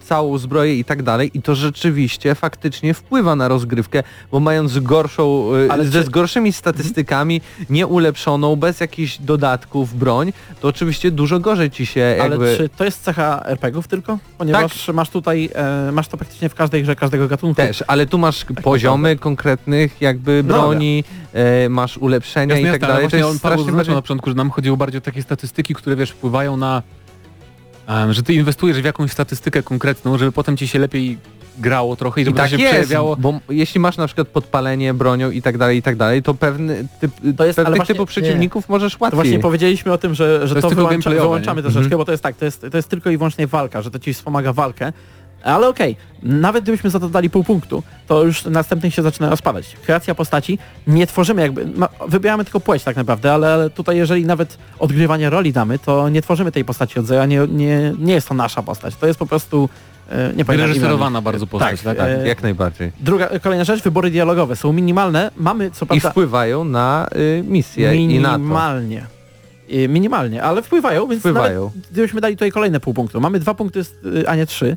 całą 0.00 0.38
zbroję 0.38 0.76
i 0.78 0.84
tak 0.84 1.02
dalej 1.02 1.30
i 1.34 1.42
to 1.42 1.54
rzeczywiście 1.54 2.34
faktycznie 2.34 2.94
wpływa 2.94 3.36
na 3.36 3.48
rozgrywkę, 3.48 4.02
bo 4.32 4.40
mając 4.40 4.78
gorszą, 4.78 5.50
e, 5.68 5.72
Ale 5.72 5.84
ze 5.84 5.92
czy- 6.00 6.06
z 6.06 6.08
gorszymi 6.08 6.52
statystykami, 6.52 7.40
nieulepszoną, 7.70 8.56
bez 8.56 8.80
jakichś 8.80 9.18
dodatków 9.18 9.94
broń, 9.98 10.32
to 10.60 10.68
oczywiście 10.68 11.10
dużo 11.10 11.40
gorzej 11.40 11.70
ci 11.70 11.86
się 11.86 12.16
Ale 12.20 12.30
jakby... 12.30 12.56
czy 12.56 12.68
to 12.68 12.84
jest 12.84 13.02
cecha 13.02 13.42
RPGów 13.46 13.88
tylko? 13.88 14.18
Ponieważ 14.38 14.88
masz 14.88 15.10
tutaj, 15.10 15.50
e, 15.54 15.92
masz 15.92 16.08
to 16.08 16.16
praktycznie 16.16 16.48
w 16.48 16.54
każdej 16.54 16.82
grze 16.82 16.96
każdego 16.96 17.28
gatunku. 17.28 17.54
Też, 17.56 17.84
ale 17.86 18.06
tu 18.06 18.18
masz 18.18 18.44
poziomy 18.62 19.16
konkretnych 19.16 20.00
jakby 20.00 20.42
No 20.46 20.54
broni, 20.54 21.04
e, 21.32 21.68
masz 21.68 21.98
ulepszenia 21.98 22.54
Jasne, 22.54 22.68
i 22.68 22.72
tak 22.72 22.80
dalej. 22.80 22.96
To 22.96 23.00
właśnie 23.00 23.18
jest 23.18 23.30
on 23.30 23.38
strasznie 23.38 23.94
na 23.94 24.02
początku, 24.02 24.30
że 24.30 24.36
nam 24.36 24.50
chodziło 24.50 24.76
bardziej 24.76 24.98
o 24.98 25.00
takie 25.02 25.22
statystyki, 25.22 25.74
które 25.74 25.96
wiesz, 25.96 26.10
wpływają 26.10 26.56
na... 26.56 26.82
em, 27.86 28.12
że 28.12 28.22
ty 28.22 28.34
inwestujesz 28.34 28.80
w 28.80 28.84
jakąś 28.84 29.10
statystykę 29.12 29.62
konkretną, 29.62 30.18
żeby 30.18 30.32
potem 30.32 30.56
ci 30.56 30.68
się 30.68 30.78
lepiej 30.78 31.18
grało 31.58 31.96
trochę 31.96 32.20
i 32.20 32.22
I 32.22 32.24
żeby 32.24 32.36
tak 32.36 32.50
to 32.50 32.56
się 32.56 32.62
jest, 32.62 32.72
przejawiało. 32.74 33.16
bo 33.16 33.40
jeśli 33.50 33.80
masz 33.80 33.96
na 33.96 34.06
przykład 34.06 34.28
podpalenie 34.28 34.94
bronią 34.94 35.30
i 35.30 35.42
tak 35.42 35.58
dalej, 35.58 35.78
i 35.78 35.82
tak 35.82 35.96
dalej, 35.96 36.22
to 36.22 36.34
pewny 36.34 36.86
typ, 37.00 37.12
To 37.36 37.44
jest- 37.46 37.58
ale 37.58 37.64
pewnych 37.66 37.76
właśnie- 37.76 37.94
typów 37.94 38.08
przeciwników 38.08 38.68
możesz 38.68 38.92
To 38.96 38.98
łatwiej. 39.04 39.16
właśnie 39.16 39.38
powiedzieliśmy 39.38 39.92
o 39.92 39.98
tym, 39.98 40.14
że, 40.14 40.48
że 40.48 40.54
To 40.54 40.60
to, 40.60 40.70
wyłącza, 40.70 41.10
wyłączamy 41.10 41.56
nie? 41.58 41.62
troszeczkę, 41.62 41.84
Mhm. 41.84 41.98
bo 41.98 42.04
to 42.04 42.12
jest 42.12 42.22
tak, 42.22 42.36
to 42.36 42.44
jest, 42.44 42.66
to 42.70 42.76
jest 42.76 42.88
tylko 42.88 43.10
i 43.10 43.16
wyłącznie 43.16 43.46
walka, 43.46 43.82
że 43.82 43.90
to 43.90 43.98
ci 43.98 44.14
wspomaga 44.14 44.52
walkę. 44.52 44.92
Ale 45.42 45.68
okej, 45.68 45.96
nawet 46.22 46.64
gdybyśmy 46.64 46.90
za 46.90 47.00
to 47.00 47.08
dali 47.08 47.30
pół 47.30 47.44
punktu, 47.44 47.82
to 48.06 48.24
już 48.24 48.44
następnych 48.44 48.94
się 48.94 49.02
zaczyna 49.02 49.30
rozpadać. 49.30 49.76
Kreacja 49.84 50.14
postaci, 50.14 50.58
nie 50.86 51.06
tworzymy 51.06 51.42
jakby, 51.42 51.66
wybieramy 52.08 52.44
tylko 52.44 52.60
płeć 52.60 52.84
tak 52.84 52.96
naprawdę, 52.96 53.32
ale, 53.32 53.52
ale 53.54 53.70
tutaj 53.70 53.96
jeżeli 53.96 54.26
nawet 54.26 54.58
odgrywanie 54.78 55.30
roli 55.30 55.52
damy, 55.52 55.78
to 55.78 56.08
nie 56.08 56.22
tworzymy 56.22 56.52
tej 56.52 56.64
postaci 56.64 56.98
od 56.98 57.06
zera, 57.06 57.26
nie, 57.26 57.46
nie, 57.48 57.94
nie 57.98 58.12
jest 58.14 58.28
to 58.28 58.34
nasza 58.34 58.62
postać, 58.62 58.96
to 58.96 59.06
jest 59.06 59.18
po 59.18 59.26
prostu, 59.26 59.68
e, 60.10 60.16
nie 60.16 60.44
pamiętam 60.44 60.56
Wyreżyserowana 60.56 61.08
imienia. 61.10 61.22
bardzo 61.22 61.46
postać, 61.46 61.82
tak? 61.82 61.96
tak, 61.96 62.08
e, 62.08 62.28
jak 62.28 62.42
najbardziej. 62.42 62.92
Druga, 63.00 63.28
kolejna 63.42 63.64
rzecz, 63.64 63.82
wybory 63.82 64.10
dialogowe 64.10 64.56
są 64.56 64.72
minimalne, 64.72 65.30
mamy 65.36 65.70
co 65.70 65.84
I 65.84 65.88
prawda 65.88 66.10
wpływają 66.10 66.64
na 66.64 67.08
y, 67.16 67.44
misję 67.46 67.94
i 67.96 68.18
na 68.20 68.32
to. 68.32 68.38
Minimalnie. 68.38 69.06
Y, 69.72 69.88
Minimalnie, 69.88 70.42
ale 70.42 70.62
wpływają, 70.62 71.06
więc 71.06 71.20
Wpływają. 71.20 71.70
gdybyśmy 71.90 72.20
dali 72.20 72.36
tutaj 72.36 72.52
kolejne 72.52 72.80
pół 72.80 72.94
punktu. 72.94 73.20
Mamy 73.20 73.40
dwa 73.40 73.54
punkty, 73.54 73.80
y, 73.80 74.28
a 74.28 74.36
nie 74.36 74.46
trzy. 74.46 74.76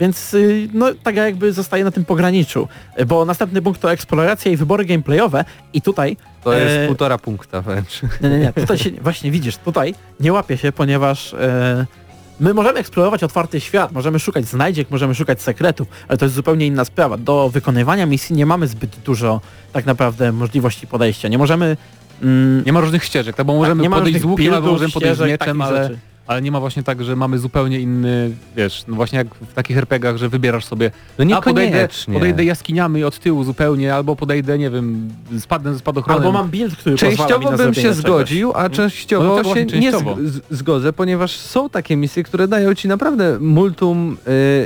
Więc 0.00 0.34
y, 0.34 0.68
no 0.72 0.86
tak 1.02 1.16
jakby 1.16 1.52
zostaje 1.52 1.84
na 1.84 1.90
tym 1.90 2.04
pograniczu, 2.04 2.68
bo 3.06 3.24
następny 3.24 3.62
punkt 3.62 3.80
to 3.80 3.92
eksploracja 3.92 4.50
i 4.52 4.56
wybory 4.56 4.84
gameplayowe 4.84 5.44
i 5.72 5.82
tutaj, 5.82 6.16
To 6.44 6.52
jest 6.52 6.76
e, 6.76 6.86
półtora 6.86 7.18
punkta 7.18 7.62
wręcz. 7.62 8.02
nie, 8.20 8.30
nie, 8.30 8.38
nie, 8.38 8.52
tutaj 8.52 8.78
się, 8.78 8.90
właśnie 8.90 9.30
widzisz, 9.30 9.56
tutaj 9.56 9.94
nie 10.20 10.32
łapie 10.32 10.56
się, 10.58 10.72
ponieważ 10.72 11.34
e, 11.34 11.86
my 12.40 12.54
możemy 12.54 12.78
eksplorować 12.78 13.24
otwarty 13.24 13.60
świat, 13.60 13.92
możemy 13.92 14.18
szukać 14.18 14.46
znajdziek, 14.46 14.90
możemy 14.90 15.14
szukać 15.14 15.42
sekretów, 15.42 15.88
ale 16.08 16.18
to 16.18 16.24
jest 16.24 16.34
zupełnie 16.34 16.66
inna 16.66 16.84
sprawa. 16.84 17.16
Do 17.16 17.50
wykonywania 17.50 18.06
misji 18.06 18.36
nie 18.36 18.46
mamy 18.46 18.66
zbyt 18.68 18.96
dużo 18.96 19.40
tak 19.72 19.86
naprawdę 19.86 20.32
możliwości 20.32 20.86
podejścia. 20.86 21.28
Nie 21.28 21.38
możemy 21.38 21.76
mm, 22.22 22.62
Nie 22.66 22.72
ma 22.72 22.80
różnych 22.80 23.04
ścieżek, 23.04 23.36
tak? 23.36 23.46
bo 23.46 23.54
możemy 23.54 23.82
nie 23.82 23.90
ma 23.90 23.96
podejść 23.96 24.20
z 24.20 24.24
łukiem, 24.24 24.54
albo 24.54 24.72
możemy 24.72 24.92
podejść 24.92 25.18
z 25.18 25.24
mieczem, 25.24 25.62
ale, 25.62 25.82
rzeczy. 25.82 25.98
Ale 26.26 26.42
nie 26.42 26.50
ma 26.52 26.60
właśnie 26.60 26.82
tak, 26.82 27.04
że 27.04 27.16
mamy 27.16 27.38
zupełnie 27.38 27.80
inny, 27.80 28.30
wiesz, 28.56 28.84
no 28.88 28.96
właśnie 28.96 29.18
jak 29.18 29.34
w 29.34 29.54
takich 29.54 29.76
RPGach, 29.78 30.16
że 30.16 30.28
wybierasz 30.28 30.64
sobie, 30.64 30.90
No 31.18 31.36
a 31.36 31.42
podejdę, 31.42 31.88
podejdę 32.12 32.44
jaskiniami 32.44 33.04
od 33.04 33.18
tyłu 33.18 33.44
zupełnie, 33.44 33.94
albo 33.94 34.16
podejdę, 34.16 34.58
nie 34.58 34.70
wiem, 34.70 35.08
spadnę 35.38 35.72
ze 35.72 35.78
spadochronem. 35.78 36.22
Albo 36.22 36.32
mam 36.38 36.48
build, 36.50 36.76
który 36.76 36.96
Częściowo 36.96 37.52
bym 37.52 37.74
się 37.74 37.82
czegoś. 37.82 37.96
zgodził, 37.96 38.52
a 38.54 38.70
częściowo 38.70 39.24
No 39.24 39.36
tak 39.36 39.44
się 39.46 39.52
właśnie, 39.54 39.80
nie 39.80 39.92
częściowo. 39.92 40.16
z- 40.24 40.56
zgodzę, 40.58 40.92
ponieważ 40.92 41.36
są 41.36 41.70
takie 41.70 41.96
misje, 41.96 42.22
które 42.22 42.48
dają 42.48 42.74
ci 42.74 42.88
naprawdę 42.88 43.38
multum 43.40 44.16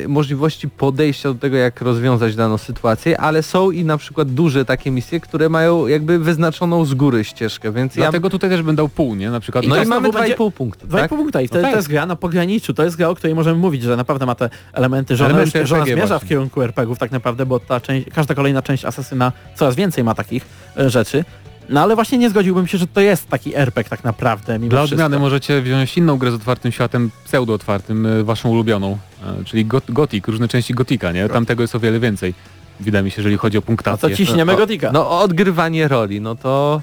y, 0.04 0.08
możliwości 0.08 0.68
podejścia 0.68 1.32
do 1.32 1.38
tego, 1.38 1.56
jak 1.56 1.80
rozwiązać 1.80 2.36
daną 2.36 2.58
sytuację, 2.58 3.20
ale 3.20 3.42
są 3.42 3.70
i 3.70 3.84
na 3.84 3.96
przykład 3.98 4.30
duże 4.30 4.64
takie 4.64 4.90
misje, 4.90 5.20
które 5.20 5.48
mają 5.48 5.86
jakby 5.86 6.18
wyznaczoną 6.18 6.84
z 6.84 6.94
góry 6.94 7.24
ścieżkę, 7.24 7.72
więc 7.72 7.96
ja... 7.96 8.02
Dlatego 8.02 8.30
tutaj 8.30 8.50
też 8.50 8.62
bym 8.62 8.76
dał 8.76 8.88
pół, 8.88 9.14
nie? 9.14 9.30
Na 9.30 9.40
przykład 9.40 9.66
No 9.66 9.76
i 9.76 9.78
mamy 9.78 9.86
znowu 9.86 10.12
będzie- 10.18 10.34
2,5 10.36 10.50
punktu, 10.52 10.86
Dwa 10.86 10.98
i 10.98 11.00
tak? 11.00 11.08
pół 11.08 11.18
punkta 11.18 11.40
i 11.40 11.48
wtedy 11.50 11.62
tak. 11.62 11.70
to 11.72 11.76
jest 11.76 11.88
gra 11.88 12.06
na 12.06 12.16
pograniczu, 12.16 12.74
to 12.74 12.84
jest 12.84 12.96
gra, 12.96 13.08
o 13.08 13.14
której 13.14 13.34
możemy 13.34 13.58
mówić, 13.58 13.82
że 13.82 13.96
naprawdę 13.96 14.26
ma 14.26 14.34
te 14.34 14.50
elementy, 14.72 15.16
że 15.16 15.24
ona, 15.24 15.34
Elementy 15.34 15.58
już, 15.58 15.68
że 15.68 15.76
ona 15.76 15.84
zmierza 15.84 16.06
właśnie. 16.06 16.26
w 16.26 16.28
kierunku 16.28 16.62
RPGów 16.62 16.98
tak 16.98 17.10
naprawdę, 17.10 17.46
bo 17.46 17.60
ta 17.60 17.80
część, 17.80 18.06
każda 18.14 18.34
kolejna 18.34 18.62
część 18.62 18.84
Asasyna 18.84 19.32
coraz 19.54 19.74
więcej 19.74 20.04
ma 20.04 20.14
takich 20.14 20.46
e, 20.76 20.90
rzeczy. 20.90 21.24
No 21.68 21.80
ale 21.82 21.94
właśnie 21.94 22.18
nie 22.18 22.30
zgodziłbym 22.30 22.66
się, 22.66 22.78
że 22.78 22.86
to 22.86 23.00
jest 23.00 23.28
taki 23.28 23.56
RPG 23.56 23.90
tak 23.90 24.04
naprawdę 24.04 24.58
mimo 24.58 24.70
Dla 24.70 24.80
wszystko. 24.80 24.94
odmiany 24.94 25.18
możecie 25.20 25.62
wziąć 25.62 25.96
inną 25.98 26.18
grę 26.18 26.30
z 26.30 26.34
otwartym 26.34 26.72
światem, 26.72 27.10
pseudo-otwartym, 27.24 28.06
y, 28.06 28.24
waszą 28.24 28.48
ulubioną, 28.48 28.98
e, 29.40 29.44
czyli 29.44 29.66
Got- 29.66 29.92
Gothic, 29.92 30.26
różne 30.28 30.48
części 30.48 30.74
Gotika, 30.74 31.12
nie? 31.12 31.28
Tam 31.28 31.46
tego 31.46 31.62
jest 31.62 31.74
o 31.74 31.80
wiele 31.80 32.00
więcej. 32.00 32.34
Wydaje 32.80 33.04
mi 33.04 33.10
się, 33.10 33.16
jeżeli 33.18 33.36
chodzi 33.36 33.58
o 33.58 33.60
A 33.60 33.62
punktację. 33.62 34.10
to 34.10 34.16
ciśniemy 34.16 34.56
Gotika. 34.56 34.92
No. 34.92 35.00
No 35.00 35.20
odgrywanie 35.20 35.88
roli, 35.88 36.20
no 36.20 36.34
to... 36.34 36.80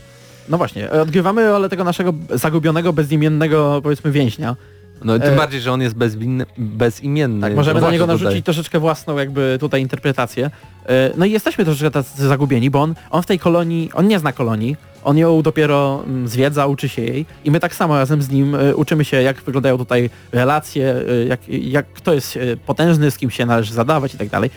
no 0.49 0.57
właśnie, 0.57 0.91
e, 0.91 1.01
odgrywamy 1.01 1.47
rolę 1.49 1.69
tego 1.69 1.83
naszego 1.83 2.13
zagubionego, 2.29 2.93
bezimiennego 2.93 3.79
powiedzmy 3.83 4.11
więźnia, 4.11 4.55
No 5.03 5.19
tym 5.19 5.33
E, 5.33 5.35
bardziej, 5.35 5.61
że 5.61 5.71
on 5.73 5.81
jest 5.81 5.95
bezimienny. 6.57 7.41
Tak, 7.41 7.55
możemy 7.55 7.81
No 7.81 7.87
na 7.87 7.91
niego 7.93 8.07
narzucić 8.07 8.27
tutaj. 8.27 8.43
troszeczkę 8.43 8.79
własną 8.79 9.17
jakby 9.17 9.57
tutaj 9.59 9.81
interpretację. 9.81 10.49
E, 10.85 11.11
No 11.17 11.25
i 11.25 11.31
jesteśmy 11.31 11.65
troszeczkę 11.65 11.91
tacy 11.91 12.27
zagubieni, 12.27 12.69
bo 12.69 12.81
on, 12.81 12.95
on 13.11 13.21
w 13.23 13.25
tej 13.25 13.39
kolonii, 13.39 13.89
on 13.93 14.07
nie 14.07 14.19
zna 14.19 14.31
kolonii, 14.33 14.75
on 15.03 15.17
ją 15.17 15.41
dopiero 15.41 16.03
mm, 16.07 16.27
zwiedza, 16.27 16.65
uczy 16.67 16.89
się 16.89 17.01
jej 17.01 17.25
i 17.45 17.51
my 17.51 17.59
tak 17.59 17.75
samo 17.75 17.97
razem 17.97 18.21
z 18.21 18.29
nim 18.29 18.57
uczymy 18.75 19.05
się, 19.05 19.21
jak 19.21 19.41
wyglądają 19.41 19.77
tutaj 19.77 20.09
relacje, 20.31 20.95
jak, 21.27 21.39
jak 21.49 21.85
kto 21.93 22.13
jest 22.13 22.39
potężny, 22.65 23.11
z 23.11 23.17
kim 23.17 23.29
się 23.31 23.45
należy 23.45 23.73
zadawać 23.73 24.13
i 24.13 24.17
tak 24.17 24.29
dalej. 24.29 24.49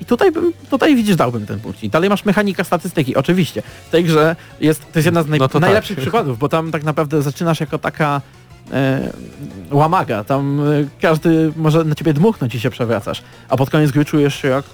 I 0.00 0.04
tutaj 0.04 0.32
bym, 0.32 0.52
tutaj 0.70 0.96
widzisz, 0.96 1.16
dałbym 1.16 1.46
ten 1.46 1.60
punkt. 1.60 1.82
I 1.82 1.88
dalej 1.90 2.10
masz 2.10 2.24
mechanika 2.24 2.64
statystyki, 2.64 3.16
oczywiście. 3.16 3.62
W 3.88 3.90
tej 3.90 4.04
grze 4.04 4.36
jest, 4.60 4.80
to 4.80 4.98
jest 4.98 5.06
jedna 5.06 5.22
z 5.22 5.26
naj, 5.28 5.38
No 5.38 5.48
tak. 5.48 5.62
najlepszych 5.62 5.98
przykładów, 5.98 6.38
bo 6.38 6.48
tam 6.48 6.70
tak 6.72 6.84
naprawdę 6.84 7.22
zaczynasz 7.22 7.60
jako 7.60 7.78
taka 7.78 8.20
e, 8.72 9.12
łamaga, 9.70 10.24
tam 10.24 10.60
e, 10.60 10.64
każdy 11.00 11.52
może 11.56 11.84
na 11.84 11.94
ciebie 11.94 12.12
dmuchnąć 12.12 12.54
i 12.54 12.60
się 12.60 12.70
przewracasz, 12.70 13.22
a 13.48 13.56
pod 13.56 13.70
koniec 13.70 13.90
gry 13.90 14.04
czujesz 14.04 14.34
się 14.34 14.48
jak 14.48 14.64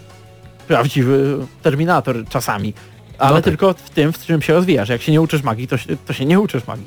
prawdziwy 0.69 1.37
Terminator 1.63 2.25
czasami. 2.29 2.75
Ale 3.19 3.31
No 3.31 3.37
tak. 3.37 3.45
tylko 3.45 3.75
w 3.75 3.91
tym, 3.91 4.13
w 4.13 4.27
czym 4.27 4.43
się 4.43 4.53
rozwijasz. 4.53 4.89
Jak 4.89 5.03
się 5.03 5.13
nie 5.13 5.21
uczysz 5.21 5.43
magii, 5.43 5.69
to 5.69 5.77
się, 5.77 5.97
to 6.07 6.13
się 6.13 6.25
nie 6.25 6.41
uczysz 6.41 6.67
magii. 6.67 6.87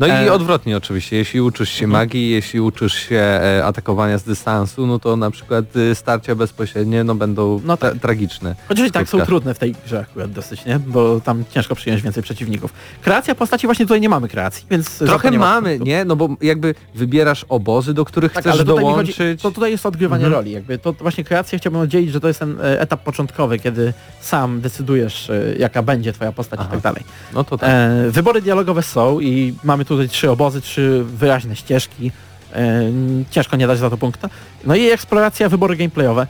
No 0.00 0.06
i 0.06 0.10
E, 0.10 0.32
odwrotnie 0.32 0.76
oczywiście, 0.76 1.16
jeśli 1.16 1.40
uczysz 1.40 1.70
się 1.70 1.86
magii, 1.86 2.30
jeśli 2.30 2.60
uczysz 2.60 2.94
się 2.94 3.16
e, 3.16 3.64
atakowania 3.64 4.18
z 4.18 4.22
dystansu, 4.22 4.86
no 4.86 4.98
to 4.98 5.16
na 5.16 5.30
przykład 5.30 5.64
e, 5.76 5.94
starcia 5.94 6.34
bezpośrednie 6.34 7.04
no 7.04 7.14
będą 7.14 7.60
No 7.64 7.76
tak. 7.76 7.94
tra- 7.94 8.00
tragiczne. 8.00 8.54
Chociaż 8.68 8.88
i 8.88 8.90
tak 8.90 9.08
są 9.08 9.20
trudne 9.20 9.54
w 9.54 9.58
tej 9.58 9.74
grze 9.86 10.00
akurat 10.00 10.32
dosyć, 10.32 10.64
nie? 10.64 10.78
Bo 10.78 11.20
tam 11.20 11.44
ciężko 11.50 11.74
przyjąć 11.74 12.02
więcej 12.02 12.22
przeciwników. 12.22 12.72
Kreacja 13.02 13.34
postaci 13.34 13.66
właśnie 13.66 13.84
tutaj 13.86 14.00
nie 14.00 14.08
mamy 14.08 14.28
kreacji, 14.28 14.66
więc... 14.70 14.98
Trochę 14.98 15.30
nie 15.30 15.38
ma 15.38 15.54
mamy, 15.54 15.78
nie? 15.78 16.04
No 16.04 16.16
bo 16.16 16.28
jakby 16.42 16.74
wybierasz 16.94 17.44
obozy, 17.48 17.94
do 17.94 18.04
których 18.04 18.32
Tak, 18.32 18.42
chcesz 18.44 18.52
mi 18.52 18.58
chodzi, 18.58 18.68
dołączyć. 18.80 19.42
to 19.42 19.50
tutaj 19.50 19.70
jest 19.70 19.86
odgrywanie 19.86 20.24
Mhm. 20.24 20.32
roli. 20.42 20.52
Jakby 20.52 20.78
to, 20.78 20.92
właśnie 20.92 21.24
kreację 21.24 21.58
chciałbym 21.58 21.80
oddzielić, 21.80 22.12
że 22.12 22.20
to 22.20 22.28
jest 22.28 22.40
ten 22.40 22.60
e, 22.60 22.80
etap 22.80 23.02
początkowy, 23.02 23.58
kiedy 23.58 23.92
sam 24.20 24.60
decydujesz, 24.60 25.30
jaka 25.58 25.82
będzie 25.82 26.12
twoja 26.12 26.32
postać 26.32 26.60
i 26.60 26.62
Aha. 26.62 26.70
tak 26.72 26.80
dalej. 26.80 27.02
No 27.34 27.44
to 27.44 27.58
tak. 27.58 27.70
E, 27.72 28.10
wybory 28.10 28.42
dialogowe 28.42 28.82
są 28.82 29.20
i 29.20 29.54
mamy 29.64 29.84
tutaj 29.88 30.08
trzy 30.08 30.30
obozy, 30.30 30.60
trzy 30.60 31.04
wyraźne 31.04 31.56
ścieżki. 31.56 32.12
E, 32.54 32.82
ciężko 33.30 33.56
nie 33.56 33.66
dać 33.66 33.78
za 33.78 33.90
to 33.90 33.96
punkta. 33.96 34.28
No 34.64 34.74
i 34.74 34.84
eksploracja, 34.90 35.48
wybory 35.48 35.76
gameplayowe. 35.76 36.26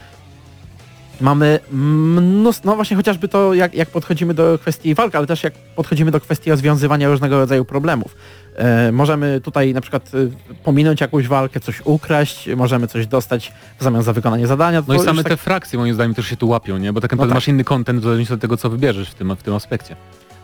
Mamy 1.21 1.59
mnóstwo, 1.71 2.69
no 2.69 2.75
właśnie 2.75 2.97
chociażby 2.97 3.27
to, 3.27 3.53
jak, 3.53 3.73
jak 3.73 3.89
podchodzimy 3.89 4.33
do 4.33 4.59
kwestii 4.61 4.95
walk, 4.95 5.15
ale 5.15 5.27
też 5.27 5.43
jak 5.43 5.53
podchodzimy 5.53 6.11
do 6.11 6.19
kwestii 6.19 6.51
rozwiązywania 6.51 7.09
różnego 7.09 7.39
rodzaju 7.39 7.65
problemów. 7.65 8.15
E, 8.55 8.91
możemy 8.91 9.41
tutaj 9.41 9.73
na 9.73 9.81
przykład 9.81 10.11
e, 10.13 10.17
pominąć 10.63 11.01
jakąś 11.01 11.27
walkę, 11.27 11.59
coś 11.59 11.81
ukraść, 11.85 12.49
możemy 12.55 12.87
coś 12.87 13.07
dostać 13.07 13.53
w 13.79 13.83
zamian 13.83 14.03
za 14.03 14.13
wykonanie 14.13 14.47
zadania. 14.47 14.83
No 14.87 14.93
i 14.93 14.99
same 14.99 15.11
już 15.11 15.23
te 15.23 15.29
tak, 15.29 15.39
frakcje 15.39 15.79
moim 15.79 15.93
zdaniem 15.93 16.13
też 16.13 16.27
się 16.27 16.37
tu 16.37 16.47
łapią, 16.47 16.77
nie? 16.77 16.93
Bo 16.93 17.01
tak 17.01 17.11
naprawdę 17.11 17.31
tak. 17.31 17.35
masz 17.37 17.47
inny 17.47 17.63
content 17.63 17.99
w 17.99 18.03
zależności 18.03 18.33
od 18.33 18.41
tego, 18.41 18.57
co 18.57 18.69
wybierzesz 18.69 19.09
w 19.09 19.13
tym, 19.13 19.35
w 19.35 19.43
tym 19.43 19.53
aspekcie. 19.53 19.95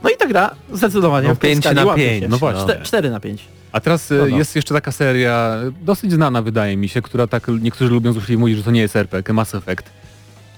No 0.03 0.09
i 0.09 0.17
ta 0.17 0.27
gra 0.27 0.55
zdecydowanie 0.73 1.27
No 1.27 1.35
w 1.35 1.39
tej 1.39 1.51
pięć 1.51 1.63
skali 1.63 1.75
na 1.75 1.85
łapie 1.85 2.09
pięć, 2.09 2.23
się. 2.23 2.29
no 2.29 2.37
właśnie. 2.37 2.61
Czte- 2.61 2.81
4 2.83 3.09
na 3.09 3.19
5. 3.19 3.41
A 3.71 3.79
teraz 3.79 4.11
e, 4.11 4.15
No, 4.15 4.25
no. 4.27 4.37
jest 4.37 4.55
jeszcze 4.55 4.73
taka 4.73 4.91
seria, 4.91 5.55
dosyć 5.81 6.11
znana 6.13 6.41
wydaje 6.41 6.77
mi 6.77 6.89
się, 6.89 7.01
która 7.01 7.27
tak 7.27 7.47
niektórzy 7.61 7.91
lubią 7.91 8.13
złośliwie 8.13 8.39
mówić, 8.39 8.57
że 8.57 8.63
to 8.63 8.71
nie 8.71 8.81
jest 8.81 8.95
RPG, 8.95 9.33
Mass 9.33 9.55
Effect. 9.55 9.89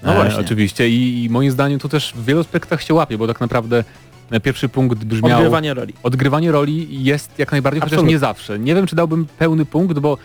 No 0.02 0.14
właśnie. 0.14 0.40
Oczywiście 0.40 0.88
I, 0.88 1.24
i 1.24 1.30
moim 1.30 1.50
zdaniem 1.50 1.78
tu 1.78 1.88
też 1.88 2.12
w 2.16 2.24
wielu 2.24 2.40
aspektach 2.40 2.82
się 2.82 2.94
łapie, 2.94 3.18
bo 3.18 3.26
tak 3.26 3.40
naprawdę 3.40 3.84
e, 4.30 4.40
pierwszy 4.40 4.68
punkt 4.68 5.04
brzmiał... 5.04 5.36
Odgrywanie 5.36 5.74
roli. 5.74 5.94
Odgrywanie 6.02 6.52
roli 6.52 7.04
jest 7.04 7.38
jak 7.38 7.52
najbardziej, 7.52 7.80
chociaż 7.80 7.92
Absolutnie. 7.92 8.14
nie 8.14 8.18
zawsze. 8.18 8.58
Nie 8.58 8.74
wiem, 8.74 8.86
czy 8.86 8.96
dałbym 8.96 9.26
pełny 9.38 9.64
punkt, 9.66 9.98
bo... 9.98 10.18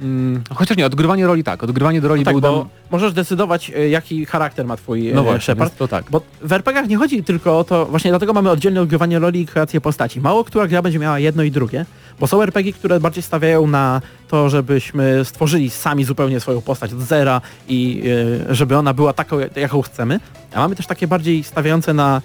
Mm, 0.00 0.42
chociaż 0.54 0.76
nie, 0.76 0.86
odgrywanie 0.86 1.26
roli 1.26 1.44
tak, 1.44 1.64
odgrywanie 1.64 2.00
do 2.00 2.08
roli 2.08 2.20
No 2.20 2.24
tak, 2.24 2.34
był 2.34 2.40
bo 2.40 2.66
możesz 2.90 3.12
decydować, 3.12 3.72
e, 3.76 3.88
jaki 3.88 4.26
charakter 4.26 4.66
ma 4.66 4.76
twój 4.76 5.08
No 5.08 5.14
no 5.14 5.22
właśnie, 5.22 5.40
Shepard. 5.40 5.76
to 5.76 5.88
tak. 5.88 6.04
Bo 6.10 6.20
w 6.42 6.52
RPGach 6.52 6.88
nie 6.88 6.96
chodzi 6.96 7.24
tylko 7.24 7.58
o 7.58 7.64
to, 7.64 7.86
właśnie 7.86 8.10
dlatego 8.10 8.32
mamy 8.32 8.50
oddzielne 8.50 8.80
odgrywanie 8.80 9.18
roli 9.18 9.40
i 9.40 9.46
kreację 9.46 9.80
postaci. 9.80 10.20
Mało 10.20 10.44
która 10.44 10.66
gra 10.68 10.82
będzie 10.82 10.98
miała 10.98 11.18
jedno 11.18 11.42
i 11.42 11.50
drugie, 11.50 11.86
bo 12.20 12.26
są 12.26 12.42
RPG, 12.42 12.72
które 12.72 13.00
bardziej 13.00 13.22
stawiają 13.22 13.66
na 13.66 14.00
to, 14.28 14.48
żebyśmy 14.50 15.24
stworzyli 15.24 15.70
sami 15.70 16.04
zupełnie 16.04 16.40
swoją 16.40 16.60
postać 16.60 16.92
od 16.92 17.00
zera 17.00 17.40
i 17.68 18.02
e, 18.50 18.54
żeby 18.54 18.76
ona 18.76 18.94
była 18.94 19.12
taką, 19.12 19.36
jaką 19.56 19.82
chcemy. 19.82 20.20
A 20.54 20.58
mamy 20.60 20.76
też 20.76 20.86
takie 20.86 21.06
bardziej 21.06 21.44
stawiające 21.44 21.94
na 21.94 22.22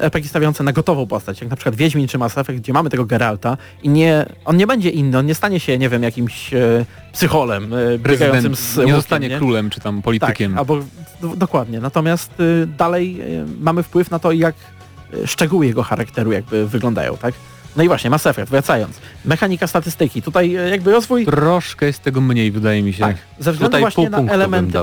RPG 0.00 0.28
stawiające 0.28 0.64
na 0.64 0.72
gotową 0.72 1.06
postać, 1.06 1.40
jak 1.40 1.50
na 1.50 1.56
przykład 1.56 1.74
Wiedźmin 1.74 2.08
czy 2.08 2.18
Mass 2.18 2.38
Effect, 2.38 2.58
gdzie 2.58 2.72
mamy 2.72 2.90
tego 2.90 3.04
Geralta 3.04 3.56
i 3.82 3.88
nie, 3.88 4.26
on 4.44 4.56
nie 4.56 4.66
będzie 4.66 4.90
inny, 4.90 5.18
on 5.18 5.26
nie 5.26 5.34
stanie 5.34 5.60
się, 5.60 5.78
nie 5.78 5.88
wiem, 5.88 6.02
jakimś 6.02 6.54
e, 6.54 6.84
psycholem 7.12 7.74
e, 7.74 7.98
biegającym 7.98 8.56
z 8.56 8.76
nie 8.76 8.94
zostanie 8.94 9.28
nie? 9.28 9.38
królem 9.38 9.70
czy 9.70 9.80
tam 9.80 10.02
politykiem. 10.02 10.52
Tak, 10.52 10.58
albo 10.58 10.78
dokładnie. 11.36 11.80
Natomiast 11.80 12.40
y, 12.40 12.66
dalej 12.66 13.20
y, 13.20 13.44
mamy 13.60 13.82
wpływ 13.82 14.10
na 14.10 14.18
to, 14.18 14.32
jak 14.32 14.54
y, 15.14 15.26
szczegóły 15.26 15.66
jego 15.66 15.82
charakteru 15.82 16.32
jakby 16.32 16.66
wyglądają, 16.66 17.16
tak? 17.16 17.34
No 17.76 17.82
i 17.82 17.88
właśnie, 17.88 18.10
Mass 18.10 18.26
Effect, 18.26 18.50
wracając. 18.50 18.96
Mechanika 19.24 19.66
statystyki. 19.66 20.22
Tutaj 20.22 20.56
y, 20.56 20.70
jakby 20.70 20.92
rozwój... 20.92 21.26
Troszkę 21.26 21.86
jest 21.86 22.02
tego 22.02 22.20
mniej, 22.20 22.50
wydaje 22.50 22.82
mi 22.82 22.92
się. 22.92 23.00
Tak, 23.00 23.16
ze 23.38 23.52
względu 23.52 23.76
Tutaj 23.76 23.80
właśnie 23.80 24.10
na 24.10 24.32
elementy... 24.32 24.78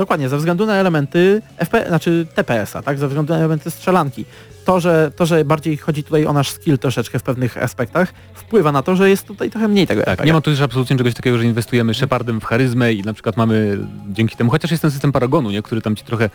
Dokładnie, 0.00 0.28
ze 0.28 0.36
względu 0.36 0.66
na 0.66 0.74
elementy 0.74 1.42
FP, 1.58 1.84
znaczy 1.88 2.26
TPS-a, 2.34 2.82
tak? 2.82 2.98
Ze 2.98 3.08
względu 3.08 3.32
na 3.32 3.38
elementy 3.38 3.70
strzelanki. 3.70 4.24
To 4.64 4.80
że, 4.80 5.10
to, 5.16 5.26
że 5.26 5.44
bardziej 5.44 5.76
chodzi 5.76 6.04
tutaj 6.04 6.26
o 6.26 6.32
nasz 6.32 6.50
skill 6.50 6.78
troszeczkę 6.78 7.18
w 7.18 7.22
pewnych 7.22 7.62
aspektach, 7.62 8.12
wpływa 8.34 8.72
na 8.72 8.82
to, 8.82 8.96
że 8.96 9.10
jest 9.10 9.26
tutaj 9.26 9.50
trochę 9.50 9.68
mniej 9.68 9.86
tego 9.86 10.02
Tak, 10.02 10.24
nie 10.24 10.32
ma 10.32 10.40
tu 10.40 10.50
też 10.50 10.60
absolutnie 10.60 10.96
czegoś 10.96 11.14
takiego, 11.14 11.38
że 11.38 11.44
inwestujemy 11.44 11.94
Shepardem 11.94 12.40
w 12.40 12.44
charyzmę 12.44 12.92
i 12.92 13.02
na 13.02 13.12
przykład 13.12 13.36
mamy 13.36 13.78
dzięki 14.08 14.36
temu, 14.36 14.50
chociaż 14.50 14.70
jest 14.70 14.82
ten 14.82 14.90
system 14.90 15.12
Paragonu, 15.12 15.50
nie, 15.50 15.62
który 15.62 15.80
tam 15.80 15.96
ci 15.96 16.04
trochę... 16.04 16.30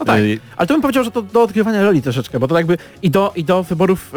No 0.00 0.04
tak. 0.06 0.18
e, 0.18 0.22
Ale 0.56 0.66
to 0.66 0.74
bym 0.74 0.82
powiedział, 0.82 1.04
że 1.04 1.10
to 1.10 1.22
do 1.22 1.42
odgrywania 1.42 1.82
roli 1.82 2.02
troszeczkę, 2.02 2.40
bo 2.40 2.48
to 2.48 2.58
jakby 2.58 2.78
i 3.02 3.10
do, 3.10 3.32
i 3.36 3.44
do 3.44 3.62
wyborów 3.62 4.14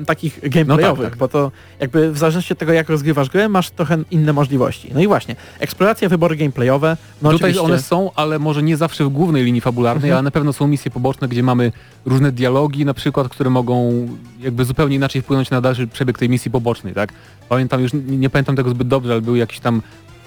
y, 0.00 0.04
takich 0.04 0.40
gameplayowych, 0.50 1.10
tak. 1.10 1.18
bo 1.18 1.28
to 1.28 1.50
jakby 1.80 2.12
w 2.12 2.18
zależności 2.18 2.52
od 2.52 2.58
tego, 2.58 2.72
jak 2.72 2.88
rozgrywasz 2.88 3.28
grę, 3.28 3.48
masz 3.48 3.70
trochę 3.70 3.98
inne 4.10 4.32
możliwości. 4.32 4.90
No 4.94 5.00
i 5.00 5.06
właśnie, 5.06 5.36
eksploracja, 5.58 6.08
wybory 6.08 6.36
gameplayowe, 6.36 6.96
no 7.22 7.30
Tutaj 7.30 7.50
oczywiście... 7.50 7.62
one 7.72 7.82
są, 7.82 8.10
ale 8.14 8.38
może 8.38 8.62
nie 8.62 8.76
zawsze 8.76 9.04
w 9.04 9.08
głównej 9.08 9.44
linii 9.44 9.60
fabularnej, 9.60 10.02
Mhm. 10.10 10.14
ale 10.18 10.22
na 10.22 10.30
pewno 10.30 10.52
są 10.52 10.66
misje 10.68 10.90
poboczne, 10.90 11.28
gdzie 11.28 11.42
mamy 11.42 11.72
różne 12.06 12.32
dialogi 12.32 12.84
na 12.84 12.94
przykład, 12.94 13.28
które 13.28 13.50
mogą 13.50 14.08
jakby 14.40 14.64
zupełnie 14.64 14.96
inaczej 14.96 15.22
wpłynąć 15.22 15.50
na 15.50 15.60
dalszy 15.60 15.86
przebieg 15.86 16.18
tej 16.18 16.28
misji 16.28 16.50
pobocznej, 16.50 16.94
tak? 16.94 17.12
Pamiętam 17.48 17.80
już, 17.80 17.92
nie, 17.92 18.00
nie 18.16 18.30
pamiętam 18.30 18.56
tego 18.56 18.70
zbyt 18.70 18.88
dobrze, 18.88 19.12
ale 19.12 19.20
był 19.22 19.36
jakiś 19.36 19.60
tam 19.60 19.76
e, 19.76 19.80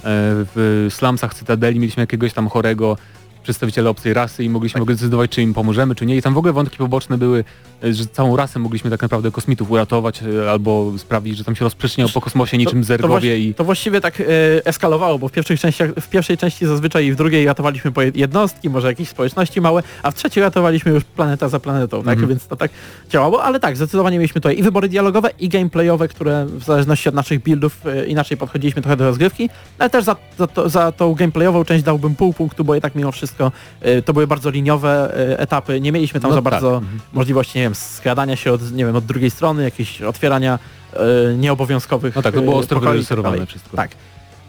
w 0.04 0.88
slumsach 0.89 1.34
Cytadeli, 1.34 1.80
mieliśmy 1.80 2.02
jakiegoś 2.04 2.34
tam 2.34 2.48
chorego 2.50 2.98
przedstawiciela 3.46 3.89
obcej 3.89 4.14
rasy 4.14 4.43
i 4.43 4.50
mogliśmy 4.50 4.82
Tak. 4.82 4.88
decydować, 4.88 5.32
czy 5.32 5.41
im 5.41 5.54
pomożemy, 5.54 5.96
czy 5.96 6.06
nie. 6.06 6.18
I 6.18 6.22
tam 6.22 6.34
w 6.34 6.38
ogóle 6.38 6.54
wątki 6.54 6.78
poboczne 6.78 7.18
były, 7.18 7.43
e, 7.84 7.93
że 7.93 8.06
całą 8.06 8.36
rasę 8.36 8.60
mogliśmy 8.60 8.89
tak 8.89 9.02
naprawdę 9.02 9.32
kosmitów 9.32 9.72
uratować 9.72 10.24
e, 10.24 10.52
albo 10.52 10.93
sprawić, 10.98 11.38
że 11.38 11.43
tam 11.43 11.56
się 11.56 11.66
rozprzestrzeniał 11.66 12.10
po 12.10 12.22
kosmosie 12.22 12.58
niczym 12.58 12.80
to, 12.80 12.86
zergowie 12.86 13.36
właści- 13.36 13.50
i... 13.50 13.54
to 13.54 13.64
właściwie 13.64 14.02
tak 14.02 14.22
e, 14.22 14.24
eskalowało, 14.66 15.20
bo 15.20 15.28
w 15.28 15.32
pierwszych 15.32 15.60
częściach, 15.60 15.89
w 16.02 16.10
pierwszej 16.10 16.38
części 16.38 16.66
zazwyczaj 16.66 17.06
i 17.06 17.12
w 17.12 17.16
drugiej 17.16 17.46
ratowaliśmy 17.46 17.91
po 17.91 18.02
jednostki, 18.02 18.70
może 18.70 18.88
jakieś 18.88 19.10
społeczności 19.10 19.62
małe, 19.62 19.84
a 20.04 20.12
w 20.12 20.16
trzeciej 20.16 20.43
ratowaliśmy 20.43 20.91
już 20.91 21.04
planeta 21.04 21.50
za 21.50 21.60
planetą, 21.60 21.98
tak? 22.04 22.14
Mhm. 22.14 22.30
Więc 22.30 22.48
to 22.48 22.56
tak 22.56 22.72
działało, 23.10 23.43
ale 23.43 23.60
tak, 23.60 23.78
zdecydowanie 23.78 24.18
mieliśmy 24.18 24.41
tutaj 24.41 24.60
i 24.60 24.64
wybory 24.64 24.89
dialogowe, 24.89 25.30
i 25.39 25.50
gameplayowe, 25.50 26.08
które 26.08 26.46
w 26.46 26.64
zależności 26.64 27.10
od 27.10 27.16
naszych 27.16 27.43
buildów 27.43 27.86
e, 27.86 28.06
inaczej 28.06 28.38
podchodziliśmy 28.38 28.82
trochę 28.82 28.98
do 28.98 29.06
rozgrywki, 29.06 29.50
ale 29.80 29.89
też 29.89 30.04
za, 30.04 30.16
za, 30.38 30.48
to, 30.48 30.70
za 30.70 30.91
tą 30.91 31.14
gameplayową 31.14 31.66
część 31.66 31.84
dałbym 31.84 32.16
pół 32.16 32.34
punktu, 32.34 32.64
bo 32.64 32.74
jednak 32.74 32.96
mimo 32.96 33.12
wszystko 33.12 33.35
e, 33.82 34.02
to 34.02 34.14
były 34.14 34.28
bardzo 34.28 34.50
liniowe 34.50 35.18
e, 35.18 35.40
etapy, 35.40 35.82
nie 35.82 35.92
mieliśmy 35.92 36.20
tam 36.20 36.30
No 36.30 36.36
za 36.36 36.42
tak, 36.42 36.52
bardzo 36.52 36.78
mhm. 36.78 37.00
możliwości, 37.14 37.58
nie 37.58 37.64
wiem, 37.64 37.76
skradania 37.76 38.36
się 38.36 38.52
od, 38.54 38.72
nie 38.72 38.86
wiem, 38.86 38.96
od 38.96 39.06
drugiej 39.06 39.32
strony, 39.32 39.64
jakieś 39.64 40.02
otwierania 40.02 40.60
e, 40.94 40.98
nieobowiązkowych 41.38 42.16
No 42.16 42.22
tak, 42.22 42.36
to 42.36 42.42
było 42.42 42.58
ostro 42.58 42.80
tak 42.80 42.90
wyreżyserowane 42.90 43.36
dalej. 43.36 43.48
wszystko. 43.48 43.78
Tak. 43.78 43.92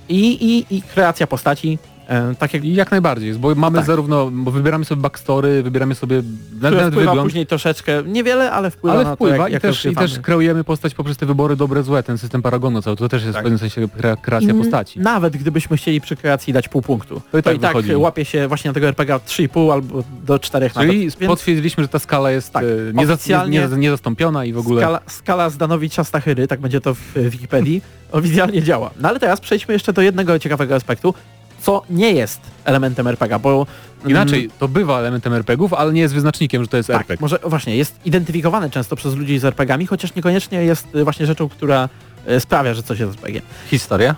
I, 0.09 0.57
i, 0.59 0.77
I 0.77 0.83
kreacja 0.83 1.27
postaci, 1.27 1.79
tak 2.39 2.55
jak 2.55 2.65
jak 2.65 2.91
najbardziej, 2.91 3.35
bo 3.35 3.55
mamy 3.55 3.79
tak. 3.79 3.87
zarówno, 3.87 4.31
bo 4.33 4.51
wybieramy 4.51 4.85
sobie 4.85 5.03
backstory, 5.03 5.63
wybieramy 5.63 5.95
sobie 5.95 6.23
które 6.59 6.71
nawet 6.71 6.93
wpływa 6.93 7.11
wygląd, 7.11 7.27
później 7.27 7.47
troszeczkę, 7.47 8.03
niewiele, 8.03 8.53
ale 8.53 8.71
wpływa 8.71 8.95
ale 8.97 9.05
na 9.05 9.15
wpływa 9.15 9.37
to, 9.37 9.43
jak, 9.43 9.51
i, 9.51 9.53
jak 9.53 9.63
też, 9.63 9.85
i 9.85 9.95
też 9.95 10.19
kreujemy 10.19 10.65
postać 10.65 10.95
poprzez 10.95 11.17
te 11.17 11.27
wybory 11.27 11.57
dobre, 11.57 11.83
złe, 11.83 12.03
ten 12.03 12.19
system 12.19 12.43
Paragonu 12.43 12.83
cały, 12.83 12.97
to 12.97 13.09
też 13.09 13.23
jest 13.23 13.35
Tak. 13.35 13.43
w 13.43 13.45
pewnym 13.45 13.59
sensie 13.59 13.81
kre- 13.87 14.17
kreacja 14.23 14.51
I 14.51 14.55
postaci. 14.55 15.01
Nawet 15.01 15.37
gdybyśmy 15.37 15.77
chcieli 15.77 16.01
przy 16.01 16.17
kreacji 16.17 16.53
dać 16.53 16.69
pół 16.69 16.83
punktu, 16.83 17.23
To 17.33 17.39
i 17.39 17.43
tak 17.43 17.57
i 17.57 17.59
tak 17.59 17.77
łapie 17.97 18.25
się 18.25 18.49
właśnie 18.49 18.71
na 18.71 18.75
tego 18.75 18.87
RPG 18.89 19.17
3,5 19.17 19.73
albo 19.73 20.05
do 20.27 20.39
4 20.39 20.71
Czyli 20.71 20.87
nawet. 20.87 21.19
Więc 21.19 21.31
potwierdziliśmy, 21.31 21.85
że 21.85 21.89
ta 21.89 21.99
skala 21.99 22.31
jest 22.31 22.53
Tak, 22.53 22.65
e, 22.65 22.67
nieza, 22.95 23.15
oficjalnie- 23.15 23.61
nie, 23.61 23.69
nie, 23.69 23.77
niezastąpiona 23.77 24.45
i 24.45 24.53
w 24.53 24.59
ogóle... 24.59 24.81
skala, 24.83 25.01
skala 25.07 25.51
Zdanowicza 25.51 26.05
Stachyry, 26.05 26.47
tak 26.49 26.61
będzie 26.61 26.81
to 26.81 26.95
w 26.95 27.17
w 27.17 27.31
Wikipedii, 27.31 27.83
oficjalnie 28.13 28.63
działa. 28.63 28.91
No 29.01 29.09
ale 29.09 29.21
teraz 29.21 29.41
przejdźmy 29.41 29.75
jeszcze 29.75 29.93
do 29.93 30.03
jednego 30.03 30.39
ciekawego 30.39 30.75
aspektu, 30.75 31.15
co 31.67 31.83
nie 31.91 32.13
jest 32.13 32.41
elementem 32.65 33.07
RPG, 33.09 33.39
bo... 33.39 33.67
mm, 34.01 34.11
Inaczej, 34.11 34.51
to 34.59 34.69
bywa 34.69 34.99
elementem 34.99 35.33
RPGów, 35.33 35.73
ale 35.75 35.93
nie 35.93 36.01
jest 36.01 36.15
wyznacznikiem, 36.15 36.63
że 36.63 36.69
to 36.69 36.77
jest 36.77 36.87
Tak, 36.89 37.01
RPG. 37.01 37.19
może 37.21 37.39
właśnie 37.45 37.77
jest 37.77 37.95
identyfikowane 38.05 38.71
często 38.71 38.97
przez 38.97 39.15
ludzi 39.15 39.39
z 39.39 39.45
RPGami, 39.45 39.87
chociaż 39.87 40.15
niekoniecznie 40.15 40.65
jest 40.65 40.87
y, 40.95 41.05
właśnie 41.05 41.27
rzeczą, 41.27 41.49
która 41.49 41.89
y, 42.31 42.41
sprawia, 42.41 42.75
że 42.75 42.83
coś 42.83 42.99
jest 43.01 43.13
RPG. 43.13 43.41
Historia? 43.71 44.15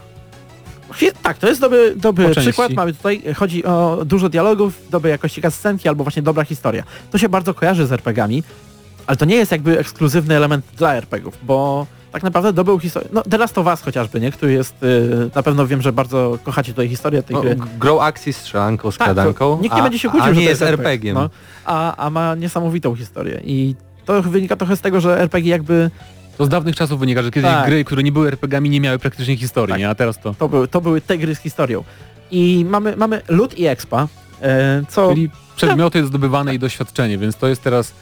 Hi- 0.94 1.12
Tak, 1.22 1.38
to 1.38 1.48
jest 1.48 1.60
dobry, 1.60 1.96
dobry 1.96 2.30
przykład. 2.34 2.72
Mamy 2.72 2.94
tutaj, 2.94 3.22
chodzi 3.36 3.64
o 3.64 3.98
dużo 4.04 4.28
dialogów, 4.28 4.72
dobrej 4.90 5.10
jakości 5.10 5.42
scenki 5.50 5.88
albo 5.88 6.04
właśnie 6.04 6.22
dobra 6.22 6.44
historia. 6.44 6.82
To 7.10 7.18
się 7.18 7.28
bardzo 7.28 7.54
kojarzy 7.54 7.86
z 7.86 7.92
RPG-ami, 7.92 8.42
ale 9.06 9.16
to 9.16 9.24
nie 9.24 9.36
jest 9.36 9.52
jakby 9.52 9.78
ekskluzywny 9.78 10.36
element 10.36 10.64
dla 10.76 10.94
RPG-ów, 10.94 11.34
bo 11.42 11.86
tak 12.12 12.22
naprawdę 12.22 12.52
dobrą 12.52 12.78
historię, 12.78 13.08
no 13.12 13.22
The 13.22 13.38
Last 13.38 13.58
of 13.58 13.66
Us 13.66 13.80
chociażby, 13.82 14.20
nie? 14.20 14.32
Który 14.32 14.52
jest, 14.52 14.82
y, 14.82 15.30
na 15.34 15.42
pewno 15.42 15.66
wiem, 15.66 15.82
że 15.82 15.92
bardzo 15.92 16.38
kochacie 16.44 16.72
tutaj 16.72 16.88
historię 16.88 17.22
tej 17.22 17.34
No, 17.36 17.42
gry. 17.42 17.56
grow 17.78 18.00
akcji 18.02 18.32
strzelanką, 18.32 18.88
Tak, 18.88 18.94
skradanką, 18.94 19.58
nikt 19.62 19.74
nie 19.74 19.80
a, 19.80 19.84
będzie 19.84 19.98
się 19.98 20.08
kłócił, 20.08 20.30
a 20.30 20.34
że 20.34 20.40
nie 20.40 20.46
jest 20.46 20.62
RPG-iem. 20.62 21.14
No, 21.14 21.30
a, 21.64 21.96
a 21.96 22.10
ma 22.10 22.34
niesamowitą 22.34 22.94
historię 22.96 23.40
i 23.44 23.74
to 24.04 24.22
wynika 24.22 24.56
trochę 24.56 24.76
z 24.76 24.80
tego, 24.80 25.00
że 25.00 25.20
RPG 25.20 25.50
jakby 25.50 25.90
To 26.38 26.44
z 26.44 26.48
dawnych 26.48 26.76
czasów 26.76 27.00
wynika, 27.00 27.22
że 27.22 27.30
kiedyś 27.30 27.50
Tak. 27.50 27.66
gry, 27.66 27.84
które 27.84 28.02
nie 28.02 28.12
były 28.12 28.28
RPG-ami 28.28 28.70
nie 28.70 28.80
miały 28.80 28.98
praktycznie 28.98 29.36
historii, 29.36 29.72
Tak. 29.72 29.80
nie? 29.80 29.88
A 29.88 29.94
teraz 29.94 30.18
to... 30.20 30.34
to 30.34 30.48
były, 30.48 30.68
to 30.68 30.80
były 30.80 31.00
te 31.00 31.18
gry 31.18 31.34
z 31.34 31.38
historią. 31.38 31.84
I 32.30 32.66
mamy, 32.68 32.96
mamy 32.96 33.20
loot 33.28 33.58
i 33.58 33.66
expa, 33.66 34.08
e, 34.42 34.82
co... 34.88 35.08
Czyli 35.08 35.30
przedmioty 35.56 36.06
zdobywane 36.06 36.54
i 36.54 36.58
doświadczenie, 36.58 37.18
więc 37.18 37.36
to 37.36 37.48
jest 37.48 37.62
teraz... 37.62 37.92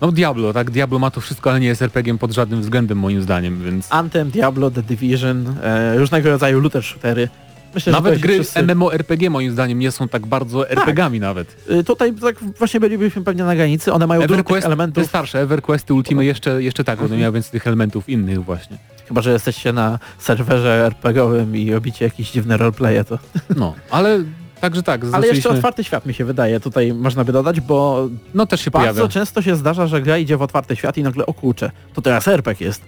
No 0.00 0.12
Diablo, 0.12 0.52
tak? 0.52 0.70
Diablo 0.70 0.98
ma 0.98 1.10
to 1.10 1.20
wszystko, 1.20 1.50
ale 1.50 1.60
nie 1.60 1.66
jest 1.66 1.82
RPG-iem 1.82 2.18
pod 2.18 2.32
żadnym 2.32 2.60
względem 2.62 2.98
moim 2.98 3.22
zdaniem, 3.22 3.62
więc... 3.64 3.86
Anthem, 3.92 4.30
Diablo, 4.30 4.70
The 4.70 4.82
Division, 4.82 5.54
e, 5.62 5.98
różnego 5.98 6.30
rodzaju 6.30 6.60
looter 6.60 6.82
shootery. 6.82 7.28
Myślę, 7.74 7.92
że 7.92 7.98
Nawet 7.98 8.18
gry 8.20 8.34
wszyscy- 8.34 8.62
MMORPG 8.62 9.30
moim 9.30 9.52
zdaniem 9.52 9.78
nie 9.78 9.90
są 9.90 10.08
tak 10.08 10.26
bardzo 10.26 10.70
RPG-ami 10.70 11.20
nawet. 11.20 11.56
Y, 11.70 11.84
Tutaj 11.84 12.12
tak 12.14 12.36
właśnie 12.58 12.80
bylibyśmy 12.80 13.22
pewnie 13.22 13.44
na 13.44 13.54
granicy, 13.56 13.92
one 13.92 14.06
mają 14.06 14.20
dużo 14.20 14.28
tych 14.28 14.34
EverQuest, 14.38 14.62
te 14.62 14.66
elementów, 14.66 15.06
starsze, 15.06 15.40
EverQuesty, 15.40 15.94
Ultimate 15.94 16.24
jeszcze, 16.24 16.62
jeszcze 16.62 16.84
tak, 16.84 17.02
one 17.02 17.16
miały 17.16 17.32
więcej 17.32 17.52
tych 17.52 17.66
elementów 17.66 18.08
innych 18.08 18.44
właśnie. 18.44 18.78
chyba 19.08 19.22
że 19.22 19.32
jesteście 19.32 19.72
na 19.72 19.98
serwerze 20.18 20.86
RPG-owym 20.86 21.56
i 21.56 21.72
robicie 21.72 22.04
jakieś 22.04 22.30
dziwne 22.30 22.56
roleplaye, 22.56 23.04
to... 23.04 23.18
No, 23.56 23.74
ale 23.90 24.24
także 24.64 24.82
tak, 24.82 25.00
Ale 25.00 25.10
jeszcze 25.10 25.26
zaczęliśmy... 25.26 25.50
otwarty 25.50 25.84
świat 25.84 26.06
mi 26.06 26.14
się 26.14 26.24
wydaje, 26.24 26.60
tutaj 26.60 26.94
można 26.94 27.24
by 27.24 27.32
dodać, 27.32 27.60
bo 27.60 28.08
No 28.34 28.46
też 28.46 28.60
się 28.60 28.70
bardzo 28.70 28.92
pojawia. 28.92 29.08
często 29.12 29.42
się 29.42 29.56
zdarza, 29.56 29.86
że 29.86 30.02
gra 30.02 30.18
idzie 30.18 30.36
w 30.36 30.42
otwarty 30.42 30.76
świat 30.76 30.96
i 30.98 31.02
nagle 31.02 31.26
o 31.26 31.34
kurczę, 31.34 31.70
to 31.94 32.02
teraz 32.02 32.28
RPG 32.28 32.66
jest. 32.66 32.82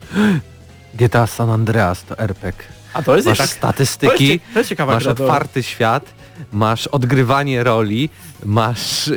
GTA 0.98 1.26
San 1.26 1.50
Andreas 1.50 2.04
to 2.04 2.18
RPG. 2.18 2.62
A 2.94 3.02
to 3.02 3.16
jest 3.16 3.28
Masz 3.28 3.38
jeszcze... 3.38 3.60
To 3.60 3.66
jest, 3.82 3.92
statystyki, 3.92 4.40
to 4.52 4.58
jest 4.58 4.68
ciekawa 4.68 4.94
masz 4.94 5.02
gra 5.02 5.12
otwarty 5.12 5.62
świat, 5.62 6.04
masz 6.52 6.86
odgrywanie 6.86 7.64
roli, 7.64 8.10
masz 8.44 9.08
e, 9.08 9.12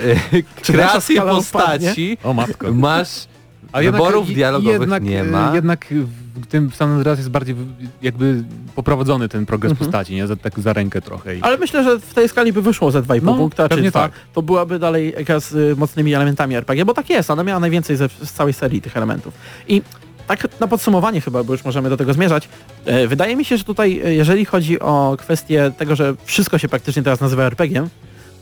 kreację 0.64 1.22
postaci, 1.22 2.18
O 2.24 2.34
matko. 2.34 2.74
masz 2.74 3.10
A 3.72 3.82
jednak- 3.82 4.02
wyborów 4.02 4.30
i- 4.30 4.34
dialogowych 4.36 4.82
jednak, 4.82 5.04
nie 5.04 5.22
e, 5.22 5.24
ma. 5.24 5.52
Jednak 5.56 5.86
w 6.36 6.48
tym 6.48 6.72
San 6.72 6.92
Andreas 6.92 7.18
jest 7.18 7.30
bardziej 7.30 7.56
jakby 8.02 8.44
poprowadzony 8.76 9.30
ten 9.30 9.46
progres 9.46 9.72
Mhm. 9.72 9.86
postaci, 9.92 10.16
nie? 10.16 10.28
Za, 10.28 10.36
tak 10.36 10.60
za 10.60 10.74
rękę 10.74 11.02
trochę. 11.02 11.36
I... 11.38 11.42
Ale 11.42 11.58
myślę, 11.58 11.84
że 11.84 12.00
w 12.00 12.14
tej 12.14 12.30
skali 12.30 12.54
by 12.54 12.62
wyszło 12.62 12.92
ze 12.92 13.02
2,5 13.02 13.24
No, 13.24 13.34
punkta, 13.36 13.64
czy 13.64 13.70
pewnie 13.76 13.92
2. 13.92 14.00
tak. 14.02 14.12
To 14.34 14.42
byłaby 14.42 14.80
dalej 14.80 15.14
gra 15.26 15.40
z 15.40 15.54
y, 15.54 15.76
mocnymi 15.78 16.14
elementami 16.14 16.56
RPG, 16.56 16.86
bo 16.86 16.94
tak 16.94 17.10
jest, 17.10 17.30
ona 17.32 17.44
miała 17.44 17.60
najwięcej 17.60 17.96
ze, 17.96 18.10
z 18.10 18.32
całej 18.34 18.54
serii 18.54 18.82
tych 18.82 18.98
elementów. 18.98 19.34
I 19.68 19.82
tak 20.28 20.60
na 20.60 20.68
podsumowanie 20.68 21.22
chyba, 21.22 21.44
bo 21.44 21.54
już 21.54 21.66
możemy 21.66 21.90
do 21.90 21.98
tego 21.98 22.14
zmierzać, 22.14 22.50
e, 22.86 23.08
wydaje 23.08 23.36
mi 23.36 23.46
się, 23.46 23.58
że 23.58 23.64
tutaj, 23.64 24.02
e, 24.06 24.14
jeżeli 24.14 24.46
chodzi 24.46 24.80
o 24.80 25.16
kwestię 25.20 25.72
tego, 25.78 25.96
że 25.96 26.16
wszystko 26.26 26.58
się 26.58 26.68
praktycznie 26.70 27.04
teraz 27.04 27.20
nazywa 27.22 27.44
RPG-iem, 27.44 27.90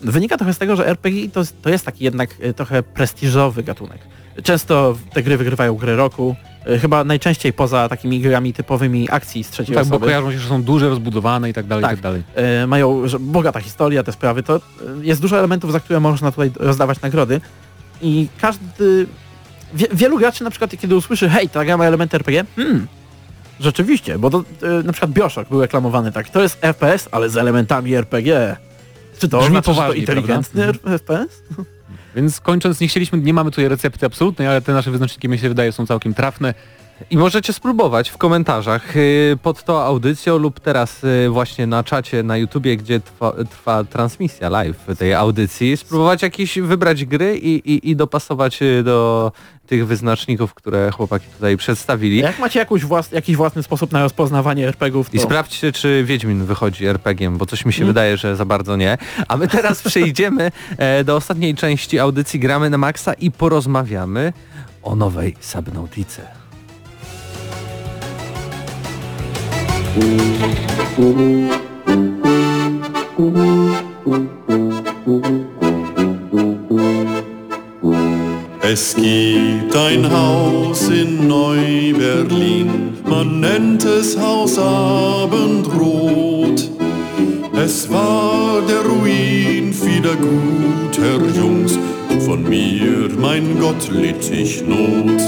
wynika 0.02 0.36
trochę 0.36 0.54
z 0.54 0.58
tego, 0.58 0.76
że 0.76 0.86
RPG 0.86 1.28
to, 1.28 1.42
to 1.62 1.70
jest 1.70 1.84
taki 1.84 2.04
jednak 2.04 2.30
trochę 2.56 2.82
prestiżowy 2.82 3.62
gatunek. 3.62 3.98
Często 4.42 4.96
te 5.12 5.22
gry 5.22 5.36
wygrywają 5.36 5.74
gry 5.74 5.96
roku, 5.96 6.36
e, 6.66 6.78
chyba 6.78 7.04
najczęściej 7.04 7.52
poza 7.52 7.88
takimi 7.88 8.20
grami 8.20 8.52
typowymi 8.52 9.08
akcji 9.10 9.44
z 9.44 9.50
trzeciej 9.50 9.74
tak, 9.74 9.84
bo 9.86 9.96
osoby. 9.96 10.06
kojarzą 10.06 10.32
się, 10.32 10.38
że 10.38 10.48
są 10.48 10.62
duże, 10.62 10.88
rozbudowane 10.88 11.50
i 11.50 11.52
tak 11.52 11.66
dalej, 11.66 11.82
i 11.82 11.86
Tak. 11.86 11.90
tak 11.90 12.00
dalej. 12.00 12.22
e, 12.34 12.66
mają 12.66 13.08
że 13.08 13.18
bogata 13.18 13.60
historia, 13.60 14.02
te 14.02 14.12
sprawy, 14.12 14.42
to 14.42 14.56
e, 14.56 14.60
jest 15.02 15.20
dużo 15.20 15.38
elementów, 15.38 15.72
za 15.72 15.80
które 15.80 16.00
można 16.00 16.30
tutaj 16.30 16.50
rozdawać 16.56 17.00
nagrody 17.00 17.40
i 18.02 18.28
każdy, 18.40 19.06
wie, 19.74 19.86
wielu 19.92 20.18
graczy 20.18 20.44
na 20.44 20.50
przykład 20.50 20.70
kiedy 20.80 20.96
usłyszy, 20.96 21.28
hej, 21.28 21.48
ta 21.48 21.64
gra 21.64 21.76
ma 21.76 21.84
elementy 21.84 22.16
RPG, 22.16 22.44
hmm, 22.56 22.86
rzeczywiście, 23.60 24.18
bo 24.18 24.30
to, 24.30 24.44
na 24.84 24.92
przykład 24.92 25.12
Bioshock 25.12 25.48
był 25.50 25.60
reklamowany 25.60 26.12
tak, 26.12 26.30
to 26.30 26.42
jest 26.42 26.60
FPS, 26.60 27.08
ale 27.12 27.28
z 27.30 27.36
elementami 27.36 27.94
RPG. 27.94 28.56
Czy 29.18 29.28
to 29.28 29.38
Brzmi 29.38 29.48
oznacza, 29.58 29.72
że 29.72 29.76
to 29.76 29.82
poważnie, 29.82 30.00
inteligentny 30.00 30.62
prawda? 30.72 30.98
FPS? 30.98 31.42
Więc 32.16 32.40
kończąc, 32.40 32.80
nie 32.80 32.88
chcieliśmy, 32.88 33.18
nie 33.18 33.34
mamy 33.34 33.50
tutaj 33.50 33.68
recepty 33.68 34.06
absolutnej, 34.06 34.48
ale 34.48 34.62
te 34.62 34.72
nasze 34.72 34.90
wyznaczniki 34.90 35.28
mi 35.28 35.38
się 35.38 35.48
wydaje 35.48 35.72
są 35.72 35.86
całkiem 35.86 36.14
trafne. 36.14 36.54
I 37.10 37.16
możecie 37.16 37.52
spróbować 37.52 38.08
w 38.08 38.16
komentarzach 38.16 38.96
y, 38.96 39.38
pod 39.42 39.64
tą 39.64 39.78
audycją 39.78 40.38
lub 40.38 40.60
teraz 40.60 41.04
y, 41.04 41.28
właśnie 41.30 41.66
na 41.66 41.84
czacie 41.84 42.22
na 42.22 42.36
YouTubie, 42.36 42.76
gdzie 42.76 43.00
trwa, 43.00 43.32
trwa 43.50 43.84
transmisja 43.84 44.48
live 44.48 44.86
tej 44.98 45.14
audycji, 45.14 45.76
spróbować 45.76 46.22
jakieś, 46.22 46.58
wybrać 46.58 47.04
gry 47.04 47.38
i, 47.38 47.72
i, 47.72 47.90
i 47.90 47.96
dopasować 47.96 48.62
y, 48.62 48.82
do 48.82 49.32
tych 49.68 49.86
wyznaczników, 49.86 50.54
które 50.54 50.90
chłopaki 50.90 51.26
tutaj 51.34 51.56
przedstawili. 51.56 52.18
Jak 52.18 52.38
macie 52.38 52.66
włas, 52.84 53.12
jakiś 53.12 53.36
własny 53.36 53.62
sposób 53.62 53.92
na 53.92 54.02
rozpoznawanie 54.02 54.68
RPGów, 54.68 55.10
to... 55.10 55.16
I 55.16 55.20
sprawdźcie, 55.20 55.72
czy 55.72 56.04
Wiedźmin 56.04 56.44
wychodzi 56.44 56.86
RPG-iem, 56.86 57.38
bo 57.38 57.46
coś 57.46 57.64
mi 57.64 57.72
się 57.72 57.82
Mm. 57.82 57.88
wydaje, 57.88 58.16
że 58.16 58.36
za 58.36 58.44
bardzo 58.44 58.76
nie. 58.76 58.98
A 59.28 59.36
my 59.36 59.48
teraz 59.48 59.82
przejdziemy 59.82 60.50
e, 60.78 61.04
do 61.04 61.16
ostatniej 61.16 61.54
części 61.54 61.98
audycji 61.98 62.40
Gramy 62.40 62.70
na 62.70 62.78
Maxa 62.78 63.12
i 63.14 63.30
porozmawiamy 63.30 64.32
o 64.82 64.96
nowej 64.96 65.36
Subnautice. 65.40 66.22
Es 78.70 78.94
gibt 78.94 79.74
ein 79.74 80.12
Haus 80.12 80.90
in 80.90 81.26
Neu-Berlin, 81.26 82.98
man 83.08 83.40
nennt 83.40 83.82
es 83.86 84.18
Haus 84.18 84.58
Abendrot. 84.58 86.68
Es 87.54 87.90
war 87.90 88.60
der 88.68 88.82
Ruin 88.82 89.72
vieler 89.72 90.16
guter 90.16 91.18
Jungs, 91.34 91.78
von 92.26 92.42
mir, 92.42 93.08
mein 93.18 93.58
Gott, 93.58 93.88
litt 93.90 94.30
ich 94.30 94.62
Not. 94.62 95.18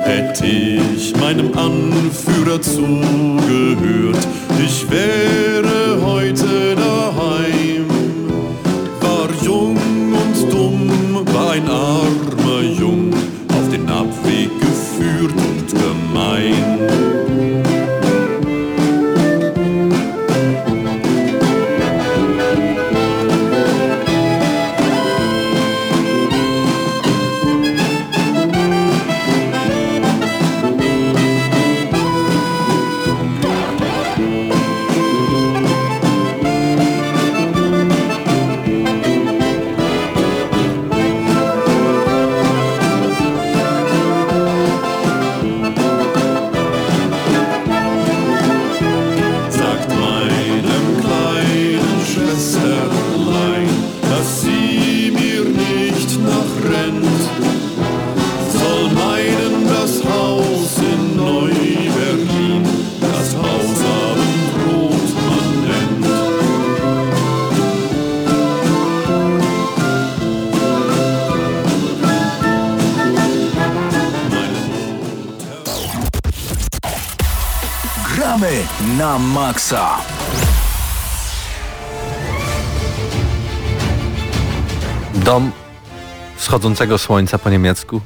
Hätte 0.00 0.46
ich 0.46 1.16
meinem 1.16 1.56
Anführer 1.56 2.60
zugehört, 2.60 3.17
Dom 86.58 86.74
wschodzącego 86.74 86.98
słońca 86.98 87.38
po 87.38 87.50
niemiecku. 87.50 88.00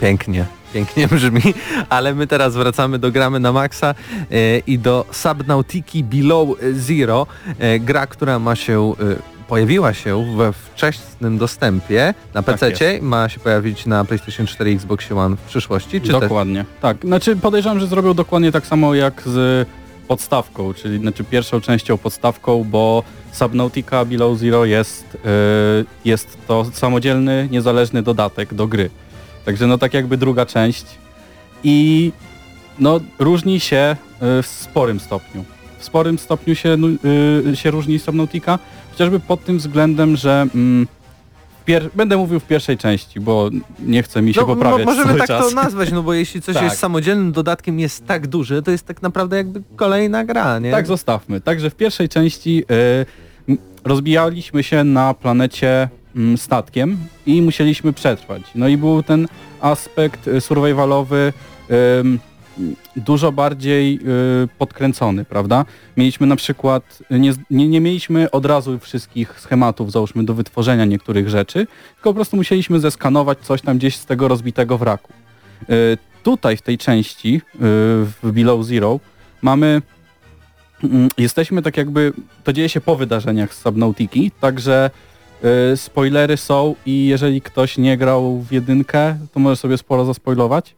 Pięknie, 0.00 0.44
pięknie 0.74 1.08
brzmi, 1.12 1.54
ale 1.88 2.14
my 2.14 2.26
teraz 2.26 2.54
wracamy 2.54 2.98
do 2.98 3.10
gramy 3.12 3.40
na 3.40 3.52
maksa 3.52 3.94
e, 4.30 4.58
i 4.58 4.78
do 4.78 5.04
Subnautiki 5.10 6.04
Below 6.04 6.48
Zero, 6.72 7.26
e, 7.58 7.78
gra, 7.80 8.06
która 8.06 8.38
ma 8.38 8.56
się, 8.56 8.92
e, 9.00 9.44
pojawiła 9.48 9.94
się 9.94 10.36
we 10.36 10.52
wczesnym 10.52 11.38
dostępie 11.38 12.14
na 12.34 12.42
Tak 12.42 12.58
PC, 12.58 12.98
ma 13.02 13.28
się 13.28 13.40
pojawić 13.40 13.86
na 13.86 14.04
PlayStation 14.04 14.46
4 14.46 14.72
i 14.72 14.74
Xbox 14.74 15.12
One 15.12 15.36
w 15.36 15.40
przyszłości, 15.40 16.00
czy. 16.00 16.12
Dokładnie, 16.12 16.64
tak. 16.80 16.96
Znaczy 17.04 17.36
podejrzewam, 17.36 17.80
że 17.80 17.86
zrobią 17.86 18.14
dokładnie 18.14 18.52
tak 18.52 18.66
samo 18.66 18.94
jak 18.94 19.22
z 19.26 19.68
podstawką, 20.08 20.74
czyli 20.74 20.98
znaczy 20.98 21.24
pierwszą 21.24 21.60
częścią 21.60 21.98
podstawką, 21.98 22.64
bo 22.64 23.02
Subnautica 23.32 24.04
Below 24.04 24.38
Zero 24.38 24.64
jest, 24.64 25.18
yy, 25.24 25.84
jest 26.04 26.38
to 26.46 26.64
samodzielny, 26.72 27.48
niezależny 27.50 28.02
dodatek 28.02 28.54
do 28.54 28.66
gry. 28.66 28.90
Także 29.44 29.66
no 29.66 29.78
tak 29.78 29.94
jakby 29.94 30.16
druga 30.16 30.46
część 30.46 30.84
i 31.64 32.12
no 32.78 33.00
różni 33.18 33.60
się 33.60 33.96
yy, 34.22 34.42
w 34.42 34.46
sporym 34.46 35.00
stopniu. 35.00 35.44
W 35.78 35.84
sporym 35.84 36.18
stopniu 36.18 36.54
się, 36.54 36.76
yy, 37.44 37.56
się 37.56 37.70
różni 37.70 37.98
Subnautica, 37.98 38.58
chociażby 38.90 39.20
pod 39.20 39.44
tym 39.44 39.58
względem, 39.58 40.16
że 40.16 40.46
mm, 40.54 40.86
pier- 41.66 41.88
będę 41.94 42.16
mówił 42.16 42.40
w 42.40 42.44
pierwszej 42.44 42.78
części, 42.78 43.20
bo 43.20 43.50
nie 43.80 44.02
chce 44.02 44.22
mi 44.22 44.34
się 44.34 44.40
No, 44.40 44.46
poprawiać 44.46 44.86
możemy 44.86 45.18
tak 45.18 45.26
czas. 45.28 45.48
to 45.48 45.54
nazwać, 45.54 45.92
no 45.92 46.02
bo 46.02 46.14
jeśli 46.14 46.42
coś 46.42 46.54
Tak. 46.60 46.64
jest 46.64 46.78
samodzielnym 46.78 47.32
dodatkiem 47.32 47.80
jest 47.80 48.06
tak 48.06 48.26
duży, 48.26 48.62
to 48.62 48.70
jest 48.70 48.86
tak 48.86 49.02
naprawdę 49.02 49.36
jakby 49.36 49.62
kolejna 49.76 50.24
gra, 50.24 50.58
nie? 50.58 50.70
Tak, 50.70 50.86
zostawmy. 50.86 51.40
Także 51.40 51.70
w 51.70 51.74
pierwszej 51.74 52.08
części 52.08 52.64
y, 52.70 53.06
m, 53.48 53.58
rozbijaliśmy 53.84 54.62
się 54.62 54.84
na 54.84 55.14
planecie 55.14 55.88
mm, 56.16 56.38
statkiem 56.38 56.96
i 57.26 57.42
musieliśmy 57.42 57.92
przetrwać. 57.92 58.42
No 58.54 58.68
i 58.68 58.76
był 58.76 59.02
ten 59.02 59.28
aspekt 59.60 60.28
y, 60.28 60.40
survivalowy 60.40 61.32
ym, 62.00 62.18
dużo 62.96 63.32
bardziej 63.32 64.00
y, 64.44 64.48
podkręcony, 64.58 65.24
prawda? 65.24 65.64
Mieliśmy 65.96 66.26
na 66.26 66.36
przykład, 66.36 66.98
y, 67.10 67.18
nie, 67.20 67.32
nie, 67.50 67.68
nie 67.68 67.80
mieliśmy 67.80 68.30
od 68.30 68.46
razu 68.46 68.78
wszystkich 68.78 69.40
schematów, 69.40 69.92
załóżmy, 69.92 70.24
do 70.24 70.34
wytworzenia 70.34 70.84
niektórych 70.84 71.28
rzeczy, 71.28 71.66
tylko 71.94 72.10
po 72.10 72.14
prostu 72.14 72.36
musieliśmy 72.36 72.80
zeskanować 72.80 73.38
coś 73.38 73.62
tam 73.62 73.78
gdzieś 73.78 73.96
z 73.96 74.06
tego 74.06 74.28
rozbitego 74.28 74.78
wraku. 74.78 75.12
Y, 75.70 75.98
tutaj 76.22 76.56
w 76.56 76.62
tej 76.62 76.78
części, 76.78 77.40
w 77.54 78.32
Below 78.32 78.64
Zero, 78.64 79.00
mamy 79.42 79.82
Mm, 80.84 81.08
jesteśmy 81.18 81.62
tak 81.62 81.76
jakby, 81.76 82.12
to 82.44 82.52
dzieje 82.52 82.68
się 82.68 82.80
po 82.80 82.96
wydarzeniach 82.96 83.54
z 83.54 83.60
Subnautiki, 83.62 84.30
także 84.40 84.90
spoilery 85.76 86.36
są 86.36 86.74
i 86.86 87.06
jeżeli 87.06 87.40
ktoś 87.40 87.78
nie 87.78 87.96
grał 87.96 88.40
w 88.40 88.52
jedynkę, 88.52 89.16
to 89.32 89.40
może 89.40 89.56
sobie 89.56 89.78
sporo 89.78 90.04
zaspoilować. 90.04 90.74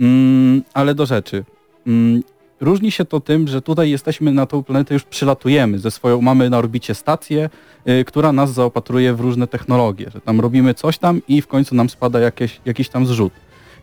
Mm, 0.00 0.62
ale 0.74 0.94
do 0.94 1.06
rzeczy. 1.06 1.44
Mm, 1.86 2.22
różni 2.60 2.90
się 2.90 3.04
to 3.04 3.20
tym, 3.20 3.48
że 3.48 3.62
tutaj 3.62 3.90
jesteśmy 3.90 4.32
na 4.32 4.46
tą 4.46 4.62
planetę, 4.62 4.94
już 4.94 5.04
przylatujemy 5.04 5.78
ze 5.78 5.90
swoją, 5.90 6.20
mamy 6.20 6.50
na 6.50 6.58
orbicie 6.58 6.94
stację, 6.94 7.50
y, 7.88 8.04
która 8.04 8.32
nas 8.32 8.52
zaopatruje 8.52 9.14
w 9.14 9.20
różne 9.20 9.46
technologie, 9.46 10.10
że 10.14 10.20
tam 10.20 10.40
robimy 10.40 10.74
coś 10.74 10.98
tam 10.98 11.20
i 11.28 11.42
w 11.42 11.46
końcu 11.46 11.74
nam 11.74 11.88
spada 11.90 12.20
jakieś, 12.20 12.60
jakiś 12.64 12.88
tam 12.88 13.06
zrzut. 13.06 13.32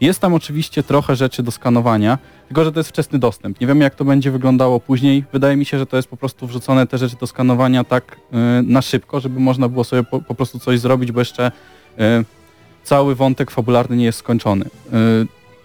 Jest 0.01 0.19
tam 0.19 0.33
oczywiście 0.33 0.83
trochę 0.83 1.15
rzeczy 1.15 1.43
do 1.43 1.51
skanowania, 1.51 2.17
tylko 2.47 2.63
że 2.63 2.71
to 2.71 2.79
jest 2.79 2.89
wczesny 2.89 3.19
dostęp. 3.19 3.61
Nie 3.61 3.67
wiemy 3.67 3.83
jak 3.83 3.95
to 3.95 4.05
będzie 4.05 4.31
wyglądało 4.31 4.79
później. 4.79 5.23
Wydaje 5.33 5.57
mi 5.57 5.65
się, 5.65 5.79
że 5.79 5.85
to 5.85 5.97
jest 5.97 6.07
po 6.07 6.17
prostu 6.17 6.47
wrzucone 6.47 6.87
te 6.87 6.97
rzeczy 6.97 7.15
do 7.19 7.27
skanowania 7.27 7.83
tak 7.83 8.15
y, 8.15 8.63
na 8.63 8.81
szybko, 8.81 9.19
żeby 9.19 9.39
można 9.39 9.69
było 9.69 9.83
sobie 9.83 10.03
po, 10.03 10.21
po 10.21 10.35
prostu 10.35 10.59
coś 10.59 10.79
zrobić, 10.79 11.11
bo 11.11 11.21
jeszcze 11.21 11.51
y, 11.99 12.01
cały 12.83 13.15
wątek 13.15 13.51
fabularny 13.51 13.95
nie 13.95 14.05
jest 14.05 14.19
skończony. 14.19 14.65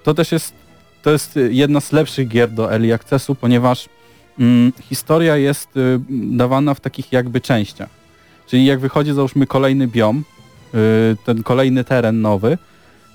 Y, 0.00 0.04
to 0.04 0.14
też 0.14 0.32
jest, 0.32 0.54
to 1.02 1.10
jest 1.10 1.38
jedna 1.50 1.80
z 1.80 1.92
lepszych 1.92 2.28
gier 2.28 2.50
do 2.50 2.72
Early 2.72 2.94
Accessu, 2.94 3.34
ponieważ 3.34 3.88
mm, 4.38 4.72
historia 4.82 5.36
jest 5.36 5.76
y, 5.76 6.00
dawana 6.10 6.74
w 6.74 6.80
takich 6.80 7.12
jakby 7.12 7.40
częściach. 7.40 7.88
Czyli 8.46 8.64
jak 8.64 8.80
wychodzi 8.80 9.12
załóżmy 9.12 9.46
kolejny 9.46 9.86
biom, 9.86 10.24
y, 10.74 11.16
ten 11.24 11.42
kolejny 11.42 11.84
teren 11.84 12.20
nowy, 12.20 12.58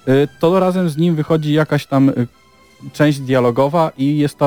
y, 0.08 0.28
to 0.40 0.60
razem 0.60 0.90
z 0.90 0.98
nim 0.98 1.16
wychodzi 1.16 1.54
jakaś 1.54 1.86
tam 1.86 2.10
y, 2.10 2.28
część 2.94 3.20
dialogowa 3.20 3.92
i 3.98 4.18
jest 4.18 4.42
y, 4.42 4.46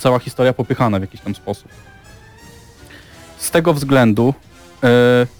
cała 0.00 0.18
historia 0.18 0.52
popychana 0.52 0.98
w 0.98 1.02
jakiś 1.02 1.20
tam 1.20 1.34
sposób. 1.34 1.68
Z 3.38 3.50
tego 3.50 3.74
względu, 3.74 4.34
y, 4.84 5.37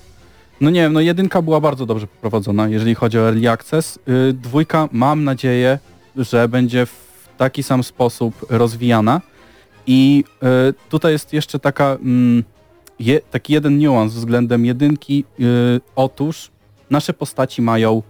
no 0.61 0.71
nie 0.71 0.81
wiem, 0.81 0.93
no 0.93 1.01
jedynka 1.01 1.43
była 1.43 1.61
bardzo 1.61 1.87
dobrze 1.87 2.07
poprowadzona, 2.07 2.69
jeżeli 2.69 2.95
chodzi 2.95 3.19
o 3.19 3.29
Early 3.29 3.51
Access. 3.51 3.99
Y, 4.09 4.33
dwójka 4.33 4.89
mam 4.93 5.25
nadzieję, 5.25 5.79
że 6.17 6.49
będzie 6.49 6.87
w 6.87 7.29
taki 7.37 7.63
sam 7.63 7.83
sposób 7.83 8.47
rozwijana 8.51 9.21
i 9.87 10.25
y, 10.71 10.75
tutaj 10.89 11.13
jest 11.13 11.33
jeszcze 11.33 11.59
taka, 11.59 11.85
mm, 12.03 12.45
taki 13.31 13.53
jeden 13.53 13.79
niuans 13.79 14.13
względem 14.13 14.67
jedynki. 14.67 15.25
Y, 15.41 15.81
otóż 15.97 16.51
nasze 16.91 17.13
postaci 17.13 17.63
mają 17.63 18.03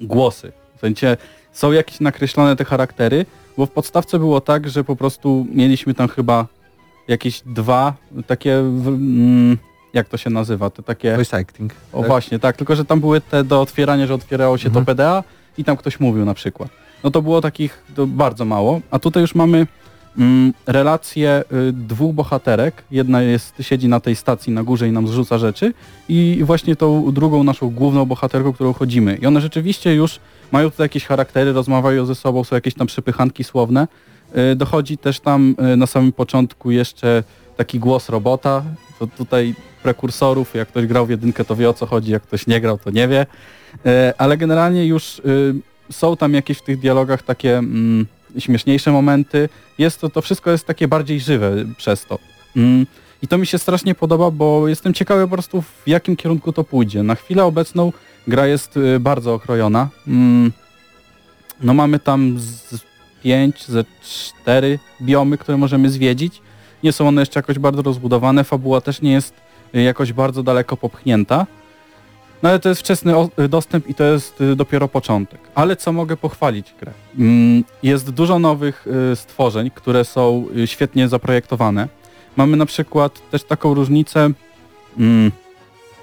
głosy. 0.00 0.52
W 0.76 0.80
sensie 0.80 1.16
są 1.52 1.72
jakieś 1.72 2.00
nakreślone 2.00 2.56
te 2.56 2.64
charaktery, 2.64 3.26
bo 3.58 3.66
w 3.66 3.70
podstawce 3.70 4.18
było 4.18 4.40
tak, 4.40 4.68
że 4.68 4.84
po 4.84 4.96
prostu 4.96 5.46
mieliśmy 5.52 5.94
tam 5.94 6.08
chyba 6.08 6.46
jakieś 7.08 7.42
dwa 7.46 7.94
takie, 8.26 8.58
mm, 8.58 9.58
jak 9.96 10.08
to 10.08 10.16
się 10.16 10.30
nazywa, 10.30 10.70
te 10.70 10.82
takie... 10.82 11.16
Voice 11.16 11.36
acting. 11.36 11.72
O 11.92 11.98
tak? 11.98 12.08
właśnie, 12.08 12.38
tak, 12.38 12.56
tylko 12.56 12.76
że 12.76 12.84
tam 12.84 13.00
były 13.00 13.20
te 13.20 13.44
do 13.44 13.60
otwierania, 13.60 14.06
że 14.06 14.14
otwierało 14.14 14.58
się 14.58 14.68
Mhm. 14.68 14.84
to 14.84 14.90
PDA 14.90 15.24
i 15.58 15.64
tam 15.64 15.76
ktoś 15.76 16.00
mówił 16.00 16.24
na 16.24 16.34
przykład. 16.34 16.68
No 17.04 17.10
to 17.10 17.22
było 17.22 17.40
takich 17.40 17.84
bardzo 18.06 18.44
mało, 18.44 18.80
a 18.90 18.98
tutaj 18.98 19.20
już 19.20 19.34
mamy 19.34 19.66
mm, 20.18 20.52
relacje 20.66 21.44
y, 21.68 21.72
dwóch 21.72 22.14
bohaterek. 22.14 22.84
Jedna 22.90 23.22
jest, 23.22 23.54
siedzi 23.60 23.88
na 23.88 24.00
tej 24.00 24.16
stacji 24.16 24.52
na 24.52 24.62
górze 24.62 24.88
i 24.88 24.92
nam 24.92 25.08
zrzuca 25.08 25.38
rzeczy 25.38 25.74
i 26.08 26.42
właśnie 26.44 26.76
tą 26.76 27.12
drugą 27.12 27.44
naszą 27.44 27.70
główną 27.70 28.04
bohaterką, 28.06 28.52
którą 28.52 28.72
chodzimy. 28.72 29.16
I 29.22 29.26
one 29.26 29.40
rzeczywiście 29.40 29.94
już 29.94 30.20
mają 30.52 30.70
tutaj 30.70 30.84
jakieś 30.84 31.04
charaktery, 31.04 31.52
rozmawiają 31.52 32.06
ze 32.06 32.14
sobą, 32.14 32.44
są 32.44 32.56
jakieś 32.56 32.74
tam 32.74 32.86
przepychanki 32.86 33.44
słowne. 33.44 33.88
Y, 34.52 34.56
dochodzi 34.56 34.98
też 34.98 35.20
tam 35.20 35.54
y, 35.72 35.76
na 35.76 35.86
samym 35.86 36.12
początku 36.12 36.70
jeszcze 36.70 37.24
taki 37.56 37.78
głos 37.78 38.08
robota. 38.08 38.62
To 38.98 39.06
tutaj 39.06 39.54
prekursorów, 39.82 40.54
jak 40.54 40.68
ktoś 40.68 40.86
grał 40.86 41.06
w 41.06 41.10
jedynkę, 41.10 41.44
to 41.44 41.56
wie 41.56 41.68
o 41.70 41.74
co 41.74 41.86
chodzi, 41.86 42.12
jak 42.12 42.22
ktoś 42.22 42.46
nie 42.46 42.60
grał, 42.60 42.78
to 42.78 42.90
nie 42.90 43.08
wie. 43.08 43.26
E, 43.86 44.14
Ale 44.18 44.36
generalnie 44.36 44.86
już 44.86 45.18
y, 45.18 45.54
są 45.90 46.16
tam 46.16 46.34
jakieś 46.34 46.58
w 46.58 46.62
tych 46.62 46.78
dialogach 46.78 47.22
takie 47.22 47.58
mm, 47.58 48.06
śmieszniejsze 48.38 48.92
momenty. 48.92 49.48
Jest 49.78 50.00
to, 50.00 50.10
to 50.10 50.22
wszystko 50.22 50.50
jest 50.50 50.66
takie 50.66 50.88
bardziej 50.88 51.20
żywe 51.20 51.52
przez 51.76 52.04
to. 52.04 52.18
Mm, 52.56 52.86
I 53.22 53.28
to 53.28 53.38
mi 53.38 53.46
się 53.46 53.58
strasznie 53.58 53.94
podoba, 53.94 54.30
bo 54.30 54.68
jestem 54.68 54.94
ciekawy 54.94 55.22
po 55.22 55.28
prostu 55.32 55.62
w 55.62 55.82
jakim 55.86 56.16
kierunku 56.16 56.52
to 56.52 56.64
pójdzie. 56.64 57.02
Na 57.02 57.14
chwilę 57.14 57.44
obecną 57.44 57.92
gra 58.26 58.46
jest 58.46 58.76
y, 58.76 59.00
bardzo 59.00 59.34
okrojona. 59.34 59.88
Mm, 60.08 60.52
No 61.60 61.74
mamy 61.74 61.98
tam 61.98 62.36
z 62.38 62.80
5, 63.22 63.64
ze 63.66 63.84
4 64.42 64.78
biomy, 65.02 65.38
które 65.38 65.58
możemy 65.58 65.90
zwiedzić. 65.90 66.40
Nie 66.86 66.92
są 66.92 67.08
one 67.08 67.22
jeszcze 67.22 67.38
jakoś 67.38 67.58
bardzo 67.58 67.82
rozbudowane, 67.82 68.44
fabuła 68.44 68.80
też 68.80 69.02
nie 69.02 69.12
jest 69.12 69.34
y, 69.74 69.82
jakoś 69.82 70.12
bardzo 70.12 70.42
daleko 70.42 70.76
popchnięta. 70.76 71.46
No 72.42 72.48
ale 72.48 72.58
to 72.58 72.68
jest 72.68 72.80
wczesny 72.80 73.12
y, 73.38 73.48
dostęp 73.48 73.88
i 73.88 73.94
to 73.94 74.04
jest 74.04 74.40
y, 74.40 74.56
dopiero 74.56 74.88
początek. 74.88 75.40
Ale 75.54 75.76
co 75.76 75.92
mogę 75.92 76.16
pochwalić 76.16 76.74
grę? 76.80 76.92
Mm, 77.18 77.64
Jest 77.82 78.10
dużo 78.10 78.38
nowych 78.38 78.86
stworzeń, 79.14 79.70
które 79.74 80.04
są 80.04 80.46
świetnie 80.66 81.08
zaprojektowane. 81.08 81.88
Mamy 82.36 82.56
na 82.56 82.66
przykład 82.66 83.30
też 83.30 83.44
taką 83.44 83.74
różnicę 83.74 84.30
mm, 84.98 85.32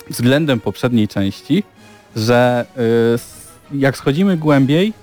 względem 0.10 0.60
poprzedniej 0.60 1.08
części, 1.08 1.64
że 2.16 2.66
jak 3.74 3.98
schodzimy 3.98 4.38
głębiej, 4.38 4.94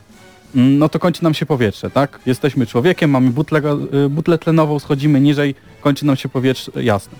no 0.55 0.89
to 0.89 0.99
kończy 0.99 1.25
nam 1.25 1.35
się 1.35 1.47
powietrze, 1.47 1.91
tak? 1.91 2.21
Jesteśmy 2.27 2.67
człowiekiem, 2.67 3.11
mamy 3.11 3.31
butlę, 3.31 3.63
y, 4.07 4.09
butlę 4.09 4.39
tlenową, 4.39 4.79
schodzimy 4.79 5.21
niżej, 5.21 5.55
kończy 5.81 6.07
nam 6.07 6.17
się 6.17 6.29
powietrze, 6.29 6.73
jasne. 6.83 7.19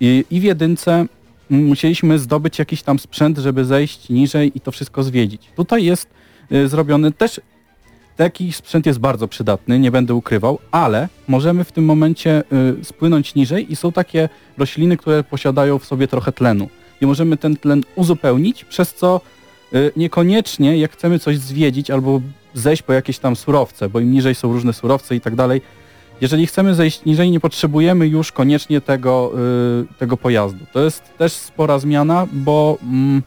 I, 0.00 0.24
i 0.30 0.40
w 0.40 0.42
jedynce 0.42 1.06
mm, 1.50 1.66
musieliśmy 1.66 2.18
zdobyć 2.18 2.58
jakiś 2.58 2.82
tam 2.82 2.98
sprzęt, 2.98 3.38
żeby 3.38 3.64
zejść 3.64 4.08
niżej 4.08 4.52
i 4.54 4.60
to 4.60 4.70
wszystko 4.70 5.02
zwiedzić. 5.02 5.42
Tutaj 5.56 5.84
jest 5.84 6.08
y, 6.52 6.68
zrobiony 6.68 7.12
też 7.12 7.40
taki 8.16 8.52
sprzęt 8.52 8.86
jest 8.86 8.98
bardzo 8.98 9.28
przydatny, 9.28 9.78
nie 9.78 9.90
będę 9.90 10.14
ukrywał, 10.14 10.58
ale 10.70 11.08
możemy 11.28 11.64
w 11.64 11.72
tym 11.72 11.84
momencie 11.84 12.42
y, 12.80 12.84
spłynąć 12.84 13.34
niżej 13.34 13.72
i 13.72 13.76
są 13.76 13.92
takie 13.92 14.28
rośliny, 14.58 14.96
które 14.96 15.24
posiadają 15.24 15.78
w 15.78 15.84
sobie 15.84 16.08
trochę 16.08 16.32
tlenu. 16.32 16.68
I 17.00 17.06
możemy 17.06 17.36
ten 17.36 17.56
tlen 17.56 17.82
uzupełnić, 17.96 18.64
przez 18.64 18.94
co 18.94 19.20
niekoniecznie 19.96 20.78
jak 20.78 20.92
chcemy 20.92 21.18
coś 21.18 21.38
zwiedzić 21.38 21.90
albo 21.90 22.20
zejść 22.58 22.82
po 22.82 22.92
jakieś 22.92 23.18
tam 23.18 23.36
surowce, 23.36 23.88
bo 23.88 24.00
im 24.00 24.12
niżej 24.12 24.34
są 24.34 24.52
różne 24.52 24.72
surowce 24.72 25.16
i 25.16 25.20
tak 25.20 25.34
dalej, 25.34 25.60
jeżeli 26.20 26.46
chcemy 26.46 26.74
zejść 26.74 27.04
niżej, 27.04 27.30
nie 27.30 27.40
potrzebujemy 27.40 28.06
już 28.06 28.32
koniecznie 28.32 28.80
tego, 28.80 29.32
y, 29.92 29.98
tego 29.98 30.16
pojazdu. 30.16 30.66
To 30.72 30.80
jest 30.80 31.02
też 31.18 31.32
spora 31.32 31.78
zmiana, 31.78 32.26
bo 32.32 32.78
mm, 32.82 33.22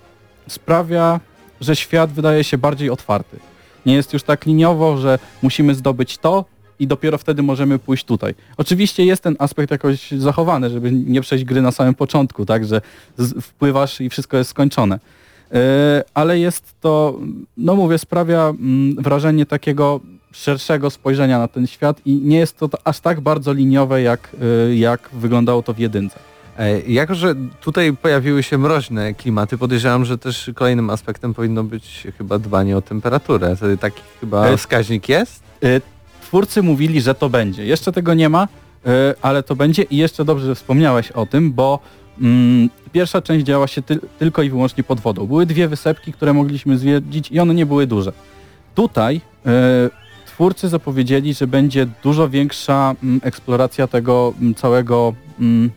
sprawia, 0.48 1.20
że 1.62 1.76
świat 1.76 2.12
wydaje 2.12 2.44
się 2.44 2.58
bardziej 2.58 2.90
otwarty. 2.90 3.40
Nie 3.86 3.94
jest 3.94 4.14
już 4.14 4.24
tak 4.24 4.46
liniowo, 4.46 4.98
że 4.98 5.20
musimy 5.42 5.76
zdobyć 5.76 6.18
to 6.18 6.46
i 6.80 6.88
dopiero 6.88 7.18
wtedy 7.18 7.44
możemy 7.44 7.80
pójść 7.80 8.06
tutaj. 8.06 8.36
Oczywiście 8.58 9.06
jest 9.06 9.24
ten 9.24 9.36
aspekt 9.40 9.72
jakoś 9.72 10.12
zachowany, 10.12 10.70
żeby 10.70 10.92
nie 10.92 11.22
przejść 11.22 11.46
gry 11.46 11.62
na 11.62 11.72
samym 11.72 11.94
początku, 11.94 12.46
tak, 12.46 12.66
że 12.66 12.82
wpływasz 13.42 14.02
i 14.02 14.10
wszystko 14.10 14.38
jest 14.38 14.50
skończone. 14.50 15.00
E, 15.54 16.04
ale 16.14 16.40
jest 16.40 16.76
to, 16.82 17.20
no 17.58 17.76
mówię, 17.76 17.98
sprawia 17.98 18.50
mm, 18.50 18.96
wrażenie 18.96 19.46
takiego 19.46 20.00
szerszego 20.32 20.90
spojrzenia 20.90 21.40
na 21.40 21.48
ten 21.48 21.68
świat 21.68 22.02
i 22.06 22.16
nie 22.16 22.38
jest 22.38 22.58
to 22.58 22.70
aż 22.84 23.00
tak 23.00 23.22
bardzo 23.22 23.54
liniowe, 23.54 24.02
jak, 24.02 24.36
e, 24.70 24.76
jak 24.76 25.10
wyglądało 25.14 25.64
to 25.64 25.74
w 25.74 25.80
jedynce. 25.80 26.20
E, 26.58 26.82
Jako, 26.82 27.16
że 27.16 27.36
tutaj 27.62 27.94
pojawiły 27.94 28.44
się 28.44 28.58
mroźne 28.58 29.14
klimaty, 29.14 29.58
podejrzewam, 29.58 30.06
że 30.06 30.18
też 30.18 30.52
kolejnym 30.56 30.90
aspektem 30.90 31.34
powinno 31.34 31.64
być 31.64 32.08
chyba 32.18 32.40
dbanie 32.40 32.78
o 32.78 32.82
temperaturę. 32.82 33.56
To 33.58 33.66
Taki 33.78 34.02
chyba 34.20 34.58
wskaźnik 34.58 35.10
jest? 35.10 35.44
Twórcy 36.22 36.64
mówili, 36.64 37.02
że 37.02 37.16
to 37.16 37.30
będzie. 37.30 37.66
Jeszcze 37.66 37.92
tego 37.92 38.14
nie 38.14 38.30
ma, 38.30 38.48
ale 39.22 39.44
to 39.44 39.56
będzie 39.56 39.84
i 39.84 39.98
jeszcze 39.98 40.26
dobrze, 40.26 40.46
że 40.46 40.56
wspomniałeś 40.56 41.12
o 41.12 41.26
tym, 41.26 41.54
bo 41.54 41.80
mm, 42.22 42.70
pierwsza 42.92 43.22
część 43.22 43.46
działa 43.46 43.68
się 43.68 43.82
ty 43.82 44.00
tylko 44.20 44.42
i 44.42 44.50
wyłącznie 44.50 44.84
pod 44.84 45.00
wodą. 45.00 45.28
Były 45.28 45.46
dwie 45.46 45.68
wysepki, 45.68 46.14
które 46.14 46.34
mogliśmy 46.34 46.78
zwiedzić 46.78 47.32
i 47.32 47.40
one 47.40 47.54
nie 47.54 47.66
były 47.66 47.88
duże. 47.88 48.12
Tutaj 48.76 49.22
e, 49.46 49.90
twórcy 50.26 50.70
zapowiedzieli, 50.70 51.34
że 51.34 51.48
będzie 51.48 51.88
dużo 52.04 52.30
większa 52.30 52.96
mm, 53.04 53.22
eksploracja 53.24 53.88
tego 53.88 54.34
mm, 54.42 54.56
całego 54.56 55.14
mm, 55.40 55.72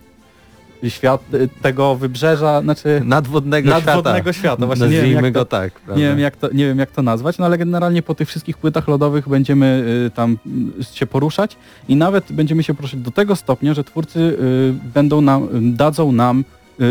świat, 0.88 1.22
e, 1.32 1.48
tego 1.62 1.94
wybrzeża, 1.94 2.62
znaczy 2.62 3.02
Nadwodnego, 3.04 3.70
nadwodnego 3.70 4.32
świata. 4.32 4.48
świata. 4.48 4.66
Właśnie 4.66 4.86
nie 4.86 4.92
wiem, 4.92 5.00
Nazwijmy 5.00 5.22
jak 5.22 5.34
to, 5.34 5.40
go 5.40 5.44
tak. 5.44 5.72
Prawda? 5.72 6.00
nie 6.00 6.08
wiem, 6.08 6.18
jak 6.18 6.36
to, 6.36 6.48
nie 6.52 6.66
wiem 6.66 6.78
jak 6.78 6.90
to 6.90 7.02
nazwać, 7.02 7.38
no 7.38 7.46
ale 7.46 7.58
generalnie 7.58 8.02
po 8.02 8.14
tych 8.14 8.28
wszystkich 8.28 8.58
płytach 8.58 8.88
lodowych 8.88 9.28
będziemy 9.28 9.84
y, 10.06 10.10
tam 10.10 10.38
y, 10.80 10.84
się 10.84 11.06
poruszać 11.06 11.56
i 11.88 11.96
nawet 11.96 12.32
będziemy 12.32 12.62
się 12.62 12.74
poruszać 12.74 13.00
do 13.00 13.10
tego 13.10 13.36
stopnia, 13.36 13.74
że 13.74 13.84
twórcy 13.84 14.20
y, 14.20 14.74
będą 14.94 15.20
nam, 15.20 15.48
dadzą 15.76 16.12
nam 16.12 16.44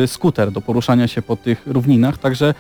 skuter 0.08 0.52
do 0.52 0.62
poruszania 0.62 1.08
się 1.08 1.22
po 1.22 1.36
tych 1.36 1.68
równinach, 1.68 2.18
także 2.18 2.54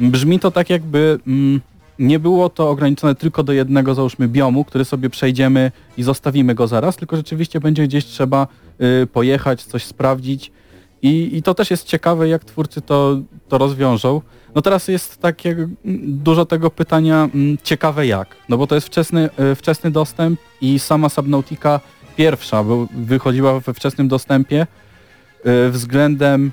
brzmi 0.00 0.40
to 0.40 0.50
tak 0.50 0.70
jakby 0.70 1.18
mm, 1.26 1.60
nie 1.98 2.18
było 2.18 2.48
to 2.48 2.70
ograniczone 2.70 3.14
tylko 3.14 3.42
do 3.42 3.52
jednego 3.52 3.94
załóżmy 3.94 4.28
biomu, 4.28 4.64
który 4.64 4.84
sobie 4.84 5.10
przejdziemy 5.10 5.72
i 5.96 6.02
zostawimy 6.02 6.54
go 6.54 6.66
zaraz, 6.66 6.96
tylko 6.96 7.16
rzeczywiście 7.16 7.60
będzie 7.60 7.84
gdzieś 7.84 8.04
trzeba 8.04 8.46
y, 9.02 9.06
pojechać, 9.06 9.62
coś 9.62 9.84
sprawdzić 9.84 10.52
i, 11.02 11.36
I 11.36 11.42
to 11.42 11.54
też 11.54 11.70
jest 11.70 11.86
ciekawe, 11.86 12.28
jak 12.28 12.44
twórcy 12.44 12.82
to, 12.82 13.18
to 13.48 13.58
rozwiążą. 13.58 14.20
No 14.54 14.62
teraz 14.62 14.88
jest 14.88 15.20
takie 15.20 15.50
mm, 15.50 15.74
dużo 16.22 16.46
tego 16.46 16.70
pytania 16.70 17.28
mm, 17.34 17.58
ciekawe 17.62 18.06
jak, 18.06 18.36
no 18.48 18.58
bo 18.58 18.66
to 18.66 18.74
jest 18.74 18.86
wczesny, 18.86 19.30
y, 19.52 19.54
wczesny 19.54 19.90
dostęp 19.90 20.40
i 20.60 20.78
sama 20.78 21.08
Subnautica 21.08 21.80
pierwsza 22.16 22.64
bo 22.64 22.88
wychodziła 22.90 23.60
we 23.60 23.74
wczesnym 23.74 24.08
dostępie 24.08 24.66
y, 25.66 25.70
względem 25.70 26.52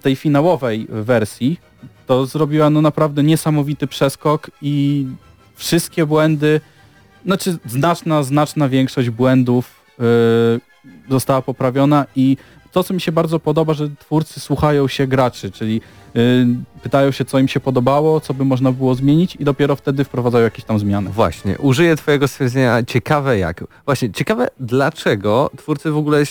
tej 0.00 0.16
finałowej 0.16 0.86
wersji, 0.88 1.60
to 2.06 2.26
zrobiła 2.26 2.70
no 2.70 2.82
naprawdę 2.82 3.22
niesamowity 3.22 3.86
przeskok 3.86 4.50
i 4.62 5.06
wszystkie 5.54 6.06
błędy, 6.06 6.60
znaczy 7.24 7.56
znaczna, 7.66 8.22
znaczna 8.22 8.68
większość 8.68 9.10
błędów 9.10 9.80
y, 10.00 11.10
została 11.10 11.42
poprawiona 11.42 12.06
i 12.16 12.36
to, 12.72 12.84
co 12.84 12.94
mi 12.94 13.00
się 13.00 13.12
bardzo 13.12 13.40
podoba, 13.40 13.74
że 13.74 13.88
twórcy 13.98 14.40
słuchają 14.40 14.88
się 14.88 15.06
graczy, 15.06 15.50
czyli 15.50 15.80
y, 16.16 16.46
pytają 16.82 17.10
się, 17.10 17.24
co 17.24 17.38
im 17.38 17.48
się 17.48 17.60
podobało, 17.60 18.20
co 18.20 18.34
by 18.34 18.44
można 18.44 18.72
było 18.72 18.94
zmienić 18.94 19.36
i 19.36 19.44
dopiero 19.44 19.76
wtedy 19.76 20.04
wprowadzają 20.04 20.44
jakieś 20.44 20.64
tam 20.64 20.78
zmiany. 20.78 21.10
Właśnie, 21.10 21.58
użyję 21.58 21.96
twojego 21.96 22.28
stwierdzenia 22.28 22.82
ciekawe 22.82 23.38
jak. 23.38 23.64
Właśnie, 23.84 24.12
ciekawe 24.12 24.48
dlaczego 24.60 25.50
twórcy 25.56 25.90
w 25.90 25.96
ogóle 25.96 26.24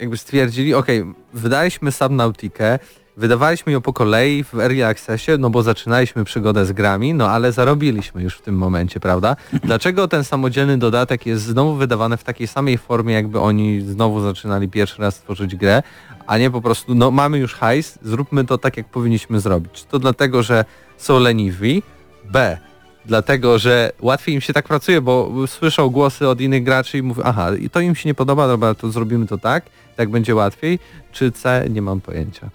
jakby 0.00 0.16
stwierdzili, 0.16 0.74
ok, 0.74 0.86
wydaliśmy 1.34 1.92
Subnautikę, 1.92 2.78
wydawaliśmy 3.16 3.72
ją 3.72 3.80
po 3.80 3.92
kolei 3.92 4.44
w 4.44 4.54
Early 4.54 4.86
Accessie, 4.86 5.32
no 5.38 5.50
bo 5.50 5.62
zaczynaliśmy 5.62 6.24
przygodę 6.24 6.66
z 6.66 6.72
grami, 6.72 7.14
no 7.14 7.30
ale 7.30 7.52
zarobiliśmy 7.52 8.22
już 8.22 8.36
w 8.36 8.42
tym 8.42 8.54
momencie, 8.54 9.00
prawda? 9.00 9.36
Dlaczego 9.62 10.08
ten 10.08 10.24
samodzielny 10.24 10.78
dodatek 10.78 11.26
jest 11.26 11.44
znowu 11.44 11.74
wydawany 11.74 12.16
w 12.16 12.24
takiej 12.24 12.46
samej 12.46 12.78
formie, 12.78 13.14
jakby 13.14 13.40
oni 13.40 13.80
znowu 13.80 14.20
zaczynali 14.20 14.68
pierwszy 14.68 15.02
raz 15.02 15.20
tworzyć 15.20 15.56
grę, 15.56 15.82
a 16.26 16.38
nie 16.38 16.50
po 16.50 16.60
prostu, 16.60 16.94
no 16.94 17.10
mamy 17.10 17.38
już 17.38 17.54
hajs, 17.54 17.98
zróbmy 18.02 18.44
to 18.44 18.58
tak, 18.58 18.76
jak 18.76 18.88
powinniśmy 18.88 19.40
zrobić. 19.40 19.84
To 19.84 19.98
dlatego, 19.98 20.42
że 20.42 20.64
są 20.96 21.18
leniwi? 21.18 21.82
B. 22.24 22.58
Dlatego, 23.06 23.58
że 23.58 23.92
łatwiej 24.00 24.34
im 24.34 24.40
się 24.40 24.52
tak 24.52 24.68
pracuje, 24.68 25.00
bo 25.00 25.32
słyszą 25.46 25.88
głosy 25.88 26.28
od 26.28 26.40
innych 26.40 26.64
graczy 26.64 26.98
i 26.98 27.02
mówią, 27.02 27.22
aha, 27.24 27.50
i 27.60 27.70
to 27.70 27.80
im 27.80 27.94
się 27.94 28.08
nie 28.08 28.14
podoba, 28.14 28.46
dobra, 28.46 28.74
to 28.74 28.90
zrobimy 28.90 29.26
to 29.26 29.38
tak, 29.38 29.64
tak 29.98 30.10
będzie 30.10 30.34
łatwiej. 30.34 30.78
Czy 31.12 31.32
C? 31.32 31.66
Nie 31.70 31.82
mam 31.82 32.00
pojęcia. 32.00 32.50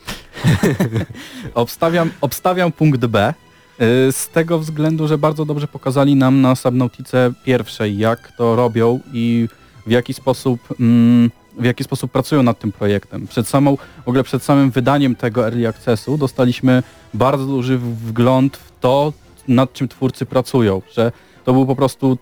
Obstawiam, 1.53 2.09
obstawiam 2.21 2.71
punkt 2.71 3.05
B 3.05 3.33
y, 3.81 4.11
z 4.11 4.29
tego 4.29 4.59
względu, 4.59 5.07
że 5.07 5.17
bardzo 5.17 5.45
dobrze 5.45 5.67
pokazali 5.67 6.15
nam 6.15 6.41
na 6.41 6.55
Subnautice 6.55 7.31
pierwszej, 7.45 7.97
jak 7.97 8.31
to 8.37 8.55
robią 8.55 8.99
i 9.13 9.47
w 9.87 9.91
jaki 9.91 10.13
sposób 10.13 10.59
mm, 10.79 11.31
w 11.57 11.65
jaki 11.65 11.83
sposób 11.83 12.11
pracują 12.11 12.43
nad 12.43 12.59
tym 12.59 12.71
projektem. 12.71 13.27
Przed 13.27 13.47
samą, 13.47 13.77
w 14.05 14.07
ogóle 14.07 14.23
przed 14.23 14.43
samym 14.43 14.71
wydaniem 14.71 15.15
tego 15.15 15.45
Early 15.47 15.67
Accessu 15.67 16.17
dostaliśmy 16.17 16.83
bardzo 17.13 17.45
duży 17.45 17.77
wgląd 17.77 18.57
w 18.57 18.71
to, 18.79 19.13
nad 19.47 19.73
czym 19.73 19.87
twórcy 19.87 20.25
pracują, 20.25 20.81
że 20.93 21.11
to 21.45 21.53
był 21.53 21.65
po 21.65 21.75
prostu 21.75 22.17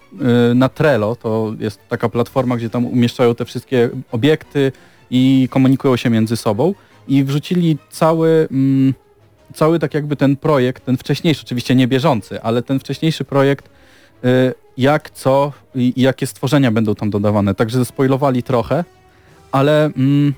y, 0.51 0.55
na 0.55 0.69
Trello, 0.69 1.15
to 1.15 1.53
jest 1.59 1.79
taka 1.89 2.09
platforma, 2.09 2.57
gdzie 2.57 2.69
tam 2.69 2.85
umieszczają 2.85 3.35
te 3.35 3.45
wszystkie 3.45 3.89
obiekty 4.11 4.71
i 5.11 5.47
komunikują 5.51 5.97
się 5.97 6.09
między 6.09 6.37
sobą 6.37 6.73
i 7.07 7.23
wrzucili 7.23 7.77
cały, 7.89 8.47
mm, 8.51 8.93
cały 9.53 9.79
tak 9.79 9.93
jakby 9.93 10.15
ten 10.15 10.35
projekt, 10.35 10.85
ten 10.85 10.97
wcześniejszy, 10.97 11.41
oczywiście 11.45 11.75
nie 11.75 11.87
bieżący, 11.87 12.41
ale 12.41 12.61
ten 12.61 12.79
wcześniejszy 12.79 13.23
projekt, 13.23 13.69
y, 14.25 14.53
jak 14.77 15.09
co 15.09 15.53
i, 15.75 15.93
jakie 15.95 16.27
stworzenia 16.27 16.71
będą 16.71 16.95
tam 16.95 17.09
dodawane. 17.09 17.55
Także 17.55 17.79
zaspoilowali 17.79 18.43
trochę, 18.43 18.83
ale 19.51 19.85
mm, 19.85 20.33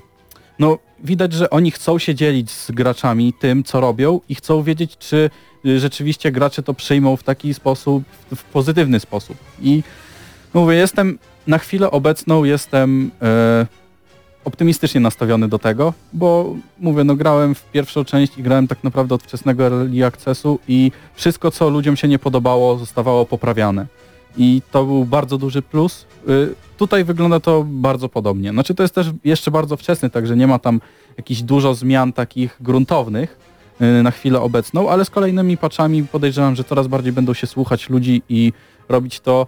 no 0.58 0.78
widać, 1.04 1.32
że 1.32 1.50
oni 1.50 1.70
chcą 1.70 1.98
się 1.98 2.14
dzielić 2.14 2.50
z 2.50 2.70
graczami 2.70 3.32
tym, 3.32 3.64
co 3.64 3.80
robią 3.80 4.20
i 4.28 4.34
chcą 4.34 4.62
wiedzieć, 4.62 4.98
czy 4.98 5.30
y, 5.66 5.80
rzeczywiście 5.80 6.32
gracze 6.32 6.62
to 6.62 6.74
przyjmą 6.74 7.16
w 7.16 7.22
taki 7.22 7.54
sposób, 7.54 8.04
w, 8.36 8.42
pozytywny 8.44 9.00
sposób. 9.00 9.36
I 9.62 9.82
no 10.54 10.60
mówię, 10.60 10.74
jestem 10.74 11.18
na 11.46 11.58
chwilę 11.58 11.90
obecną, 11.90 12.44
jestem 12.44 13.10
e, 13.22 13.66
optymistycznie 14.44 15.00
nastawiony 15.00 15.48
do 15.48 15.58
tego, 15.58 15.92
bo 16.12 16.54
mówię, 16.80 17.04
no 17.04 17.16
grałem 17.16 17.54
w 17.54 17.64
pierwszą 17.64 18.04
część 18.04 18.38
i 18.38 18.42
grałem 18.42 18.68
tak 18.68 18.84
naprawdę 18.84 19.14
od 19.14 19.22
wczesnego 19.22 19.64
early 19.64 20.06
accessu 20.06 20.58
i 20.68 20.92
wszystko, 21.14 21.50
co 21.50 21.70
ludziom 21.70 21.96
się 21.96 22.08
nie 22.08 22.18
podobało, 22.18 22.78
zostawało 22.78 23.26
poprawiane. 23.26 23.86
I 24.36 24.62
to 24.70 24.84
był 24.84 25.04
bardzo 25.04 25.38
duży 25.38 25.62
plus. 25.62 26.06
Y, 26.28 26.54
Tutaj 26.76 27.04
wygląda 27.04 27.40
to 27.40 27.64
bardzo 27.68 28.08
podobnie. 28.08 28.50
Znaczy 28.50 28.74
to 28.74 28.82
jest 28.82 28.94
też 28.94 29.10
jeszcze 29.24 29.50
bardzo 29.50 29.76
wczesny, 29.76 30.10
także 30.10 30.36
nie 30.36 30.46
ma 30.46 30.58
tam 30.58 30.80
jakichś 31.16 31.42
dużo 31.42 31.74
zmian 31.74 32.12
takich 32.12 32.56
gruntownych 32.60 33.38
y, 33.80 34.02
na 34.02 34.10
chwilę 34.10 34.40
obecną, 34.40 34.90
ale 34.90 35.04
z 35.04 35.10
kolejnymi 35.10 35.56
patchami 35.56 36.04
podejrzewam, 36.04 36.56
że 36.56 36.64
coraz 36.64 36.86
bardziej 36.86 37.12
będą 37.12 37.34
się 37.34 37.46
słuchać 37.46 37.90
ludzi 37.90 38.22
i 38.28 38.52
robić 38.88 39.20
to 39.20 39.46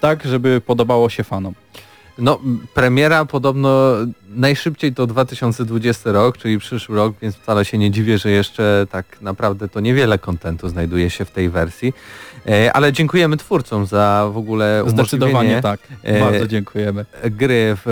tak, 0.00 0.24
żeby 0.24 0.60
podobało 0.66 1.08
się 1.08 1.24
fanom. 1.24 1.54
No, 2.18 2.38
premiera 2.74 3.24
podobno 3.24 3.94
najszybciej 4.28 4.94
to 4.94 5.06
2020 5.06 6.12
rok, 6.12 6.38
czyli 6.38 6.58
przyszły 6.58 6.96
rok, 6.96 7.14
więc 7.22 7.36
wcale 7.36 7.64
się 7.64 7.78
nie 7.78 7.90
dziwię, 7.90 8.18
że 8.18 8.30
jeszcze 8.30 8.86
tak 8.90 9.20
naprawdę 9.20 9.68
to 9.68 9.80
niewiele 9.80 10.18
kontentu 10.18 10.68
znajduje 10.68 11.10
się 11.10 11.24
w 11.24 11.30
tej 11.30 11.50
wersji. 11.50 11.92
E, 12.46 12.72
ale 12.72 12.92
dziękujemy 12.92 13.36
twórcom 13.36 13.86
za 13.86 14.30
w 14.32 14.36
ogóle 14.36 14.84
Zdecydowanie 14.86 15.62
tak. 15.62 15.80
e, 16.02 16.20
Bardzo 16.20 16.46
dziękujemy. 16.46 17.04
gry 17.30 17.76
w, 17.76 17.82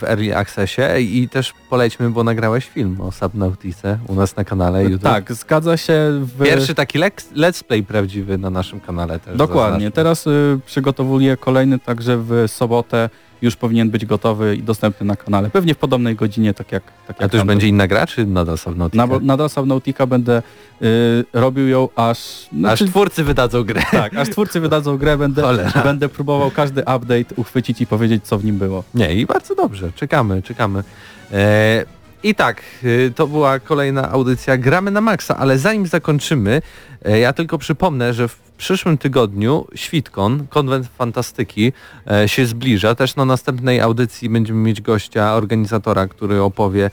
w 0.00 0.04
Early 0.04 0.36
Accessie 0.36 0.82
i 0.98 1.28
też 1.28 1.54
polećmy, 1.70 2.10
bo 2.10 2.24
nagrałeś 2.24 2.66
film 2.66 3.00
o 3.00 3.12
Subnautice 3.12 3.98
u 4.08 4.14
nas 4.14 4.36
na 4.36 4.44
kanale 4.44 4.84
YouTube. 4.84 5.02
Tak, 5.02 5.32
zgadza 5.32 5.76
się. 5.76 6.20
W... 6.20 6.44
Pierwszy 6.44 6.74
taki 6.74 6.98
let's 7.34 7.64
play 7.64 7.82
prawdziwy 7.82 8.38
na 8.38 8.50
naszym 8.50 8.80
kanale 8.80 9.18
też. 9.18 9.36
Dokładnie. 9.36 9.70
zaznaczmy. 9.70 9.90
Teraz 9.90 10.26
y, 10.26 10.60
przygotowuję 10.66 11.36
kolejny, 11.36 11.78
także 11.78 12.16
w 12.18 12.44
sobotę 12.46 13.10
już 13.42 13.56
powinien 13.56 13.90
być 13.90 14.06
gotowy 14.06 14.56
i 14.56 14.62
dostępny 14.62 15.06
na 15.06 15.16
kanale. 15.16 15.50
Pewnie 15.50 15.74
w 15.74 15.78
podobnej 15.78 16.16
godzinie, 16.16 16.54
tak 16.54 16.72
jak 16.72 16.82
tak 17.06 17.16
A 17.18 17.22
jak 17.22 17.30
to 17.30 17.36
już 17.36 17.46
będzie 17.46 17.68
inna 17.68 17.86
gra, 17.86 18.06
czy 18.06 18.26
nadal 18.26 18.58
Subnautica? 18.58 19.06
Na, 19.06 19.18
nadal 19.22 19.50
Subnautica 19.50 20.06
będę 20.06 20.42
y, 20.82 21.24
robił 21.32 21.68
ją 21.68 21.88
aż... 21.96 22.18
Aż 22.18 22.48
znaczy- 22.58 22.86
twórcy 22.86 23.24
wydadzą 23.24 23.64
grę. 23.64 23.82
Tak, 23.90 24.16
aż 24.16 24.28
twórcy 24.28 24.60
wydadzą 24.60 24.98
grę, 24.98 25.16
będę, 25.16 25.42
Cholera. 25.42 25.82
będę 25.84 26.08
próbował 26.08 26.50
każdy 26.50 26.80
update 26.80 27.34
uchwycić 27.36 27.80
i 27.80 27.86
powiedzieć, 27.86 28.24
co 28.24 28.38
w 28.38 28.44
nim 28.44 28.58
było. 28.58 28.84
Nie, 28.94 29.14
i 29.14 29.26
bardzo 29.26 29.54
dobrze. 29.54 29.92
Czekamy, 29.92 30.42
czekamy. 30.42 30.84
E, 31.32 31.84
I 32.26 32.34
tak, 32.34 32.62
y, 32.84 33.12
to 33.16 33.26
była 33.26 33.58
kolejna 33.58 34.10
audycja 34.10 34.56
Gramy 34.56 34.90
na 34.90 35.00
Maxa, 35.00 35.36
ale 35.36 35.58
zanim 35.58 35.86
zakończymy, 35.86 36.62
e, 37.04 37.18
ja 37.18 37.32
tylko 37.32 37.58
przypomnę, 37.58 38.14
że 38.14 38.28
w 38.28 38.38
przyszłym 38.56 38.98
tygodniu 38.98 39.66
Świtkon, 39.74 40.46
konwent 40.50 40.86
fantastyki 40.98 41.72
e, 42.10 42.28
się 42.28 42.46
zbliża. 42.46 42.94
Też 42.94 43.16
na 43.16 43.24
następnej 43.24 43.80
audycji 43.80 44.28
będziemy 44.28 44.60
mieć 44.60 44.80
gościa, 44.80 45.34
organizatora, 45.34 46.08
który 46.08 46.42
opowie 46.42 46.90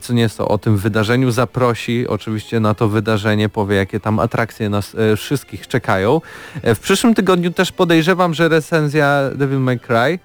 co 0.00 0.12
nieco 0.12 0.48
o 0.48 0.58
tym 0.58 0.76
wydarzeniu, 0.76 1.30
zaprosi 1.30 2.08
oczywiście 2.08 2.60
na 2.60 2.74
to 2.74 2.88
wydarzenie, 2.88 3.48
powie 3.48 3.76
jakie 3.76 4.00
tam 4.00 4.18
atrakcje 4.18 4.68
nas 4.68 4.96
wszystkich 5.16 5.68
czekają. 5.68 6.20
W 6.64 6.78
przyszłym 6.78 7.14
tygodniu 7.14 7.50
też 7.50 7.72
podejrzewam, 7.72 8.34
że 8.34 8.48
recenzja 8.48 9.30
Devil 9.34 9.58
May 9.58 9.80
Cry 9.80 10.18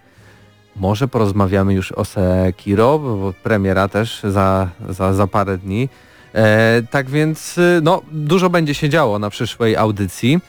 może 0.76 1.08
porozmawiamy 1.08 1.74
już 1.74 1.92
o 1.92 2.06
Sekiro, 2.06 3.00
bo 3.00 3.34
premiera 3.44 3.88
też 3.88 4.22
za, 4.24 4.70
za, 4.90 5.14
za 5.14 5.28
parę 5.28 5.58
dni. 5.58 5.90
E, 6.36 6.82
tak 6.92 7.10
więc 7.10 7.58
y, 7.58 7.80
no, 7.84 8.02
dużo 8.12 8.50
będzie 8.50 8.74
się 8.74 8.90
działo 8.90 9.20
na 9.20 9.30
przyszłej 9.30 9.78
audycji. 9.78 10.40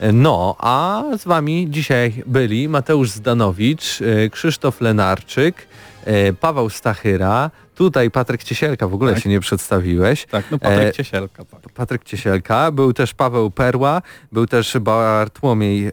E, 0.00 0.12
No, 0.12 0.56
a 0.58 1.02
z 1.18 1.24
Wami 1.24 1.66
dzisiaj 1.70 2.22
byli 2.26 2.68
Mateusz 2.68 3.10
Zdanowicz, 3.10 4.00
e, 4.02 4.30
Krzysztof 4.30 4.80
Lenarczyk, 4.80 5.66
e, 6.04 6.32
Paweł 6.32 6.70
Stachyra, 6.70 7.50
tutaj 7.74 8.10
Patryk 8.10 8.44
Ciesielka, 8.44 8.88
w 8.88 8.94
ogóle 8.94 9.14
Tak. 9.14 9.22
się 9.22 9.30
nie 9.30 9.40
przedstawiłeś. 9.40 10.26
Tak, 10.26 10.44
no 10.50 10.58
Patryk 10.58 10.88
E, 10.88 10.92
Ciesielka. 10.92 11.44
Tak. 11.44 11.72
Patryk 11.74 12.04
Ciesielka, 12.04 12.70
był 12.70 12.92
też 12.92 13.14
Paweł 13.14 13.50
Perła, 13.50 14.02
był 14.32 14.46
też 14.46 14.78
Bartłomiej 14.78 15.86
e, 15.86 15.92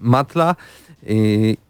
Matla, 0.00 0.56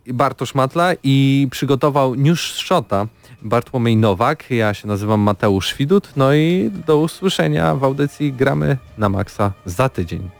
Bartosz 0.06 0.54
Matla 0.54 0.92
i 1.02 1.48
przygotował 1.50 2.14
News 2.14 2.40
Shota 2.40 3.06
Bartłomiej 3.42 3.96
Nowak, 3.96 4.50
ja 4.50 4.74
się 4.74 4.88
nazywam 4.88 5.20
Mateusz 5.20 5.74
Widut, 5.74 6.12
no 6.16 6.34
i 6.34 6.70
do 6.86 6.98
usłyszenia 6.98 7.74
w 7.74 7.84
audycji 7.84 8.32
Gramy 8.32 8.76
na 8.98 9.08
Maxa 9.08 9.52
za 9.64 9.88
tydzień. 9.88 10.39